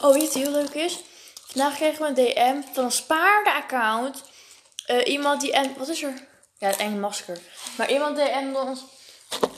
Oh, 0.00 0.12
weet 0.12 0.20
je 0.20 0.26
wat 0.26 0.34
heel 0.34 0.50
leuk 0.50 0.74
is? 0.74 1.00
Vandaag 1.46 1.74
kregen 1.74 2.02
we 2.02 2.08
een 2.08 2.14
DM 2.14 2.74
van 2.74 2.84
een 2.84 2.92
spaarde-account. 2.92 4.22
Eh, 4.86 5.06
iemand 5.12 5.40
die... 5.40 5.52
En, 5.52 5.74
wat 5.78 5.88
is 5.88 6.02
er? 6.02 6.28
Ja, 6.58 6.66
het 6.66 6.76
enge 6.76 6.98
masker. 6.98 7.38
Maar 7.76 7.90
iemand 7.90 8.16
DM'de 8.16 8.58
ons... 8.58 8.84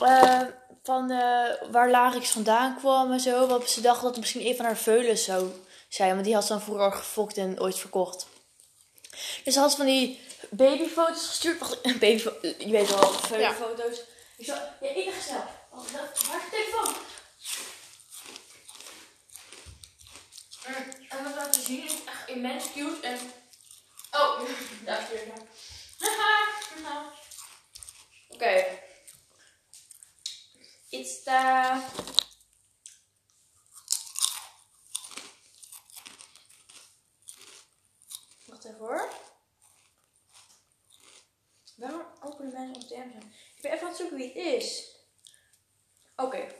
eh, 0.01 0.41
van 0.83 1.11
eh, 1.11 1.71
waar 1.71 1.89
Larix 1.89 2.29
vandaan 2.29 2.77
kwam 2.77 3.11
en 3.11 3.19
zo. 3.19 3.47
Want 3.47 3.69
ze 3.69 3.81
dachten 3.81 4.03
dat 4.03 4.11
het 4.11 4.19
misschien 4.19 4.45
een 4.47 4.55
van 4.55 4.65
haar 4.65 4.77
veulens 4.77 5.23
zou 5.23 5.51
zijn. 5.89 6.13
Want 6.13 6.25
die 6.25 6.33
had 6.33 6.45
ze 6.45 6.51
dan 6.51 6.61
vroeger 6.61 6.91
gefokt 6.91 7.37
en 7.37 7.61
ooit 7.61 7.79
verkocht. 7.79 8.27
Dus 9.43 9.53
ze 9.53 9.59
had 9.59 9.75
van 9.75 9.85
die 9.85 10.19
babyfoto's 10.49 11.27
gestuurd. 11.27 11.59
Wacht, 11.59 11.81
babyfo 11.99 12.33
je 12.41 12.69
weet 12.69 12.89
wel, 12.89 13.11
veulenfoto's. 13.13 13.99
Ik 14.37 14.45
zo, 14.45 14.53
ja, 14.53 14.89
ik 14.89 15.13
snel. 15.21 15.43
Wacht, 15.71 15.91
dat- 15.93 16.25
waar 16.27 16.37
is 16.37 16.43
de 16.43 16.49
telefoon? 16.51 16.95
En- 20.65 21.07
En 21.09 21.23
wat 21.23 21.35
laten 21.35 21.61
zien 21.61 21.83
is 21.85 21.91
echt 22.05 22.27
immens 22.29 22.71
cute 22.73 23.07
en... 23.07 23.19
Oh, 24.11 24.39
daar 24.85 25.01
is 25.01 25.09
weer 25.09 25.33
Haha. 25.99 27.11
Oké. 28.29 28.65
It's 30.89 31.23
the... 31.23 31.81
Wacht 38.65 38.77
even 38.77 38.87
hoor. 38.87 39.09
Waarom 41.75 42.05
openen 42.21 42.53
mensen 42.53 42.75
ons 42.75 42.87
DM's 42.87 43.23
aan? 43.23 43.33
Ik 43.55 43.61
ben 43.61 43.71
even 43.71 43.83
aan 43.83 43.89
het 43.89 43.97
zoeken 43.97 44.17
wie 44.17 44.27
het 44.27 44.35
is. 44.35 44.95
Oké. 46.15 46.37
Even 46.37 46.53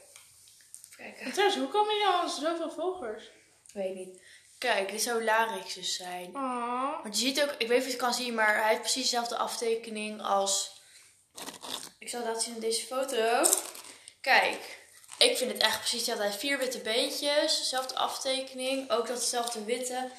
kijken. 0.96 1.26
En 1.26 1.32
trouwens, 1.32 1.60
hoe 1.60 1.68
komen 1.68 1.94
jullie 1.94 2.08
al 2.08 2.30
zoveel 2.30 2.72
volgers? 2.72 3.32
Weet 3.74 3.96
niet. 3.96 4.22
Kijk, 4.58 4.92
dit 4.92 5.02
zou 5.02 5.24
Larix 5.24 5.74
dus 5.74 5.96
zijn. 5.96 6.36
Oh. 6.36 7.04
Want 7.04 7.20
je 7.20 7.26
ziet 7.26 7.42
ook, 7.42 7.52
ik 7.52 7.68
weet 7.68 7.70
niet 7.70 7.78
of 7.78 7.84
je 7.84 7.92
het 7.92 8.02
kan 8.02 8.14
zien, 8.14 8.34
maar 8.34 8.56
hij 8.56 8.70
heeft 8.70 8.82
precies 8.82 9.04
dezelfde 9.04 9.38
aftekening 9.38 10.22
als. 10.22 10.82
Ik 12.00 12.10
zal 12.10 12.20
het 12.20 12.28
laten 12.28 12.44
zien 12.44 12.54
in 12.54 12.62
deze 12.62 12.86
foto. 12.86 13.50
Kijk, 14.22 14.88
ik 15.18 15.38
vind 15.38 15.52
het 15.52 15.62
echt 15.62 15.80
precies 15.80 15.98
hetzelfde. 15.98 16.24
Hij 16.24 16.32
heeft 16.32 16.46
vier 16.46 16.58
witte 16.58 16.80
beentjes, 16.80 17.58
dezelfde 17.58 17.96
aftekening, 17.96 18.92
ook 18.92 19.08
datzelfde 19.08 19.64
witte. 19.64 20.12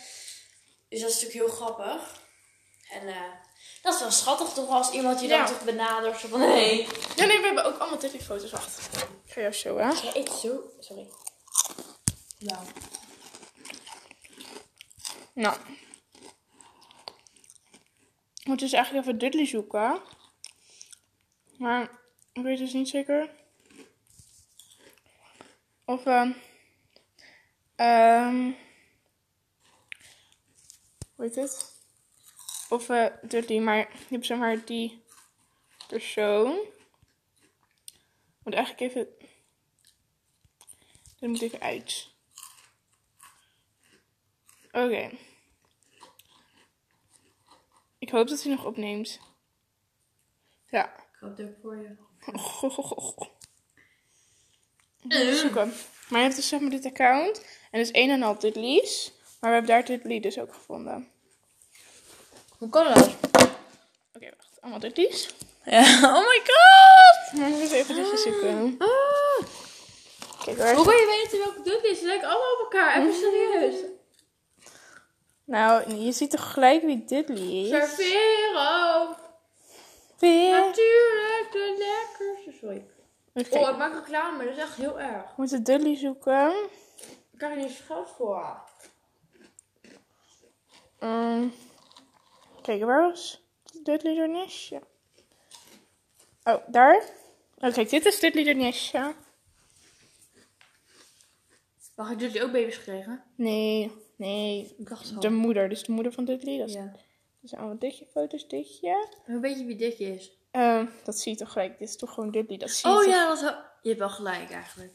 Dus 0.89 1.01
dat 1.01 1.11
is 1.11 1.23
natuurlijk 1.23 1.47
heel 1.47 1.57
grappig. 1.57 2.25
En 2.91 3.09
eh, 3.09 3.33
dat 3.83 3.95
is 3.95 4.01
wel 4.01 4.11
schattig 4.11 4.53
toch 4.53 4.69
als 4.69 4.91
iemand 4.91 5.21
je 5.21 5.27
Ja. 5.27 5.37
dan 5.45 5.47
toch 5.55 5.65
benadert. 5.65 6.21
Zo 6.21 6.29
van, 6.29 6.41
hé. 6.41 6.47
Hey. 6.47 6.89
Ja, 7.17 7.25
nee, 7.25 7.39
we 7.39 7.47
hebben 7.47 7.65
ook 7.65 7.79
allemaal 7.79 7.99
foto's 8.21 8.51
Wacht. 8.51 8.89
Ik 9.25 9.33
ga 9.33 9.41
jou 9.41 9.53
zo, 9.53 9.77
hè? 9.77 9.89
Ja, 9.89 10.15
ik 10.15 10.29
zo. 10.29 10.71
Sorry. 10.81 11.09
Ja. 12.39 12.63
Nou. 15.33 15.57
Ik 18.35 18.47
moet 18.47 18.59
dus 18.59 18.73
eigenlijk 18.73 19.07
even 19.07 19.19
Dudley 19.19 19.47
zoeken. 19.47 20.01
Maar 21.59 21.91
ik 22.33 22.43
weet 22.43 22.59
dus 22.59 22.73
niet 22.73 22.89
zeker. 22.89 23.31
Of 25.85 26.05
ehm 27.77 28.53
hoe 31.17 31.25
heet 31.25 31.35
het? 31.35 31.75
Of 32.69 32.87
Dudley, 33.23 33.61
maar 33.61 33.77
je 33.77 33.87
hebt 34.09 34.27
zeg 34.27 34.39
maar 34.39 34.65
die 34.65 35.03
persoon. 35.89 36.57
Ik 36.57 38.43
moet 38.43 38.55
eigenlijk 38.55 38.81
even... 38.93 39.09
Dit 41.19 41.29
moet 41.29 41.43
even 41.43 41.61
uit. 41.61 42.11
Oké. 44.67 45.11
Ik 47.99 48.11
hoop 48.11 48.29
dat 48.29 48.43
hij 48.43 48.53
nog 48.53 48.65
opneemt. 48.65 49.21
Ja. 50.71 50.97
Ik 50.97 51.17
hoop 51.21 51.37
het 51.37 51.49
ook 51.49 51.57
voor 51.63 51.77
je. 51.77 51.97
Even 55.09 55.37
Zoeken. 55.43 55.73
Maar 56.09 56.19
je 56.19 56.25
hebt 56.25 56.37
dus 56.37 56.49
zeg 56.49 56.61
maar 56.61 56.71
dit 56.71 56.85
account. 56.85 57.39
En 57.71 57.79
dat 57.79 57.89
is 57.89 58.03
een 58.03 58.11
en 58.11 58.23
al 58.23 58.39
Dudley's. 58.39 59.13
Maar 59.41 59.51
we 59.51 59.57
hebben 59.57 59.67
daar 59.67 59.85
Dudley 59.85 60.21
dus 60.21 60.39
ook 60.39 60.55
gevonden. 60.55 61.09
Hoe 62.59 62.69
kan 62.69 62.85
dat? 62.85 63.09
Oké, 64.15 64.31
wacht. 64.37 64.61
Allemaal 64.61 64.81
Dudley's. 64.81 65.35
Ja. 65.65 65.81
Oh 66.17 66.27
my 66.27 66.41
god! 66.45 67.31
We 67.33 67.57
moeten 67.59 67.77
even 67.77 67.95
dit 67.95 68.21
zoeken. 68.21 68.75
Ah. 68.79 69.47
Kijk 70.45 70.59
waar. 70.59 70.75
Hoe 70.75 70.85
kan 70.85 70.95
je 70.97 71.23
weten 71.23 71.39
welke 71.39 71.63
dit 71.63 71.85
is? 71.93 71.99
Ze 71.99 72.07
lijken 72.07 72.29
allemaal 72.29 72.53
op 72.53 72.61
elkaar. 72.61 73.01
Even 73.01 73.15
serieus. 73.15 73.75
Nou, 75.45 75.95
je 75.95 76.13
ziet 76.13 76.31
toch 76.31 76.53
gelijk 76.53 76.83
wie 76.83 77.05
Dudley 77.05 77.63
is. 77.63 77.69
Servero. 77.69 79.15
Weer. 80.19 80.51
Natuurlijk 80.51 81.49
de 81.53 81.75
lekkerste. 81.79 82.53
Sorry. 82.61 82.87
Even 83.35 83.61
Oh, 83.61 83.69
ik 83.71 83.77
maak 83.77 83.95
reclame. 83.95 84.45
Dat 84.45 84.53
is 84.53 84.63
echt 84.63 84.77
heel 84.77 85.01
erg. 85.01 85.23
We 85.23 85.33
moeten 85.37 85.63
Dudley 85.63 85.97
zoeken. 85.97 86.55
Ik 87.33 87.39
krijg 87.39 87.55
je 87.55 87.61
niet 87.61 87.69
eens 87.69 87.81
geld 87.87 88.09
voor. 88.17 88.61
Ehm, 90.99 91.49
kijk, 92.63 92.85
waar 92.85 93.03
was 93.11 93.43
Dudley 93.83 94.27
nestje? 94.27 94.81
Oh, 96.45 96.63
daar. 96.67 97.03
Oh, 97.59 97.73
kijk, 97.73 97.91
dit 97.91 98.05
is 98.07 98.21
Dudley 98.21 98.47
er 98.47 98.57
nestje. 98.57 99.15
Mag 101.97 102.11
ik 102.11 102.21
jullie 102.21 102.43
ook 102.43 102.53
baby's 102.53 102.77
gekregen? 102.77 103.23
Nee, 103.37 103.93
nee. 104.17 104.75
Ik 104.79 104.89
dacht 104.89 105.07
zo. 105.07 105.19
De 105.19 105.31
moeder, 105.31 105.69
dus 105.69 105.83
de 105.85 105.93
moeder 105.93 106.13
van 106.13 106.25
Dudley. 106.25 106.59
Dat, 106.59 106.69
is, 106.69 106.75
Ja. 106.75 106.93
zijn 107.43 107.61
allemaal 107.61 107.79
ditje 107.79 108.07
foto's, 108.07 108.49
ditje. 108.49 109.09
Hoe 109.25 109.41
weet 109.41 109.59
je 109.59 109.65
wie 109.65 109.77
dit 109.77 110.01
is? 110.01 110.33
Ehm, 110.51 110.87
dat 111.05 111.19
zie 111.19 111.33
je 111.33 111.39
toch 111.39 111.53
gelijk. 111.53 111.79
Dit 111.79 111.89
is 111.89 111.97
toch 111.97 112.13
gewoon 112.15 112.31
Dudley. 112.31 112.59
Dat 112.59 112.71
zie 112.71 112.91
je 112.91 112.97
Oh 112.97 113.03
toch? 113.03 113.13
ja, 113.13 113.27
dat 113.29 113.37
is 113.37 113.43
wel... 113.43 113.55
Je 113.83 113.89
hebt 113.89 113.99
wel 113.99 114.11
gelijk 114.11 114.51
eigenlijk. 114.51 114.93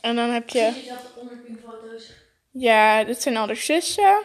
En 0.00 0.16
dan 0.16 0.28
heb 0.30 0.50
Zie 0.50 0.60
je... 0.60 0.82
je 0.84 0.88
dat 0.88 1.04
op 1.10 1.16
onderpingfoto's? 1.22 2.12
Ja, 2.50 3.04
dit 3.04 3.22
zijn 3.22 3.36
al 3.36 3.46
de 3.46 3.54
zussen. 3.54 4.22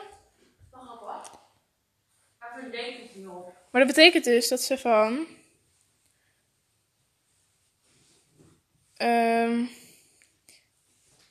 Grappig. 2.53 2.71
Maar 2.71 2.81
verdenk 2.81 3.01
het 3.09 3.15
niet 3.15 3.27
op. 3.27 3.53
Maar 3.71 3.85
dat 3.85 3.95
betekent 3.95 4.23
dus 4.23 4.47
dat 4.47 4.61
ze 4.61 4.77
van... 4.77 5.25
ehm 8.93 9.65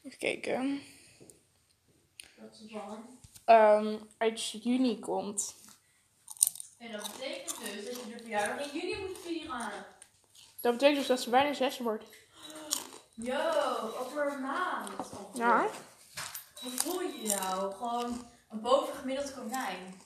even 0.02 0.18
kijken. 0.18 0.82
Dat 2.36 2.52
is 2.52 2.72
van. 2.72 3.18
ehm, 3.44 3.96
uit 4.18 4.50
juni 4.50 4.98
komt. 4.98 5.54
En 6.78 6.92
dat 6.92 7.02
betekent 7.12 7.58
dus 7.58 7.84
dat 7.84 8.04
je 8.04 8.12
de 8.12 8.18
verjaardag 8.18 8.72
in 8.72 8.80
juni 8.80 9.06
moet 9.06 9.18
vieren. 9.24 9.70
Dat 10.60 10.72
betekent 10.72 10.98
dus 10.98 11.06
dat 11.06 11.20
ze 11.20 11.30
bijna 11.30 11.52
zes 11.54 11.78
wordt. 11.78 12.04
Yo, 13.14 13.38
over 13.98 14.32
een 14.32 14.40
maand. 14.40 14.90
Ja. 15.34 15.66
Hoe 16.60 16.70
voel 16.70 17.00
je 17.00 17.20
je 17.22 17.28
nou? 17.28 17.74
Gewoon 17.74 18.26
een 18.50 18.60
bovengemiddeld 18.60 19.34
konijn. 19.34 20.01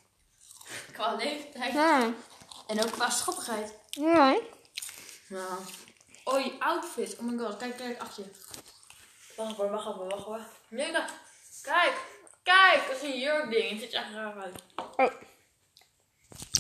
Qua 0.92 1.14
leeftijd. 1.14 1.72
Ja. 1.72 2.12
En 2.66 2.82
ook 2.82 2.92
qua 2.92 3.10
schattigheid. 3.10 3.74
Ja. 3.90 4.38
Ja. 5.28 5.46
Oh, 6.24 6.44
je 6.44 6.56
outfit. 6.58 7.16
Oh 7.16 7.24
my 7.24 7.38
god, 7.38 7.56
kijk, 7.56 7.76
kijk, 7.76 8.00
achter 8.00 8.24
je. 8.24 8.30
Wacht 9.36 9.56
hoor, 9.56 9.70
wacht 9.70 9.84
hoor, 9.84 10.08
wacht 10.08 10.24
hoor. 10.24 10.40
Nee, 10.68 10.90
kijk. 10.92 11.10
Kijk, 11.62 11.94
kijk, 12.42 12.86
dat 12.88 12.96
is 12.96 13.02
een 13.02 13.18
jurkding. 13.18 13.70
Het 13.70 13.80
ziet 13.80 13.92
echt 13.92 14.12
raar 14.12 14.34
uit. 14.42 14.62
Oh. 14.96 15.12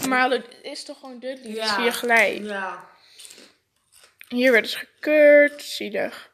Maar 0.08 0.28
dit 0.28 0.44
is 0.62 0.84
toch 0.84 0.98
gewoon 0.98 1.18
Dudley? 1.18 1.54
Dat 1.54 1.64
Ja. 1.64 1.74
zie 1.74 1.84
je 1.84 1.92
gelijk. 1.92 2.42
Ja. 2.42 2.88
Hier 4.28 4.52
werd 4.52 4.66
het 4.66 4.74
gekeurd. 4.74 5.62
Zielig. 5.62 6.30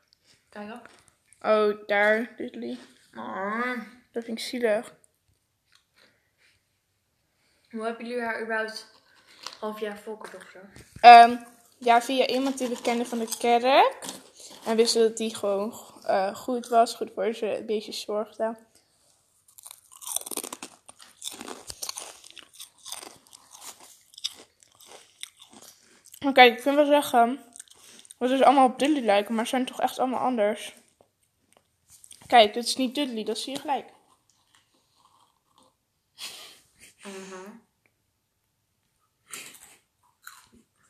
Kijk 0.50 0.72
op. 0.72 0.88
Oh, 1.42 1.86
daar, 1.86 2.34
Dudley. 2.36 2.78
Oh. 3.16 3.78
Dat 4.12 4.24
vind 4.24 4.38
ik 4.38 4.44
zielig. 4.44 4.94
Hoe 7.72 7.84
hebben 7.84 8.06
jullie 8.06 8.22
haar 8.22 8.42
überhaupt 8.42 8.86
half 9.60 9.80
jaar 9.80 9.98
volkendochter? 9.98 10.70
Ehm, 11.00 11.36
ja, 11.78 12.02
via 12.02 12.26
iemand 12.26 12.58
die 12.58 12.68
we 12.68 12.80
kennen 12.80 13.06
van 13.06 13.18
de 13.18 13.36
kerk. 13.38 14.04
En 14.64 14.76
wisten 14.76 15.02
dat 15.02 15.16
die 15.16 15.34
gewoon 15.34 15.74
eh, 16.02 16.34
goed 16.34 16.68
was, 16.68 16.94
goed 16.94 17.10
voor 17.14 17.32
ze, 17.32 17.58
een 17.58 17.66
beetje 17.66 17.92
zorgde. 17.92 18.56
Maar 26.20 26.32
kijk, 26.32 26.52
ik 26.52 26.62
vind 26.62 26.76
wel 26.76 26.86
zeggen, 26.86 27.40
dat 28.18 28.28
ze 28.28 28.44
allemaal 28.44 28.68
op 28.68 28.78
Dudley 28.78 29.02
lijken, 29.02 29.34
maar 29.34 29.44
ze 29.44 29.50
zijn 29.50 29.66
toch 29.66 29.80
echt 29.80 29.98
allemaal 29.98 30.20
anders. 30.20 30.74
Kijk, 32.26 32.54
dit 32.54 32.64
is 32.64 32.76
niet 32.76 32.94
Dudley, 32.94 33.24
dat 33.24 33.38
zie 33.38 33.52
je 33.52 33.60
gelijk. 33.60 33.92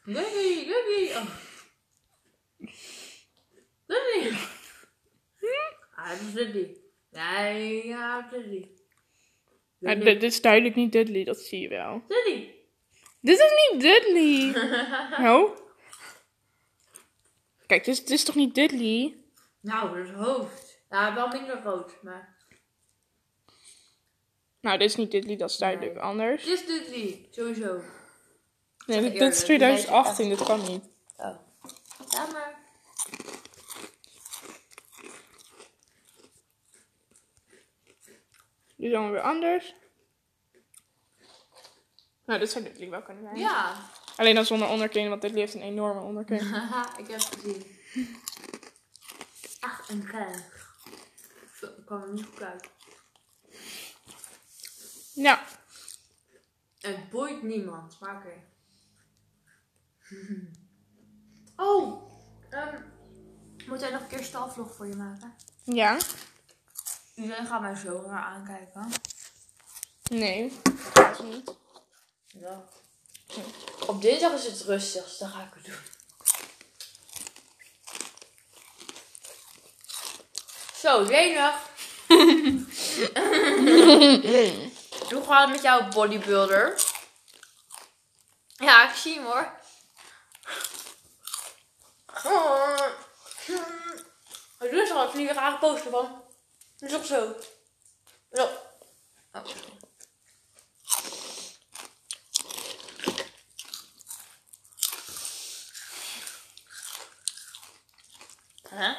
Lily, 0.04 0.66
Lily! 0.66 1.14
Oh. 1.14 1.26
Lily! 3.86 4.36
Ah, 5.96 6.08
dat 6.08 6.20
is 6.20 6.32
Lily. 6.32 6.76
Nee, 7.10 7.86
ja, 7.86 8.28
Lily. 8.30 8.70
Dit, 10.04 10.22
is 10.22 10.40
duidelijk 10.40 10.74
niet 10.74 10.92
Dudley, 10.92 11.24
dat 11.24 11.38
zie 11.38 11.60
je 11.60 11.68
wel. 11.68 12.02
Lily! 12.08 12.54
Dit 13.20 13.38
is 13.38 13.70
niet 13.70 13.80
Dudley. 13.82 14.54
Oh. 15.28 15.56
Kijk, 17.66 17.84
dit 17.84 17.94
is, 17.94 18.00
dit 18.00 18.10
is 18.10 18.24
toch 18.24 18.34
niet 18.34 18.54
Dudley? 18.54 19.16
Nou, 19.60 19.96
dat 19.98 20.06
is 20.06 20.12
hoofd. 20.12 20.82
Ja, 20.90 21.14
wel 21.14 21.28
minder 21.28 21.62
rood, 21.62 22.02
maar... 22.02 22.36
Nou, 24.60 24.78
dit 24.78 24.88
is 24.88 24.96
niet 24.96 25.10
Dudley, 25.10 25.36
dat 25.36 25.50
is 25.50 25.56
duidelijk 25.56 25.94
Nee. 25.94 26.02
anders. 26.02 26.44
Dit 26.44 26.68
is 26.68 26.88
Lily, 26.88 27.28
sowieso. 27.30 27.80
Nee, 28.86 29.00
dit, 29.00 29.20
is 29.20 29.36
die 29.36 29.44
2018, 29.44 30.28
dit 30.28 30.42
kan 30.42 30.60
niet. 30.62 30.84
Oh. 31.16 31.36
Ja, 32.10 32.26
maar... 32.32 32.60
Dit 38.76 38.90
is 38.90 38.92
allemaal 38.92 39.12
weer 39.12 39.20
anders. 39.20 39.74
Nou, 42.32 42.44
dit 42.44 42.52
zou 42.52 42.64
Dudley 42.64 42.90
wel 42.90 43.02
kunnen 43.02 43.22
zijn. 43.22 43.36
Ja. 43.36 43.76
Alleen 44.16 44.34
dan 44.34 44.44
zonder 44.44 44.68
onderkin, 44.68 45.08
want 45.08 45.22
Dudley 45.22 45.40
heeft 45.40 45.54
een 45.54 45.62
enorme 45.62 46.00
onderkin. 46.00 46.40
Haha, 46.40 46.88
ik 46.98 47.06
heb 47.06 47.20
het 47.20 47.34
gezien. 47.34 47.80
Ach, 49.60 49.88
een 49.88 50.06
krijg. 50.06 50.70
Ik 51.60 51.86
kwam 51.86 52.02
er 52.02 52.12
niet 52.12 52.24
goed 52.24 52.42
uit. 52.42 52.68
Ja, 55.14 55.44
Het 56.80 57.10
boeit 57.10 57.42
niemand, 57.42 58.00
maar 58.00 58.16
oké. 58.16 58.32
Oh! 61.56 62.10
ehm 62.50 62.82
moet 63.66 63.80
jij 63.80 63.90
nog 63.90 64.00
een 64.00 64.06
keer 64.08 64.24
stalvlog 64.24 64.74
voor 64.74 64.86
je 64.86 64.96
maken? 64.96 65.34
ja. 65.64 65.98
Iedereen 67.14 67.46
gaat 67.46 67.60
mij 67.60 67.76
zo 67.76 68.02
raar 68.06 68.24
aankijken. 68.24 68.90
Nee, 70.10 70.52
dat 70.62 70.74
gaat 70.94 71.22
niet. 71.22 71.60
Ja. 72.32 72.64
Op 73.86 74.02
dinsdag 74.02 74.32
is 74.32 74.44
het 74.44 74.60
rustig, 74.60 75.04
dus 75.04 75.18
dan 75.18 75.30
ga 75.30 75.42
ik 75.42 75.54
het 75.54 75.64
doen. 75.64 75.74
Zo. 80.74 81.04
Hoe 85.14 85.24
gaat 85.24 85.40
het 85.40 85.50
met 85.50 85.62
jouw 85.62 85.88
bodybuilder? 85.88 86.82
Ja, 88.56 88.90
ik 88.90 88.96
zie 88.96 89.14
hem 89.14 89.24
hoor. 89.24 89.60
Ik 94.60 94.70
doe 94.70 94.80
eens 94.80 94.90
al 94.90 95.06
even 95.06 95.20
een 95.20 95.34
rare 95.34 95.58
poster 95.58 95.90
van. 95.90 96.24
Dat 96.78 96.94
ook 96.94 97.04
zo. 97.04 97.34
Zo. 98.32 98.48
Oh. 99.32 99.44
Huh? 108.76 108.94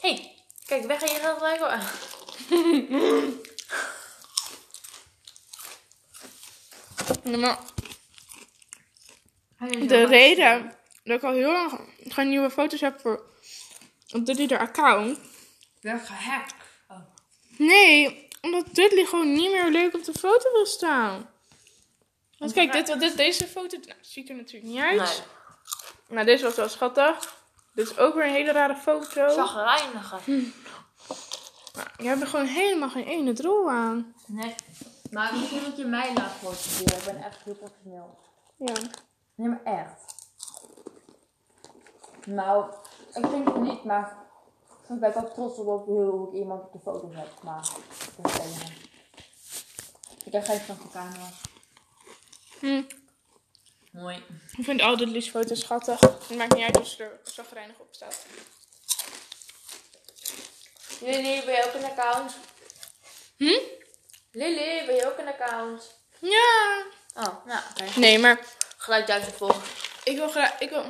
hey, 0.00 0.34
kijk, 0.66 0.86
weg 0.86 1.02
en 1.02 1.14
je 1.14 1.20
gaat 1.20 1.38
gelijk 1.38 1.58
wel. 1.58 1.70
Maar 7.38 7.58
de 9.86 10.06
reden 10.06 10.74
dat 11.04 11.16
ik 11.16 11.22
al 11.22 11.32
heel 11.32 11.52
lang 11.52 11.94
geen 12.08 12.28
nieuwe 12.28 12.50
foto's 12.50 12.80
heb 12.80 13.00
voor 13.00 13.24
op 14.12 14.26
Dudley 14.26 14.58
account. 14.58 15.18
Werd 15.80 16.06
gehackt. 16.06 16.54
Oh. 16.88 16.98
Nee, 17.56 18.28
omdat 18.40 18.74
Dudley 18.74 19.04
gewoon 19.04 19.32
niet 19.32 19.50
meer 19.50 19.70
leuk 19.70 19.94
op 19.94 20.04
de 20.04 20.12
foto 20.12 20.52
wil 20.52 20.66
staan. 20.66 21.30
Want 22.38 22.52
kijk, 22.52 22.72
dit, 22.72 23.00
dit, 23.00 23.16
deze 23.16 23.46
foto 23.46 23.76
nou, 23.76 23.98
ziet 24.00 24.28
er 24.28 24.34
natuurlijk 24.34 24.72
niet 24.72 24.82
uit. 24.82 24.98
Nee, 24.98 25.18
Nou, 26.08 26.26
deze 26.26 26.44
was 26.44 26.54
wel 26.54 26.68
schattig. 26.68 27.42
Dit 27.74 27.90
is 27.90 27.98
ook 27.98 28.14
weer 28.14 28.24
een 28.24 28.32
hele 28.32 28.52
rare 28.52 28.76
foto. 28.76 29.28
zagrijnige. 29.28 30.16
Nou, 30.26 31.88
je 31.96 32.08
hebt 32.08 32.20
er 32.20 32.26
gewoon 32.26 32.46
helemaal 32.46 32.90
geen 32.90 33.04
ene 33.04 33.32
drol 33.32 33.70
aan. 33.70 34.14
Nee. 34.26 34.54
Maar 35.10 35.32
misschien 35.32 35.62
moet 35.62 35.76
je 35.76 35.84
mij 35.84 36.14
laten 36.14 36.30
fotograferen. 36.30 36.98
Ik 36.98 37.04
ben 37.04 37.22
echt 37.22 37.42
heel 37.44 37.54
professioneel. 37.54 38.18
Ja. 38.56 38.74
Nee, 39.34 39.48
maar 39.48 39.62
echt. 39.64 40.14
Nou, 42.26 42.72
ik 43.14 43.30
denk 43.30 43.46
het 43.46 43.60
niet, 43.60 43.84
maar 43.84 44.16
ik 44.88 45.00
ben 45.00 45.14
ook 45.14 45.32
trots 45.32 45.58
op 45.58 45.86
hoe 45.86 46.28
ik 46.28 46.34
iemand 46.34 46.62
op 46.62 46.72
de 46.72 46.78
foto 46.78 47.10
heb 47.12 47.28
gemaakt. 47.38 47.72
Dat 48.16 48.26
is 48.26 48.32
het 48.32 48.42
enige. 48.42 48.72
Ik 50.24 50.32
heb 50.32 50.44
geen 50.44 50.60
van 50.60 50.76
de 50.82 50.90
camera. 50.92 51.28
Hm. 52.60 52.82
Mooi. 53.94 54.16
Ik 54.56 54.64
vind 54.64 54.82
al 54.82 54.96
Dudley's 54.96 55.28
foto's 55.28 55.60
schattig. 55.60 56.00
Het 56.00 56.36
maakt 56.36 56.54
niet 56.54 56.64
uit 56.64 56.78
of 56.78 56.88
ze 56.88 57.02
er 57.02 57.20
zagrijnig 57.24 57.78
op 57.78 57.88
staat. 57.90 58.26
Lily, 61.00 61.42
ben 61.44 61.54
je 61.54 61.64
ook 61.66 61.74
een 61.74 61.84
account? 61.84 62.32
Hm? 63.36 63.58
Lily, 64.32 64.86
ben 64.86 64.94
je 64.94 65.06
ook 65.06 65.18
een 65.18 65.28
account? 65.28 65.94
Ja. 66.18 66.82
Oh, 67.14 67.46
nou, 67.46 67.60
oké. 67.70 67.98
Nee, 67.98 68.18
maar 68.18 68.38
Gelijk 68.76 69.06
duizend 69.06 69.34
volgers. 69.34 69.68
ik 70.04 70.16
wil 70.16 70.28
graag... 70.28 70.58
Ik 70.58 70.70
wil... 70.70 70.84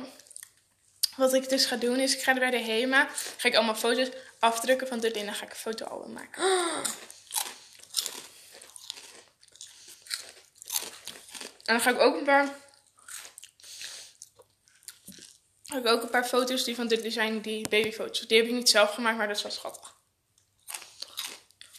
Wat 1.15 1.33
ik 1.33 1.49
dus 1.49 1.65
ga 1.65 1.75
doen 1.75 1.99
is, 1.99 2.15
ik 2.15 2.21
ga 2.21 2.33
er 2.33 2.39
bij 2.39 2.49
de 2.49 2.59
HEMA, 2.59 3.07
ga 3.37 3.47
ik 3.47 3.55
allemaal 3.55 3.75
foto's 3.75 4.09
afdrukken 4.39 4.87
van 4.87 4.99
Dudley 4.99 5.19
en 5.19 5.25
dan 5.25 5.35
ga 5.35 5.45
ik 5.45 5.51
een 5.51 5.55
fotoalbum 5.55 6.13
maken. 6.13 6.43
En 11.65 11.73
dan 11.73 11.81
ga 11.81 11.89
ik 11.89 11.99
ook 11.99 12.17
een 12.17 12.23
paar... 12.23 12.64
Ik 15.73 15.87
ook 15.87 16.01
een 16.01 16.09
paar 16.09 16.25
foto's 16.25 16.63
die 16.63 16.75
van 16.75 16.87
Dudley 16.87 17.11
zijn, 17.11 17.41
die 17.41 17.69
babyfoto's. 17.69 18.19
Die 18.19 18.37
heb 18.37 18.47
ik 18.47 18.53
niet 18.53 18.69
zelf 18.69 18.93
gemaakt, 18.93 19.17
maar 19.17 19.27
dat 19.27 19.35
is 19.35 19.43
wel 19.43 19.51
schattig. 19.51 19.93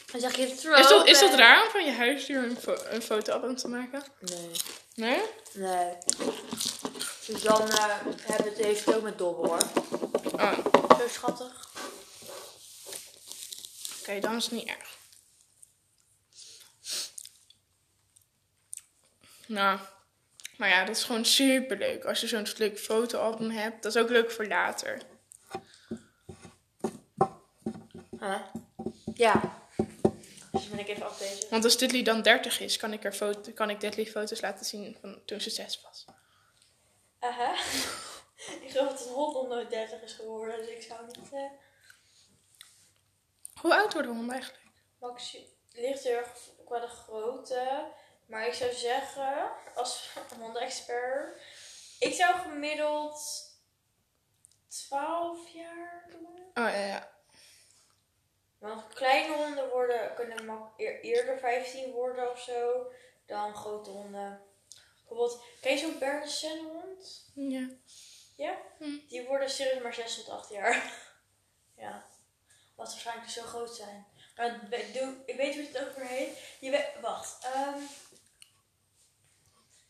Dan 0.07 0.21
zeg 0.21 0.37
je 0.37 0.47
Is 0.47 0.63
dat, 0.63 1.07
is 1.07 1.19
dat 1.19 1.35
raar 1.35 1.65
om 1.65 1.71
van 1.71 1.85
je 1.85 1.93
huisdier 1.93 2.43
een, 2.43 2.57
fo 2.57 2.77
een 2.85 3.03
fotoalbum 3.03 3.57
te 3.57 3.69
maken? 3.69 4.03
Nee. 4.21 4.51
Nee? 4.95 5.23
Nee. 5.53 5.95
Suzanne 7.21 7.99
heeft 8.21 8.45
het, 8.45 8.59
heeft 8.59 8.85
het 8.85 8.95
ook 8.95 9.03
met 9.03 9.19
Dobbe 9.19 9.49
hoor. 9.49 9.63
Oh, 10.33 10.59
Zo 10.99 11.09
schattig. 11.09 11.71
oké, 14.01 14.21
dan 14.21 14.37
is 14.37 14.45
het 14.45 14.53
niet 14.53 14.69
erg. 14.69 14.97
Nou, 19.47 19.79
maar 20.59 20.69
ja, 20.69 20.85
dat 20.85 20.97
is 20.97 21.05
gewoon 21.05 21.25
super 21.25 21.77
leuk. 21.77 22.05
Als 22.05 22.21
je 22.21 22.27
zo'n 22.27 22.47
leuk 22.57 22.79
fotoalbum 22.79 23.51
hebt, 23.51 23.83
dat 23.83 23.95
is 23.95 24.03
ook 24.03 24.09
leuk 24.09 24.31
voor 24.31 24.47
later. 24.47 25.01
Huh? 28.21 28.41
Ja. 29.15 29.65
Dus 30.53 30.69
ben 30.69 30.79
ik 30.79 30.89
even 30.89 31.07
aflezen. 31.07 31.51
Want 31.51 31.65
als 31.65 31.79
Dudley 31.79 32.03
dan 32.03 32.23
30 32.23 32.61
is, 32.61 32.77
kan 32.77 32.93
ik, 32.93 33.05
er 33.05 33.13
foto, 33.13 33.53
kan 33.53 33.71
ik 33.71 33.81
Dudley 33.81 34.07
foto's 34.07 34.41
laten 34.41 34.67
zien 34.67 34.97
van 35.01 35.21
toen 35.25 35.41
ze 35.41 35.51
6 35.51 35.81
was. 35.83 36.05
Aha. 37.19 37.53
ik 38.65 38.71
geloof 38.71 38.89
dat 38.89 38.99
het 38.99 39.09
hond 39.09 39.49
nooit 39.49 39.71
30 39.71 40.03
is 40.03 40.13
geworden, 40.13 40.57
dus 40.59 40.69
ik 40.69 40.83
zou 40.83 41.07
niet... 41.07 41.33
eh 41.33 41.51
Hoe 43.61 43.75
oud 43.75 43.93
worden 43.93 44.13
honden 44.13 44.31
eigenlijk? 44.31 44.65
Maxi 44.99 45.55
ligt 45.73 46.07
erg 46.07 46.29
qua 46.65 46.81
de 46.81 46.89
grootte. 46.89 47.93
Maar 48.27 48.47
ik 48.47 48.55
zou 48.55 48.73
zeggen, 48.73 49.51
als 49.75 50.11
hondenexpert, 50.39 51.41
ik 51.99 52.15
zou 52.15 52.35
gemiddeld 52.35 53.45
12 54.69 55.49
jaar 55.49 56.07
doen. 56.11 56.39
Oh 56.39 56.71
ja, 56.73 56.87
ja. 56.87 57.15
Want 58.59 58.95
kleine 58.95 59.35
honden 59.35 59.69
worden, 59.69 60.15
kunnen 60.15 60.71
eerder 60.77 61.39
15 61.39 61.93
worden 61.93 62.31
of 62.31 62.41
zo. 62.41 62.93
dan 63.27 63.55
grote 63.55 63.91
honden. 63.91 64.43
Bijvoorbeeld, 64.97 65.43
ken 65.61 65.73
je 65.73 65.79
zo'n 65.79 65.99
Bernese 65.99 66.63
hond? 66.73 67.31
Ja. 67.35 67.69
Ja? 68.37 68.59
Hm. 68.79 68.99
Die 69.09 69.27
worden 69.27 69.51
serieus 69.51 69.83
maar 69.83 69.95
6 69.95 70.15
tot 70.15 70.29
8 70.29 70.51
jaar. 70.51 70.93
ja. 71.85 72.07
Wat 72.75 72.89
waarschijnlijk 72.91 73.31
zo 73.31 73.43
groot 73.43 73.75
zijn. 73.75 74.07
Maar 74.37 74.55
ik 75.27 75.37
weet 75.37 75.55
hoe 75.55 75.65
het 75.65 75.87
ook 75.87 75.97
weer 75.97 76.07
heet. 76.07 76.39
Je 76.61 76.71
weet, 76.71 77.01
wacht. 77.01 77.45
ehm 77.45 77.79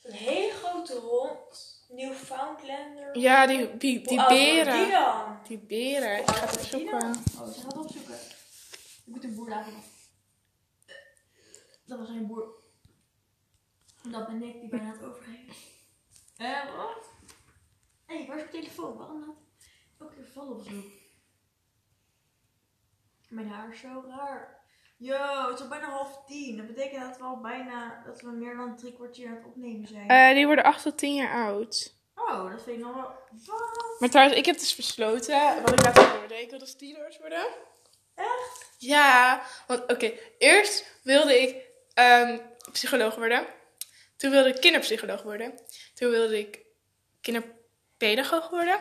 Zo'n 0.07 0.15
hele 0.15 0.53
grote 0.53 0.95
hond. 0.95 1.75
Newfoundlander. 1.89 3.19
Ja, 3.19 3.47
die, 3.47 3.77
die, 3.77 4.01
die 4.01 4.27
beren. 4.27 4.83
Die 4.83 4.91
dan? 4.91 5.39
Die 5.47 5.59
beren. 5.59 6.19
Ik 6.19 6.31
ga 6.31 6.47
het 6.47 6.57
opzoeken. 6.59 7.15
Oh, 7.41 7.49
ze 7.49 7.61
gaat 7.61 7.77
opzoeken. 7.77 8.15
Ik 8.15 9.03
moet 9.05 9.25
een 9.25 9.35
boer 9.35 9.49
laten. 9.49 9.73
Dat 11.85 11.99
was 11.99 12.09
geen 12.09 12.27
boer. 12.27 12.55
Dat 14.03 14.27
ben 14.27 14.43
ik 14.43 14.61
die 14.61 14.69
bijna 14.69 14.93
het 14.93 15.03
overgeven. 15.03 15.55
Eh, 16.37 16.77
wat? 16.77 17.11
Hé, 18.07 18.17
hey, 18.17 18.27
waar 18.27 18.37
is 18.37 18.43
mijn 18.43 18.63
telefoon? 18.63 18.97
Waarom 18.97 19.21
nou? 19.21 19.35
Elke 19.99 20.15
keer 20.15 20.27
vallen 20.27 20.57
of 20.57 20.65
zo. 20.65 20.83
Mijn 23.29 23.49
haar 23.49 23.73
is 23.73 23.81
zo 23.81 24.05
raar. 24.07 24.66
Yo, 24.99 25.49
het 25.49 25.55
is 25.55 25.61
al 25.63 25.69
bijna 25.69 25.91
half 25.91 26.25
tien. 26.27 26.57
Dat 26.57 26.67
betekent 26.67 27.03
dat 27.03 27.19
we 27.19 27.25
al 27.25 27.41
bijna, 27.41 28.03
dat 28.07 28.21
we 28.21 28.31
meer 28.31 28.57
dan 28.57 28.77
drie 28.77 28.93
kwartier 28.93 29.29
aan 29.29 29.35
het 29.35 29.45
opnemen 29.45 29.89
zijn. 29.89 30.09
Eh, 30.09 30.35
die 30.35 30.47
worden 30.47 30.65
8 30.65 30.83
tot 30.83 30.99
10 30.99 31.15
jaar 31.15 31.47
oud. 31.47 31.95
oh, 32.15 32.51
dat 32.51 32.63
vind 32.63 32.79
ik 32.79 32.85
nog 32.85 32.95
wel... 32.95 33.15
Wat? 33.47 33.97
Maar 33.99 34.09
trouwens, 34.09 34.39
ik 34.39 34.47
heb 34.47 34.59
dus 34.59 34.77
besloten, 34.77 35.63
wat 35.63 35.73
ik 35.73 35.85
later 35.85 36.19
hoorde, 36.19 36.41
ik 36.41 36.51
wil 36.51 36.59
dus 36.59 36.77
tienerarts 36.77 37.19
worden. 37.19 37.47
Echt? 38.15 38.75
Ja, 38.79 39.43
want 39.67 39.91
oké, 39.91 40.13
eerst 40.39 41.01
wilde 41.03 41.43
ik 41.43 41.67
ehm, 41.95 42.39
psycholoog 42.73 43.15
worden. 43.15 43.47
Toen 44.17 44.31
wilde 44.31 44.49
ik 44.49 44.61
kinderpsycholoog 44.61 45.23
worden. 45.23 45.61
Toen 45.95 46.11
wilde 46.11 46.39
ik 46.39 46.61
kinderpedagoog 47.21 48.51
worden. 48.51 48.79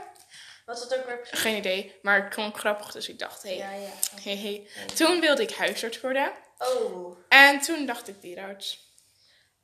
Wat 0.65 0.77
is 0.77 0.87
dat 0.87 0.99
ook 0.99 1.05
weer 1.05 1.17
precies? 1.17 1.39
Geen 1.39 1.55
idee, 1.57 1.99
maar 2.01 2.23
het 2.23 2.33
klonk 2.33 2.57
grappig, 2.57 2.91
dus 2.91 3.09
ik 3.09 3.19
dacht, 3.19 3.43
hé, 3.43 3.57
hey, 3.57 3.79
Ja, 3.79 3.85
ja. 3.85 4.21
hey, 4.21 4.37
hey. 4.37 4.67
Toen 4.95 5.19
wilde 5.19 5.41
ik 5.41 5.51
huisarts 5.51 6.01
worden. 6.01 6.31
Oh. 6.57 7.17
En 7.29 7.59
toen 7.59 7.85
dacht 7.85 8.07
ik 8.07 8.21
dierenarts. 8.21 8.83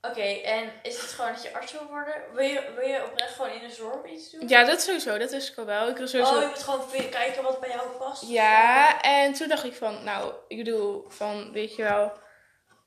Oké, 0.00 0.22
en 0.22 0.72
is 0.82 1.00
het 1.00 1.10
gewoon 1.10 1.32
dat 1.32 1.42
je 1.42 1.54
arts 1.54 1.72
wil 1.72 1.86
worden? 1.86 2.14
Wil 2.34 2.44
je, 2.44 2.72
wil 2.76 2.88
je 2.88 3.04
oprecht 3.04 3.34
gewoon 3.34 3.50
in 3.50 3.68
de 3.68 3.74
zorg 3.74 4.10
iets 4.10 4.30
doen? 4.30 4.48
Ja, 4.48 4.64
dat 4.64 4.82
sowieso, 4.82 5.18
dat 5.18 5.30
wist 5.30 5.48
ik 5.48 5.64
wel. 5.64 5.88
Ik 5.88 5.96
wil 5.96 6.04
Oh, 6.04 6.10
sowieso... 6.10 6.40
je 6.40 6.46
moet 6.46 6.62
gewoon 6.62 7.10
kijken 7.10 7.42
wat 7.42 7.60
bij 7.60 7.68
jou 7.68 7.88
past? 7.88 8.22
Ja, 8.28 9.00
en 9.00 9.32
toen 9.32 9.48
dacht 9.48 9.64
ik 9.64 9.74
van, 9.74 10.04
nou, 10.04 10.34
ik 10.48 10.56
bedoel, 10.56 11.04
van, 11.08 11.52
weet 11.52 11.76
je 11.76 11.82
wel, 11.82 12.12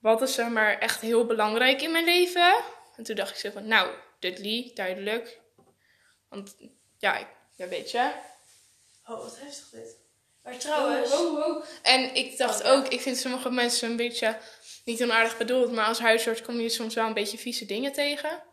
wat 0.02 0.22
is 0.22 0.34
zeg 0.34 0.48
maar 0.48 0.78
echt 0.80 1.02
heel 1.02 1.26
belangrijk 1.26 1.82
in 1.82 1.92
mijn 1.92 2.06
leven? 2.06 2.56
En 2.96 3.04
toen 3.04 3.16
dacht 3.16 3.30
ik 3.30 3.36
zo 3.36 3.50
van, 3.52 3.68
nou, 3.68 3.90
Dudley, 4.20 4.72
duidelijk. 4.74 5.40
Want, 6.30 6.56
ja, 6.98 7.18
ik, 7.18 7.28
ja 7.56 7.68
weet 7.68 7.92
je. 7.92 8.12
Oh, 9.08 9.24
wat 9.24 9.40
heftig 9.40 9.70
dit. 9.70 9.98
Maar 10.44 10.58
trouwens... 10.58 11.12
Oh, 11.12 11.20
oh, 11.20 11.48
oh. 11.48 11.66
En 11.82 12.16
ik 12.16 12.38
dacht 12.38 12.60
Oh, 12.60 12.66
ja. 12.66 12.72
ook, 12.74 12.88
ik 12.88 13.02
vind 13.02 13.18
sommige 13.18 13.50
mensen 13.50 13.90
een 13.90 13.96
beetje, 13.96 14.38
niet 14.86 15.04
onaardig 15.04 15.38
bedoeld, 15.38 15.72
maar 15.72 15.86
als 15.86 16.00
huisarts 16.00 16.42
kom 16.42 16.60
je 16.60 16.70
soms 16.70 16.94
wel 16.94 17.06
een 17.06 17.14
beetje 17.14 17.38
vieze 17.38 17.66
dingen 17.66 17.92
tegen. 17.92 18.44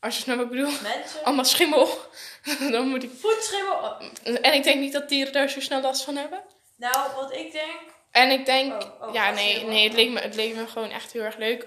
Als 0.00 0.16
je 0.16 0.22
snapt 0.22 0.38
wat 0.38 0.50
ik 0.50 0.56
bedoel. 0.56 0.80
Mensen... 0.82 1.22
Allemaal 1.24 1.44
schimmel. 1.44 1.88
Dan 2.72 2.88
moet 2.88 3.02
ik... 3.02 3.10
Voetschimmel... 3.18 3.96
En 4.22 4.54
ik 4.54 4.62
denk 4.62 4.80
niet 4.80 4.92
dat 4.92 5.08
dieren 5.08 5.32
daar 5.32 5.48
zo 5.48 5.60
snel 5.60 5.80
last 5.80 6.02
van 6.02 6.16
hebben. 6.16 6.42
Nou, 6.76 7.14
wat 7.14 7.32
ik 7.32 7.52
denk... 7.52 7.80
En 8.10 8.30
ik 8.30 8.46
denk, 8.46 8.82
Oh, 8.82 9.02
oh, 9.02 9.14
ja, 9.14 9.30
nee, 9.30 9.64
nee 9.64 9.84
het, 9.84 9.92
leek 9.92 10.10
me, 10.10 10.20
het 10.20 10.34
leek 10.34 10.54
me 10.54 10.66
gewoon 10.66 10.90
echt 10.90 11.12
heel 11.12 11.22
erg 11.22 11.36
leuk. 11.36 11.66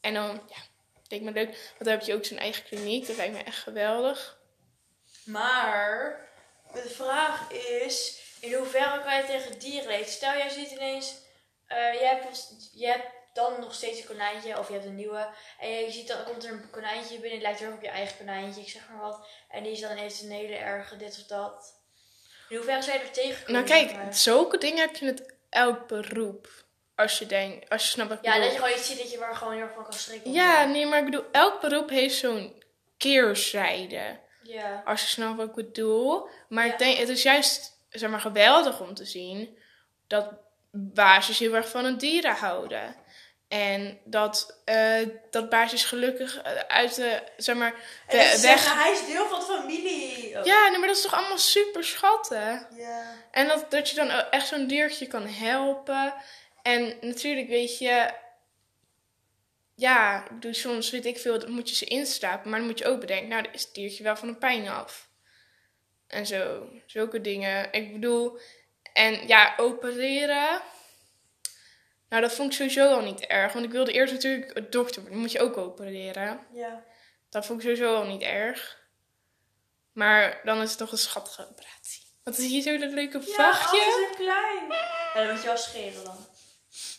En 0.00 0.14
dan, 0.14 0.26
ja, 0.26 0.56
het 0.94 1.10
leek 1.10 1.20
me 1.22 1.32
leuk. 1.32 1.48
Want 1.48 1.78
dan 1.78 1.88
heb 1.88 2.02
je 2.02 2.14
ook 2.14 2.24
zo'n 2.24 2.38
eigen 2.38 2.64
kliniek. 2.64 3.06
Dat 3.06 3.16
lijkt 3.16 3.32
me 3.32 3.42
echt 3.42 3.58
geweldig. 3.58 4.37
Maar... 5.28 6.26
De 6.72 6.88
vraag 6.88 7.52
is... 7.52 8.22
In 8.40 8.54
hoeverre 8.54 9.02
kan 9.02 9.16
je 9.16 9.24
tegen 9.24 9.58
dieren 9.58 9.88
leven? 9.88 10.12
Stel, 10.12 10.36
jij 10.36 10.48
ziet 10.48 10.70
ineens... 10.70 11.14
eh 11.66 11.76
jij, 11.94 12.08
hebt, 12.08 12.50
hebt 12.78 13.06
dan 13.32 13.60
nog 13.60 13.74
steeds 13.74 14.00
een 14.00 14.06
konijntje. 14.06 14.58
Of 14.58 14.66
je 14.66 14.72
hebt 14.72 14.84
een 14.84 14.94
nieuwe. 14.94 15.28
En 15.60 15.68
je 15.70 15.90
ziet 15.90 16.08
dan 16.08 16.24
komt 16.24 16.44
er 16.44 16.52
een 16.52 16.70
konijntje 16.70 17.12
binnen. 17.18 17.30
Het 17.32 17.42
lijkt 17.42 17.58
heel 17.58 17.68
erg 17.68 17.76
op 17.76 17.82
je 17.82 17.88
eigen 17.88 18.16
konijntje. 18.16 18.60
Ik 18.60 18.68
zeg 18.68 18.88
maar 18.88 19.00
wat. 19.00 19.26
En 19.48 19.62
die 19.62 19.72
is 19.72 19.80
dan 19.80 19.96
heeft 19.96 20.22
een 20.22 20.30
hele 20.30 20.54
erge 20.56 20.96
dit 20.96 21.18
of 21.20 21.26
dat. 21.26 21.74
In 22.48 22.56
hoeverre 22.56 22.82
zou 22.82 22.98
je 22.98 23.04
er 23.04 23.10
tegen 23.10 23.44
kunnen? 23.44 23.64
Nou 23.64 23.80
kijk, 23.80 23.96
maar? 23.96 24.14
zulke 24.14 24.58
dingen 24.58 24.80
heb 24.80 24.96
je 24.96 25.04
met 25.04 25.34
elk 25.50 25.88
beroep. 25.88 26.48
Als 26.96 27.18
je 27.18 27.26
denkt, 27.26 27.68
als 27.68 27.82
je 27.82 27.88
snapt 27.88 28.08
wat 28.08 28.18
ik 28.18 28.24
Ja, 28.24 28.30
bedoel. 28.32 28.44
dat 28.46 28.54
je 28.56 28.62
gewoon 28.62 28.78
iets 28.78 28.88
ziet 28.88 28.98
dat 28.98 29.10
je 29.10 29.18
waar 29.18 29.36
gewoon 29.36 29.52
heel 29.52 29.62
erg 29.62 29.72
van 29.74 29.82
kan 29.82 29.92
schrikken. 29.92 30.32
Ja, 30.32 30.64
nee, 30.64 30.86
maar 30.86 30.98
ik 30.98 31.04
bedoel, 31.04 31.24
elk 31.32 31.60
beroep 31.60 31.88
heeft 31.88 32.16
zo'n 32.16 32.62
keerzijde. 32.96 34.18
Ja. 34.48 34.82
Als 34.84 35.00
je 35.00 35.06
snapt 35.06 35.36
wat 35.36 35.48
ik 35.48 35.54
bedoel. 35.54 36.28
Maar 36.48 36.66
Ja. 36.66 36.72
ik 36.72 36.78
denk, 36.78 36.98
het 36.98 37.08
is 37.08 37.22
juist, 37.22 37.72
zeg 37.88 38.10
maar, 38.10 38.20
geweldig 38.20 38.80
om 38.80 38.94
te 38.94 39.04
zien 39.04 39.58
dat 40.06 40.28
baasjes 40.70 41.38
heel 41.38 41.54
erg 41.54 41.68
van 41.68 41.84
hun 41.84 41.98
dieren 41.98 42.34
houden. 42.34 42.96
En 43.48 43.98
dat, 44.04 44.60
eh, 44.64 45.08
dat 45.30 45.48
baasjes 45.48 45.84
gelukkig 45.84 46.42
eh, 46.42 46.52
uit 46.68 46.94
de, 46.94 47.22
zeg 47.36 47.56
maar, 47.56 47.74
de 48.08 48.16
weg... 48.16 48.36
zeggen, 48.38 48.76
hij 48.78 48.92
is 48.92 49.06
deel 49.06 49.26
van 49.26 49.38
de 49.38 49.44
familie. 49.44 50.38
Oh. 50.38 50.44
Ja, 50.44 50.68
nee, 50.68 50.78
maar 50.78 50.88
dat 50.88 50.96
is 50.96 51.02
toch 51.02 51.14
allemaal 51.14 51.38
super 51.38 51.84
schatten. 51.84 52.66
Ja. 52.76 53.14
En 53.30 53.48
dat, 53.48 53.70
dat 53.70 53.90
je 53.90 53.96
dan 53.96 54.10
echt 54.10 54.46
zo'n 54.48 54.66
diertje 54.66 55.06
kan 55.06 55.26
helpen. 55.26 56.14
En 56.62 56.96
natuurlijk 57.00 57.48
weet 57.48 57.78
je... 57.78 58.10
Ja, 59.78 60.28
ik 60.40 60.54
soms 60.54 60.90
weet 60.90 61.06
ik 61.06 61.18
veel, 61.18 61.38
dan 61.38 61.50
moet 61.50 61.68
je 61.68 61.74
ze 61.74 61.84
inslapen. 61.84 62.50
Maar 62.50 62.58
dan 62.58 62.68
moet 62.68 62.78
je 62.78 62.86
ook 62.86 63.00
bedenken, 63.00 63.28
nou, 63.28 63.42
dan 63.42 63.52
is 63.52 63.62
het 63.62 63.74
diertje 63.74 64.02
wel 64.02 64.16
van 64.16 64.28
de 64.28 64.34
pijn 64.34 64.68
af. 64.68 65.08
En 66.06 66.26
zo, 66.26 66.68
zulke 66.86 67.20
dingen. 67.20 67.72
Ik 67.72 67.92
bedoel, 67.92 68.38
en 68.92 69.26
ja, 69.26 69.54
opereren... 69.56 70.60
Nou, 72.08 72.22
dat 72.22 72.32
vond 72.32 72.50
ik 72.50 72.56
sowieso 72.56 72.94
al 72.94 73.00
niet 73.00 73.20
erg. 73.20 73.52
Want 73.52 73.64
ik 73.64 73.70
wilde 73.70 73.92
eerst 73.92 74.12
natuurlijk 74.12 74.72
dokter 74.72 74.94
worden. 74.94 75.10
Dan 75.10 75.20
moet 75.20 75.32
je 75.32 75.40
ook 75.40 75.56
opereren. 75.56 76.46
Ja. 76.52 76.84
Dat 77.30 77.46
vond 77.46 77.58
ik 77.62 77.64
sowieso 77.64 77.94
al 77.94 78.06
niet 78.06 78.22
erg. 78.22 78.78
Maar 79.92 80.40
dan 80.44 80.62
is 80.62 80.68
het 80.68 80.78
toch 80.78 80.92
een 80.92 80.98
schattige 80.98 81.48
operatie. 81.50 82.02
Wat 82.24 82.38
is 82.38 82.46
hier 82.46 82.62
zo 82.62 82.78
dat 82.78 82.92
leuke 82.92 83.18
Ja, 83.18 83.24
vachtje? 83.24 83.80
alles 83.82 84.10
is 84.10 84.16
klein. 84.16 84.68
Ja, 85.14 85.24
dan 85.24 85.30
moet 85.32 85.40
je 85.40 85.46
wel 85.46 85.56
scheren 85.56 86.04
dan. 86.04 86.26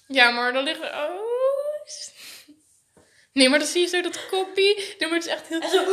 Ja, 0.07 0.29
maar 0.29 0.53
dan 0.53 0.63
liggen... 0.63 0.93
Oh. 0.93 1.37
Nee, 3.33 3.49
maar 3.49 3.59
dan 3.59 3.67
zie 3.67 3.81
je 3.81 3.87
zo 3.87 4.01
dat 4.01 4.27
koppie. 4.27 4.75
Nee, 4.75 5.09
maar 5.09 5.17
het 5.19 5.25
is 5.27 5.31
echt 5.33 5.47
heel... 5.47 5.59
En 5.61 5.69
zo. 5.69 5.83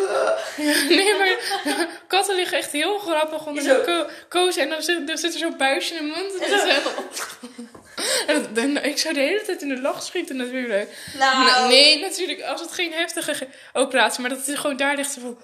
Nee, 0.95 1.15
maar 1.15 1.37
katten 2.09 2.35
liggen 2.37 2.59
echt 2.59 2.73
heel 2.73 2.99
grappig 2.99 3.47
onder 3.47 3.63
Zo. 3.63 3.77
de 3.77 3.83
ko 3.85 4.07
koos. 4.29 4.57
En 4.57 4.69
dan 4.69 4.83
zit, 4.83 5.07
dan 5.07 5.19
zit 5.19 5.33
er 5.33 5.39
zo'n 5.39 5.57
buisje 5.57 5.95
in 5.95 6.07
de 6.07 6.13
mond. 6.17 6.35
En, 6.37 6.51
En 8.35 8.43
dan- 8.43 8.65
en 8.65 8.75
dan- 8.75 8.85
ik 8.85 8.99
zou 8.99 9.15
de 9.15 9.21
hele 9.21 9.43
tijd 9.43 9.63
in 9.63 9.69
de 9.69 9.81
lach 9.81 10.03
schieten 10.03 10.37
natuurlijk. 10.37 10.91
Nou. 11.19 11.69
Nee, 11.69 12.01
natuurlijk, 12.01 12.43
als 12.43 12.61
het 12.61 12.73
geen 12.73 12.93
heftige 12.93 13.35
ge- 13.35 13.49
operatie, 13.73 14.21
maar 14.21 14.31
dat 14.31 14.47
het 14.47 14.59
gewoon 14.59 14.77
daar 14.77 14.97
ligt. 14.97 15.13
zo 15.13 15.21
van- 15.21 15.41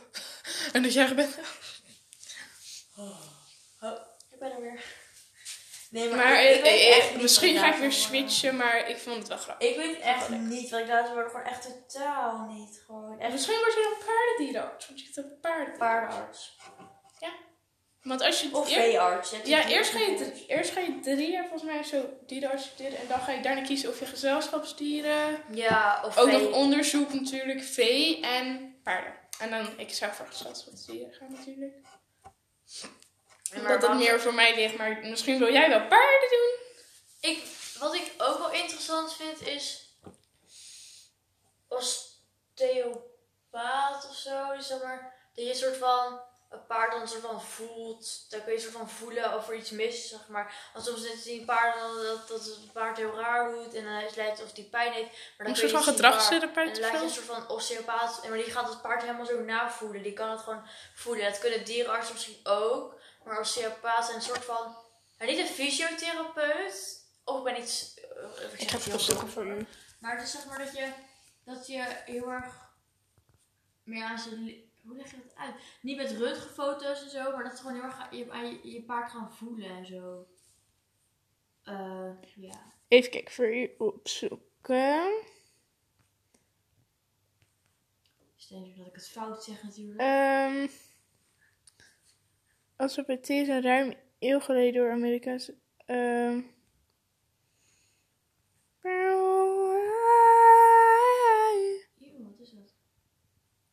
En 0.72 0.82
dat 0.82 0.92
jij 0.92 1.14
bent. 1.14 1.36
Oh, 2.96 3.92
ik 4.32 4.38
ben 4.38 4.52
er 4.52 4.60
weer. 4.60 4.80
Nee, 5.92 6.08
maar, 6.08 6.16
Maar 6.16 6.44
ik, 6.44 7.12
misschien 7.20 7.56
ga 7.58 7.72
ik 7.74 7.80
weer 7.80 7.92
switchen, 7.92 8.56
maar 8.56 8.88
ik 8.88 8.98
vond 8.98 9.16
het 9.16 9.28
wel 9.28 9.36
grappig. 9.38 9.68
Ik 9.68 9.76
weet 9.76 9.98
echt 10.00 10.28
niet, 10.28 10.70
want 10.70 10.82
ik 10.82 10.88
laat 10.88 11.12
worden 11.12 11.30
gewoon 11.30 11.46
echt 11.46 11.62
totaal 11.88 12.46
niet. 12.48 12.82
Gewoon 12.86 13.12
En 13.12 13.18
echt 13.20 13.32
misschien 13.32 13.58
word 13.58 13.72
je 13.72 13.88
dan 13.98 14.06
paardendierenarts, 14.06 14.86
want 14.86 15.00
je 15.00 15.06
zit 15.12 15.24
op 15.24 15.40
paarden. 15.40 15.76
paardenarts. 15.78 16.56
Want 18.02 18.20
als 18.20 18.40
je 18.40 18.48
Of 18.52 18.72
veearts. 18.72 19.30
hebt 19.30 19.46
ja, 19.46 19.68
eerst 19.68 19.90
ga, 19.90 19.98
je, 19.98 20.14
drie- 20.14 20.46
eerst 20.46 20.70
ga 20.70 20.80
je 20.80 20.98
drie 21.00 21.30
jaar 21.30 21.46
volgens 21.48 21.70
mij 21.72 21.82
zo 21.82 22.04
dierenarts 22.26 22.64
studeren. 22.64 22.98
En 22.98 23.08
dan 23.08 23.20
ga 23.20 23.32
je 23.32 23.42
daarna 23.42 23.62
kiezen 23.62 23.88
of 23.88 23.98
je 23.98 24.06
gezelschapsdieren. 24.06 25.42
Ja, 25.52 26.02
of 26.04 26.18
Ook 26.18 26.28
vee. 26.30 26.40
nog 26.42 26.52
onderzoek 26.52 27.12
natuurlijk, 27.12 27.62
vee 27.62 28.20
en 28.20 28.76
paarden. 28.82 29.14
En 29.40 29.50
dan, 29.50 29.68
ik 29.78 29.90
zou 29.94 30.12
voor 30.12 30.26
gezelschapsdieren 30.26 31.12
gaan 31.12 31.32
natuurlijk. 31.32 31.74
Omdat 33.54 33.80
dat 33.80 33.90
wacht. 33.90 34.00
meer 34.00 34.20
voor 34.20 34.34
mij 34.34 34.54
ligt, 34.54 34.76
maar 34.76 34.98
misschien 35.02 35.38
wil 35.38 35.52
jij 35.52 35.68
wel 35.68 35.86
paarden 35.86 36.28
doen. 36.30 36.50
Ik, 37.30 37.44
wat 37.78 37.94
ik 37.94 38.12
ook 38.18 38.38
wel 38.38 38.50
interessant 38.50 39.14
vind 39.14 39.46
is. 39.46 39.86
Osteopaat 41.68 42.98
of 44.08 44.16
zo. 44.16 44.56
Dus 44.56 44.66
zeg 44.66 44.82
maar. 44.82 45.14
Dat 45.34 45.44
je 45.44 45.50
een 45.50 45.56
soort 45.56 45.76
van. 45.76 46.20
Een 46.50 46.66
paard 46.66 46.92
dan 46.92 47.00
een 47.00 47.08
soort 47.08 47.22
van 47.22 47.42
voelt. 47.42 48.30
Dan 48.30 48.42
kun 48.42 48.52
je 48.52 48.56
een 48.56 48.62
soort 48.62 48.74
van 48.74 48.90
voelen 48.90 49.34
of 49.34 49.48
er 49.48 49.54
iets 49.54 49.70
mis 49.70 49.94
is, 49.94 50.08
zeg 50.08 50.28
maar. 50.28 50.54
Want 50.72 50.84
soms 50.84 51.22
zien 51.22 51.40
een 51.40 51.46
paard 51.46 51.78
dan 51.78 52.02
dat, 52.02 52.28
dat 52.28 52.44
het 52.44 52.72
paard 52.72 52.96
heel 52.96 53.14
raar 53.14 53.50
doet. 53.50 53.74
En 53.74 53.84
dan 53.84 53.96
is 53.96 54.04
het 54.04 54.16
lijkt 54.16 54.42
of 54.42 54.52
die 54.52 54.64
pijn 54.64 54.92
heeft. 54.92 55.10
Maar 55.10 55.20
dan 55.36 55.46
Een 55.46 55.52
kun 55.52 55.68
soort 55.68 55.84
van 55.84 55.92
gedragstherapeut 55.92 56.78
En 56.78 56.92
dan 56.92 57.02
een 57.02 57.10
soort 57.10 57.26
van 57.26 57.48
osteopaat. 57.48 58.20
En 58.22 58.28
maar 58.28 58.38
die 58.38 58.50
gaat 58.50 58.68
het 58.68 58.82
paard 58.82 59.02
helemaal 59.02 59.26
zo 59.26 59.40
navoelen. 59.40 60.02
Die 60.02 60.12
kan 60.12 60.30
het 60.30 60.40
gewoon 60.40 60.66
voelen. 60.94 61.30
Dat 61.30 61.38
kunnen 61.38 61.64
dierenartsen 61.64 62.14
misschien 62.14 62.40
ook. 62.44 63.00
Maar 63.24 63.40
osteopaat 63.40 64.04
zijn 64.04 64.16
een 64.16 64.22
soort 64.22 64.44
van. 64.44 64.76
Nou, 65.18 65.30
niet 65.30 65.40
een 65.40 65.46
fysiotherapeut. 65.54 67.06
Of 67.24 67.38
ik 67.38 67.44
ben 67.44 67.54
niet. 67.60 68.02
eh, 68.16 68.60
Ik 68.60 68.68
ga 68.70 68.76
het 68.78 68.94
opzoeken 68.94 69.28
voor 69.28 69.46
u. 69.46 69.66
Maar 70.00 70.16
het 70.16 70.22
is 70.26 70.30
zeg 70.32 70.46
maar 70.46 70.58
dat 70.58 70.76
je 70.76 70.92
dat 71.44 71.66
je 71.66 71.82
heel 72.04 72.30
erg 72.30 72.70
meer 73.82 74.04
aan 74.04 74.18
zijn... 74.18 74.70
Hoe 74.82 74.96
leg 74.96 75.10
je 75.10 75.16
dat 75.24 75.36
uit? 75.36 75.54
Niet 75.82 75.96
met 75.96 76.10
röntgenfoto's 76.10 77.02
en 77.02 77.10
zo, 77.10 77.32
maar 77.32 77.44
dat 77.44 77.52
ze 77.52 77.58
gewoon 77.62 77.74
heel 77.74 77.82
erg 77.84 78.10
je, 78.10 78.30
aan 78.32 78.46
je, 78.46 78.72
je 78.72 78.82
paard 78.82 79.10
gaan 79.10 79.32
voelen 79.32 79.70
en 79.70 79.86
zo. 79.86 80.26
Eh, 81.62 82.10
ja. 82.36 82.72
Even 82.88 83.10
kijken 83.10 83.34
voor 83.34 83.46
je 83.54 83.74
opzoeken. 83.78 85.22
Stel 88.36 88.64
je 88.64 88.74
dat 88.76 88.86
ik 88.86 88.94
het 88.94 89.08
fout 89.08 89.44
zeg 89.44 89.62
natuurlijk. 89.62 90.00
Ehm 92.82 92.88
Alphabetië 92.90 93.34
is 93.34 93.48
een 93.48 93.62
ruim 93.62 93.94
eeuw 94.18 94.40
geleden 94.40 94.80
door 94.80 94.90
Amerikaanse... 94.90 95.54
ehm 95.86 96.40
Eeuw, 98.80 99.82
wat 102.18 102.38
is 102.40 102.50
dat? 102.50 102.74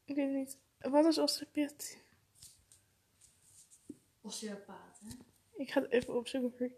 Ik 0.05 0.15
weet 0.15 0.29
niet. 0.29 0.57
Wat 0.79 1.05
is 1.05 1.17
osteopathie? 1.17 2.01
Osteopaat, 4.21 4.99
hè? 5.03 5.09
Ik 5.57 5.71
ga 5.71 5.81
het 5.81 5.91
even 5.91 6.15
opzoeken. 6.15 6.75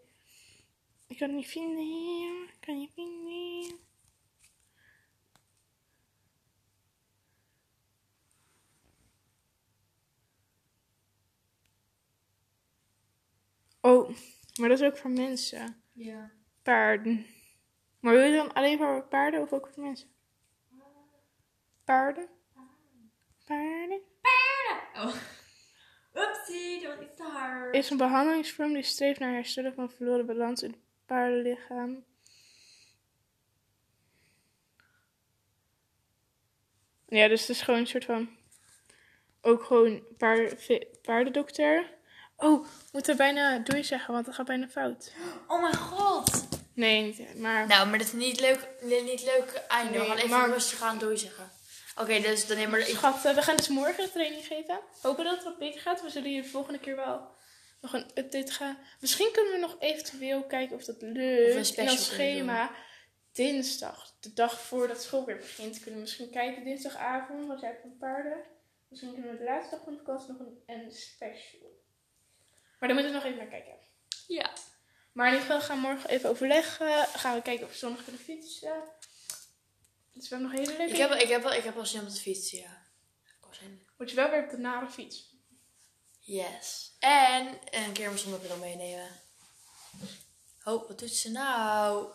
Ik 1.06 1.18
kan 1.18 1.28
het 1.28 1.36
niet 1.36 1.46
vinden. 1.46 2.44
Ik 2.44 2.60
kan 2.60 2.80
het 2.80 2.82
niet 2.82 2.92
vinden. 2.94 3.78
Oh, 13.84 14.08
maar 14.60 14.68
dat 14.68 14.80
is 14.80 14.86
ook 14.86 14.96
voor 14.96 15.10
mensen. 15.10 15.82
Ja. 15.92 16.30
Paarden. 16.62 17.26
Maar 18.00 18.12
wil 18.12 18.22
je 18.22 18.36
dan 18.36 18.52
alleen 18.52 18.78
voor 18.78 19.02
paarden 19.08 19.40
of 19.40 19.52
ook 19.52 19.68
voor 19.74 19.82
mensen? 19.82 20.08
Paarden? 21.84 22.28
Paarden? 23.44 24.00
Oh. 24.94 25.14
Oepsie, 26.14 26.82
dat 26.82 26.96
was 26.96 27.04
iets 27.06 27.16
te 27.16 27.22
hard. 27.22 27.74
Is 27.74 27.90
een 27.90 27.96
behandelingsvorm 27.96 28.72
die 28.72 28.82
streeft 28.82 29.20
naar 29.20 29.32
herstellen 29.32 29.74
van 29.74 29.90
verloren 29.90 30.26
balans 30.26 30.62
in 30.62 30.70
het 30.70 30.80
paardenlichaam. 31.06 32.04
Ja, 37.08 37.28
dus 37.28 37.40
het 37.40 37.50
is 37.50 37.62
gewoon 37.62 37.80
een 37.80 37.86
soort 37.86 38.04
van. 38.04 38.28
Ook 39.40 39.62
gewoon 39.64 40.02
paar, 40.16 40.48
ve- 40.56 40.88
paardendokter. 41.02 41.98
Oh, 42.42 42.62
we 42.62 42.68
moeten 42.92 43.16
bijna 43.16 43.58
doei 43.58 43.84
zeggen, 43.84 44.14
want 44.14 44.26
het 44.26 44.34
gaat 44.34 44.46
bijna 44.46 44.68
fout. 44.68 45.12
Oh 45.46 45.60
mijn 45.60 45.76
god. 45.76 46.46
Nee, 46.74 47.02
niet, 47.02 47.38
maar. 47.38 47.66
Nou, 47.66 47.88
maar 47.88 47.98
dat 47.98 48.06
is 48.06 48.12
niet 48.12 48.40
leuk, 48.40 48.68
niet, 48.80 49.04
niet 49.04 49.24
leuk 49.24 49.62
einde. 49.68 49.98
We 49.98 50.04
gaan 50.04 50.16
even 50.16 50.28
maar- 50.28 50.50
rustig 50.50 50.82
aan 50.82 50.98
doei 50.98 51.16
zeggen. 51.16 51.50
Oké, 51.96 52.20
dus 52.20 52.46
dan 52.46 52.70
maar... 52.70 52.78
Ik, 52.78 52.86
Schat, 52.86 53.24
eh, 53.24 53.34
we 53.34 53.42
gaan 53.42 53.56
dus 53.56 53.68
morgen 53.68 54.12
training 54.12 54.46
geven. 54.46 54.80
Hopen 55.02 55.24
dat 55.24 55.34
het 55.34 55.44
wat 55.44 55.58
beter 55.58 55.80
gaat. 55.80 56.02
We 56.02 56.10
zullen 56.10 56.28
hier 56.28 56.42
de 56.42 56.48
volgende 56.48 56.78
keer 56.78 56.96
wel 56.96 57.30
nog 57.80 57.92
een 57.92 58.10
update 58.14 58.52
gaan. 58.52 58.78
Misschien 59.00 59.32
kunnen 59.32 59.52
we 59.52 59.58
nog 59.58 59.76
eventueel 59.78 60.42
kijken 60.42 60.76
of 60.76 60.84
dat 60.84 60.96
Of 60.96 61.76
een 61.76 61.88
schema. 61.98 62.70
Dinsdag, 63.32 64.14
de 64.20 64.32
dag 64.32 64.60
voordat 64.60 65.02
school 65.02 65.24
weer 65.24 65.36
begint, 65.36 65.74
kunnen 65.74 65.94
we 65.94 66.00
misschien 66.00 66.30
kijken. 66.30 66.64
Dinsdagavond, 66.64 67.46
wat 67.46 67.60
jij 67.60 67.68
hebt 67.68 67.80
van 67.80 67.96
paarden. 67.98 68.36
Misschien 68.88 69.12
kunnen 69.12 69.30
we 69.32 69.38
de 69.38 69.44
laatste 69.44 69.74
dag 69.74 69.84
van 69.84 69.92
de 69.92 69.98
vakantie 69.98 70.32
nog 70.32 70.38
een, 70.40 70.62
een 70.66 70.92
special. 70.92 71.71
Maar 72.82 72.90
daar 72.90 73.00
moeten 73.02 73.20
we 73.20 73.26
nog 73.26 73.36
even 73.36 73.50
naar 73.50 73.60
kijken. 73.60 73.78
ja. 74.26 74.52
Maar 75.12 75.26
in 75.26 75.32
ieder 75.32 75.46
geval 75.46 75.66
gaan 75.66 75.80
we 75.80 75.88
morgen 75.88 76.10
even 76.10 76.30
overleggen. 76.30 77.06
Gaan 77.06 77.34
we 77.34 77.42
kijken 77.42 77.64
of 77.64 77.72
we 77.72 77.78
zondag 77.78 78.04
kunnen 78.04 78.22
fietsen. 78.22 78.82
Dus 80.12 80.28
we 80.28 80.34
hebben 80.34 80.56
nog 80.56 80.58
hele 80.58 80.78
leuke 80.78 80.92
Ik 80.92 80.98
heb, 80.98 81.12
ik, 81.12 81.28
heb 81.28 81.42
wel, 81.42 81.52
ik 81.52 81.64
heb 81.64 81.74
wel 81.74 81.86
zin 81.86 82.00
om 82.00 82.08
te 82.08 82.20
fietsen, 82.20 82.58
ja. 82.58 82.86
Wel. 83.40 83.70
Moet 83.98 84.10
je 84.10 84.16
wel 84.16 84.30
weer 84.30 84.44
op 84.44 84.50
de 84.50 84.56
nare 84.56 84.90
fiets. 84.90 85.36
Yes. 86.18 86.96
En 86.98 87.58
een 87.70 87.92
keer 87.92 88.06
mijn 88.06 88.18
zonnebril 88.18 88.56
meenemen. 88.56 89.08
Oh, 90.64 90.88
wat 90.88 90.98
doet 90.98 91.14
ze 91.14 91.30
nou? 91.30 92.06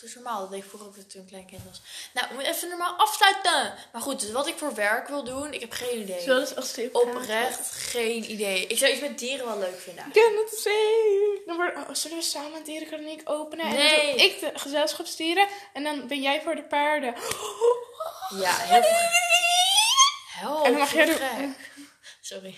Het 0.00 0.08
is 0.08 0.14
normaal. 0.14 0.40
Dat 0.40 0.50
deed 0.50 0.62
ik 0.62 0.68
vroeger 0.68 0.88
ook 0.88 0.94
toen 0.94 1.04
ik 1.08 1.14
een 1.14 1.26
klein 1.26 1.46
kind 1.46 1.64
was. 1.64 1.82
Nou, 2.14 2.26
ik 2.26 2.32
moet 2.32 2.42
even 2.44 2.68
normaal 2.68 2.96
afsluiten. 2.96 3.74
Maar 3.92 4.02
goed, 4.02 4.20
dus 4.20 4.30
wat 4.30 4.46
ik 4.46 4.58
voor 4.58 4.74
werk 4.74 5.08
wil 5.08 5.24
doen, 5.24 5.52
ik 5.52 5.60
heb 5.60 5.72
geen 5.72 6.00
idee. 6.00 6.26
We 6.26 6.34
dat 6.34 6.56
als 6.56 6.72
tip 6.72 6.94
Oprecht 6.94 7.70
geen 7.70 8.30
idee. 8.30 8.66
Ik 8.66 8.78
zou 8.78 8.92
iets 8.92 9.00
met 9.00 9.18
dieren 9.18 9.46
wel 9.46 9.58
leuk 9.58 9.80
vinden. 9.80 10.06
Ik 10.06 10.12
ken 10.12 10.36
het 10.36 10.58
zeker. 10.58 11.46
Dan 11.46 11.56
worden, 11.56 11.76
oh, 11.76 11.94
zullen 11.94 12.16
we 12.16 12.22
samen 12.22 12.54
een 12.54 12.64
dierenkliniek 12.64 13.30
openen? 13.30 13.64
En 13.64 13.70
dan 13.70 13.84
Nee. 13.84 14.14
ik 14.14 14.40
de 14.40 14.50
gezelschapsdieren. 14.54 15.48
En 15.72 15.84
dan 15.84 16.06
ben 16.06 16.22
jij 16.22 16.42
voor 16.42 16.54
de 16.54 16.64
paarden. 16.64 17.14
Ja, 18.28 18.56
heel 18.56 18.82
veel. 18.82 18.96
Help, 20.28 20.64
En 20.64 20.70
dan 20.70 20.80
mag 20.80 20.92
jij 20.92 21.06
zo. 21.06 21.18
Sorry. 22.20 22.54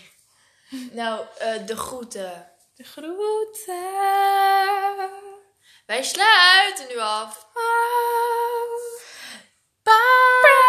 Nou, 0.68 1.26
eh, 1.38 1.66
de 1.66 1.76
groeten. 1.76 2.52
De 2.74 2.84
groeten. 2.84 3.78
Wij 5.90 6.02
sluiten 6.02 6.88
nu 6.88 6.98
af. 7.00 7.46
Ah. 7.54 7.62
Bye. 9.82 10.59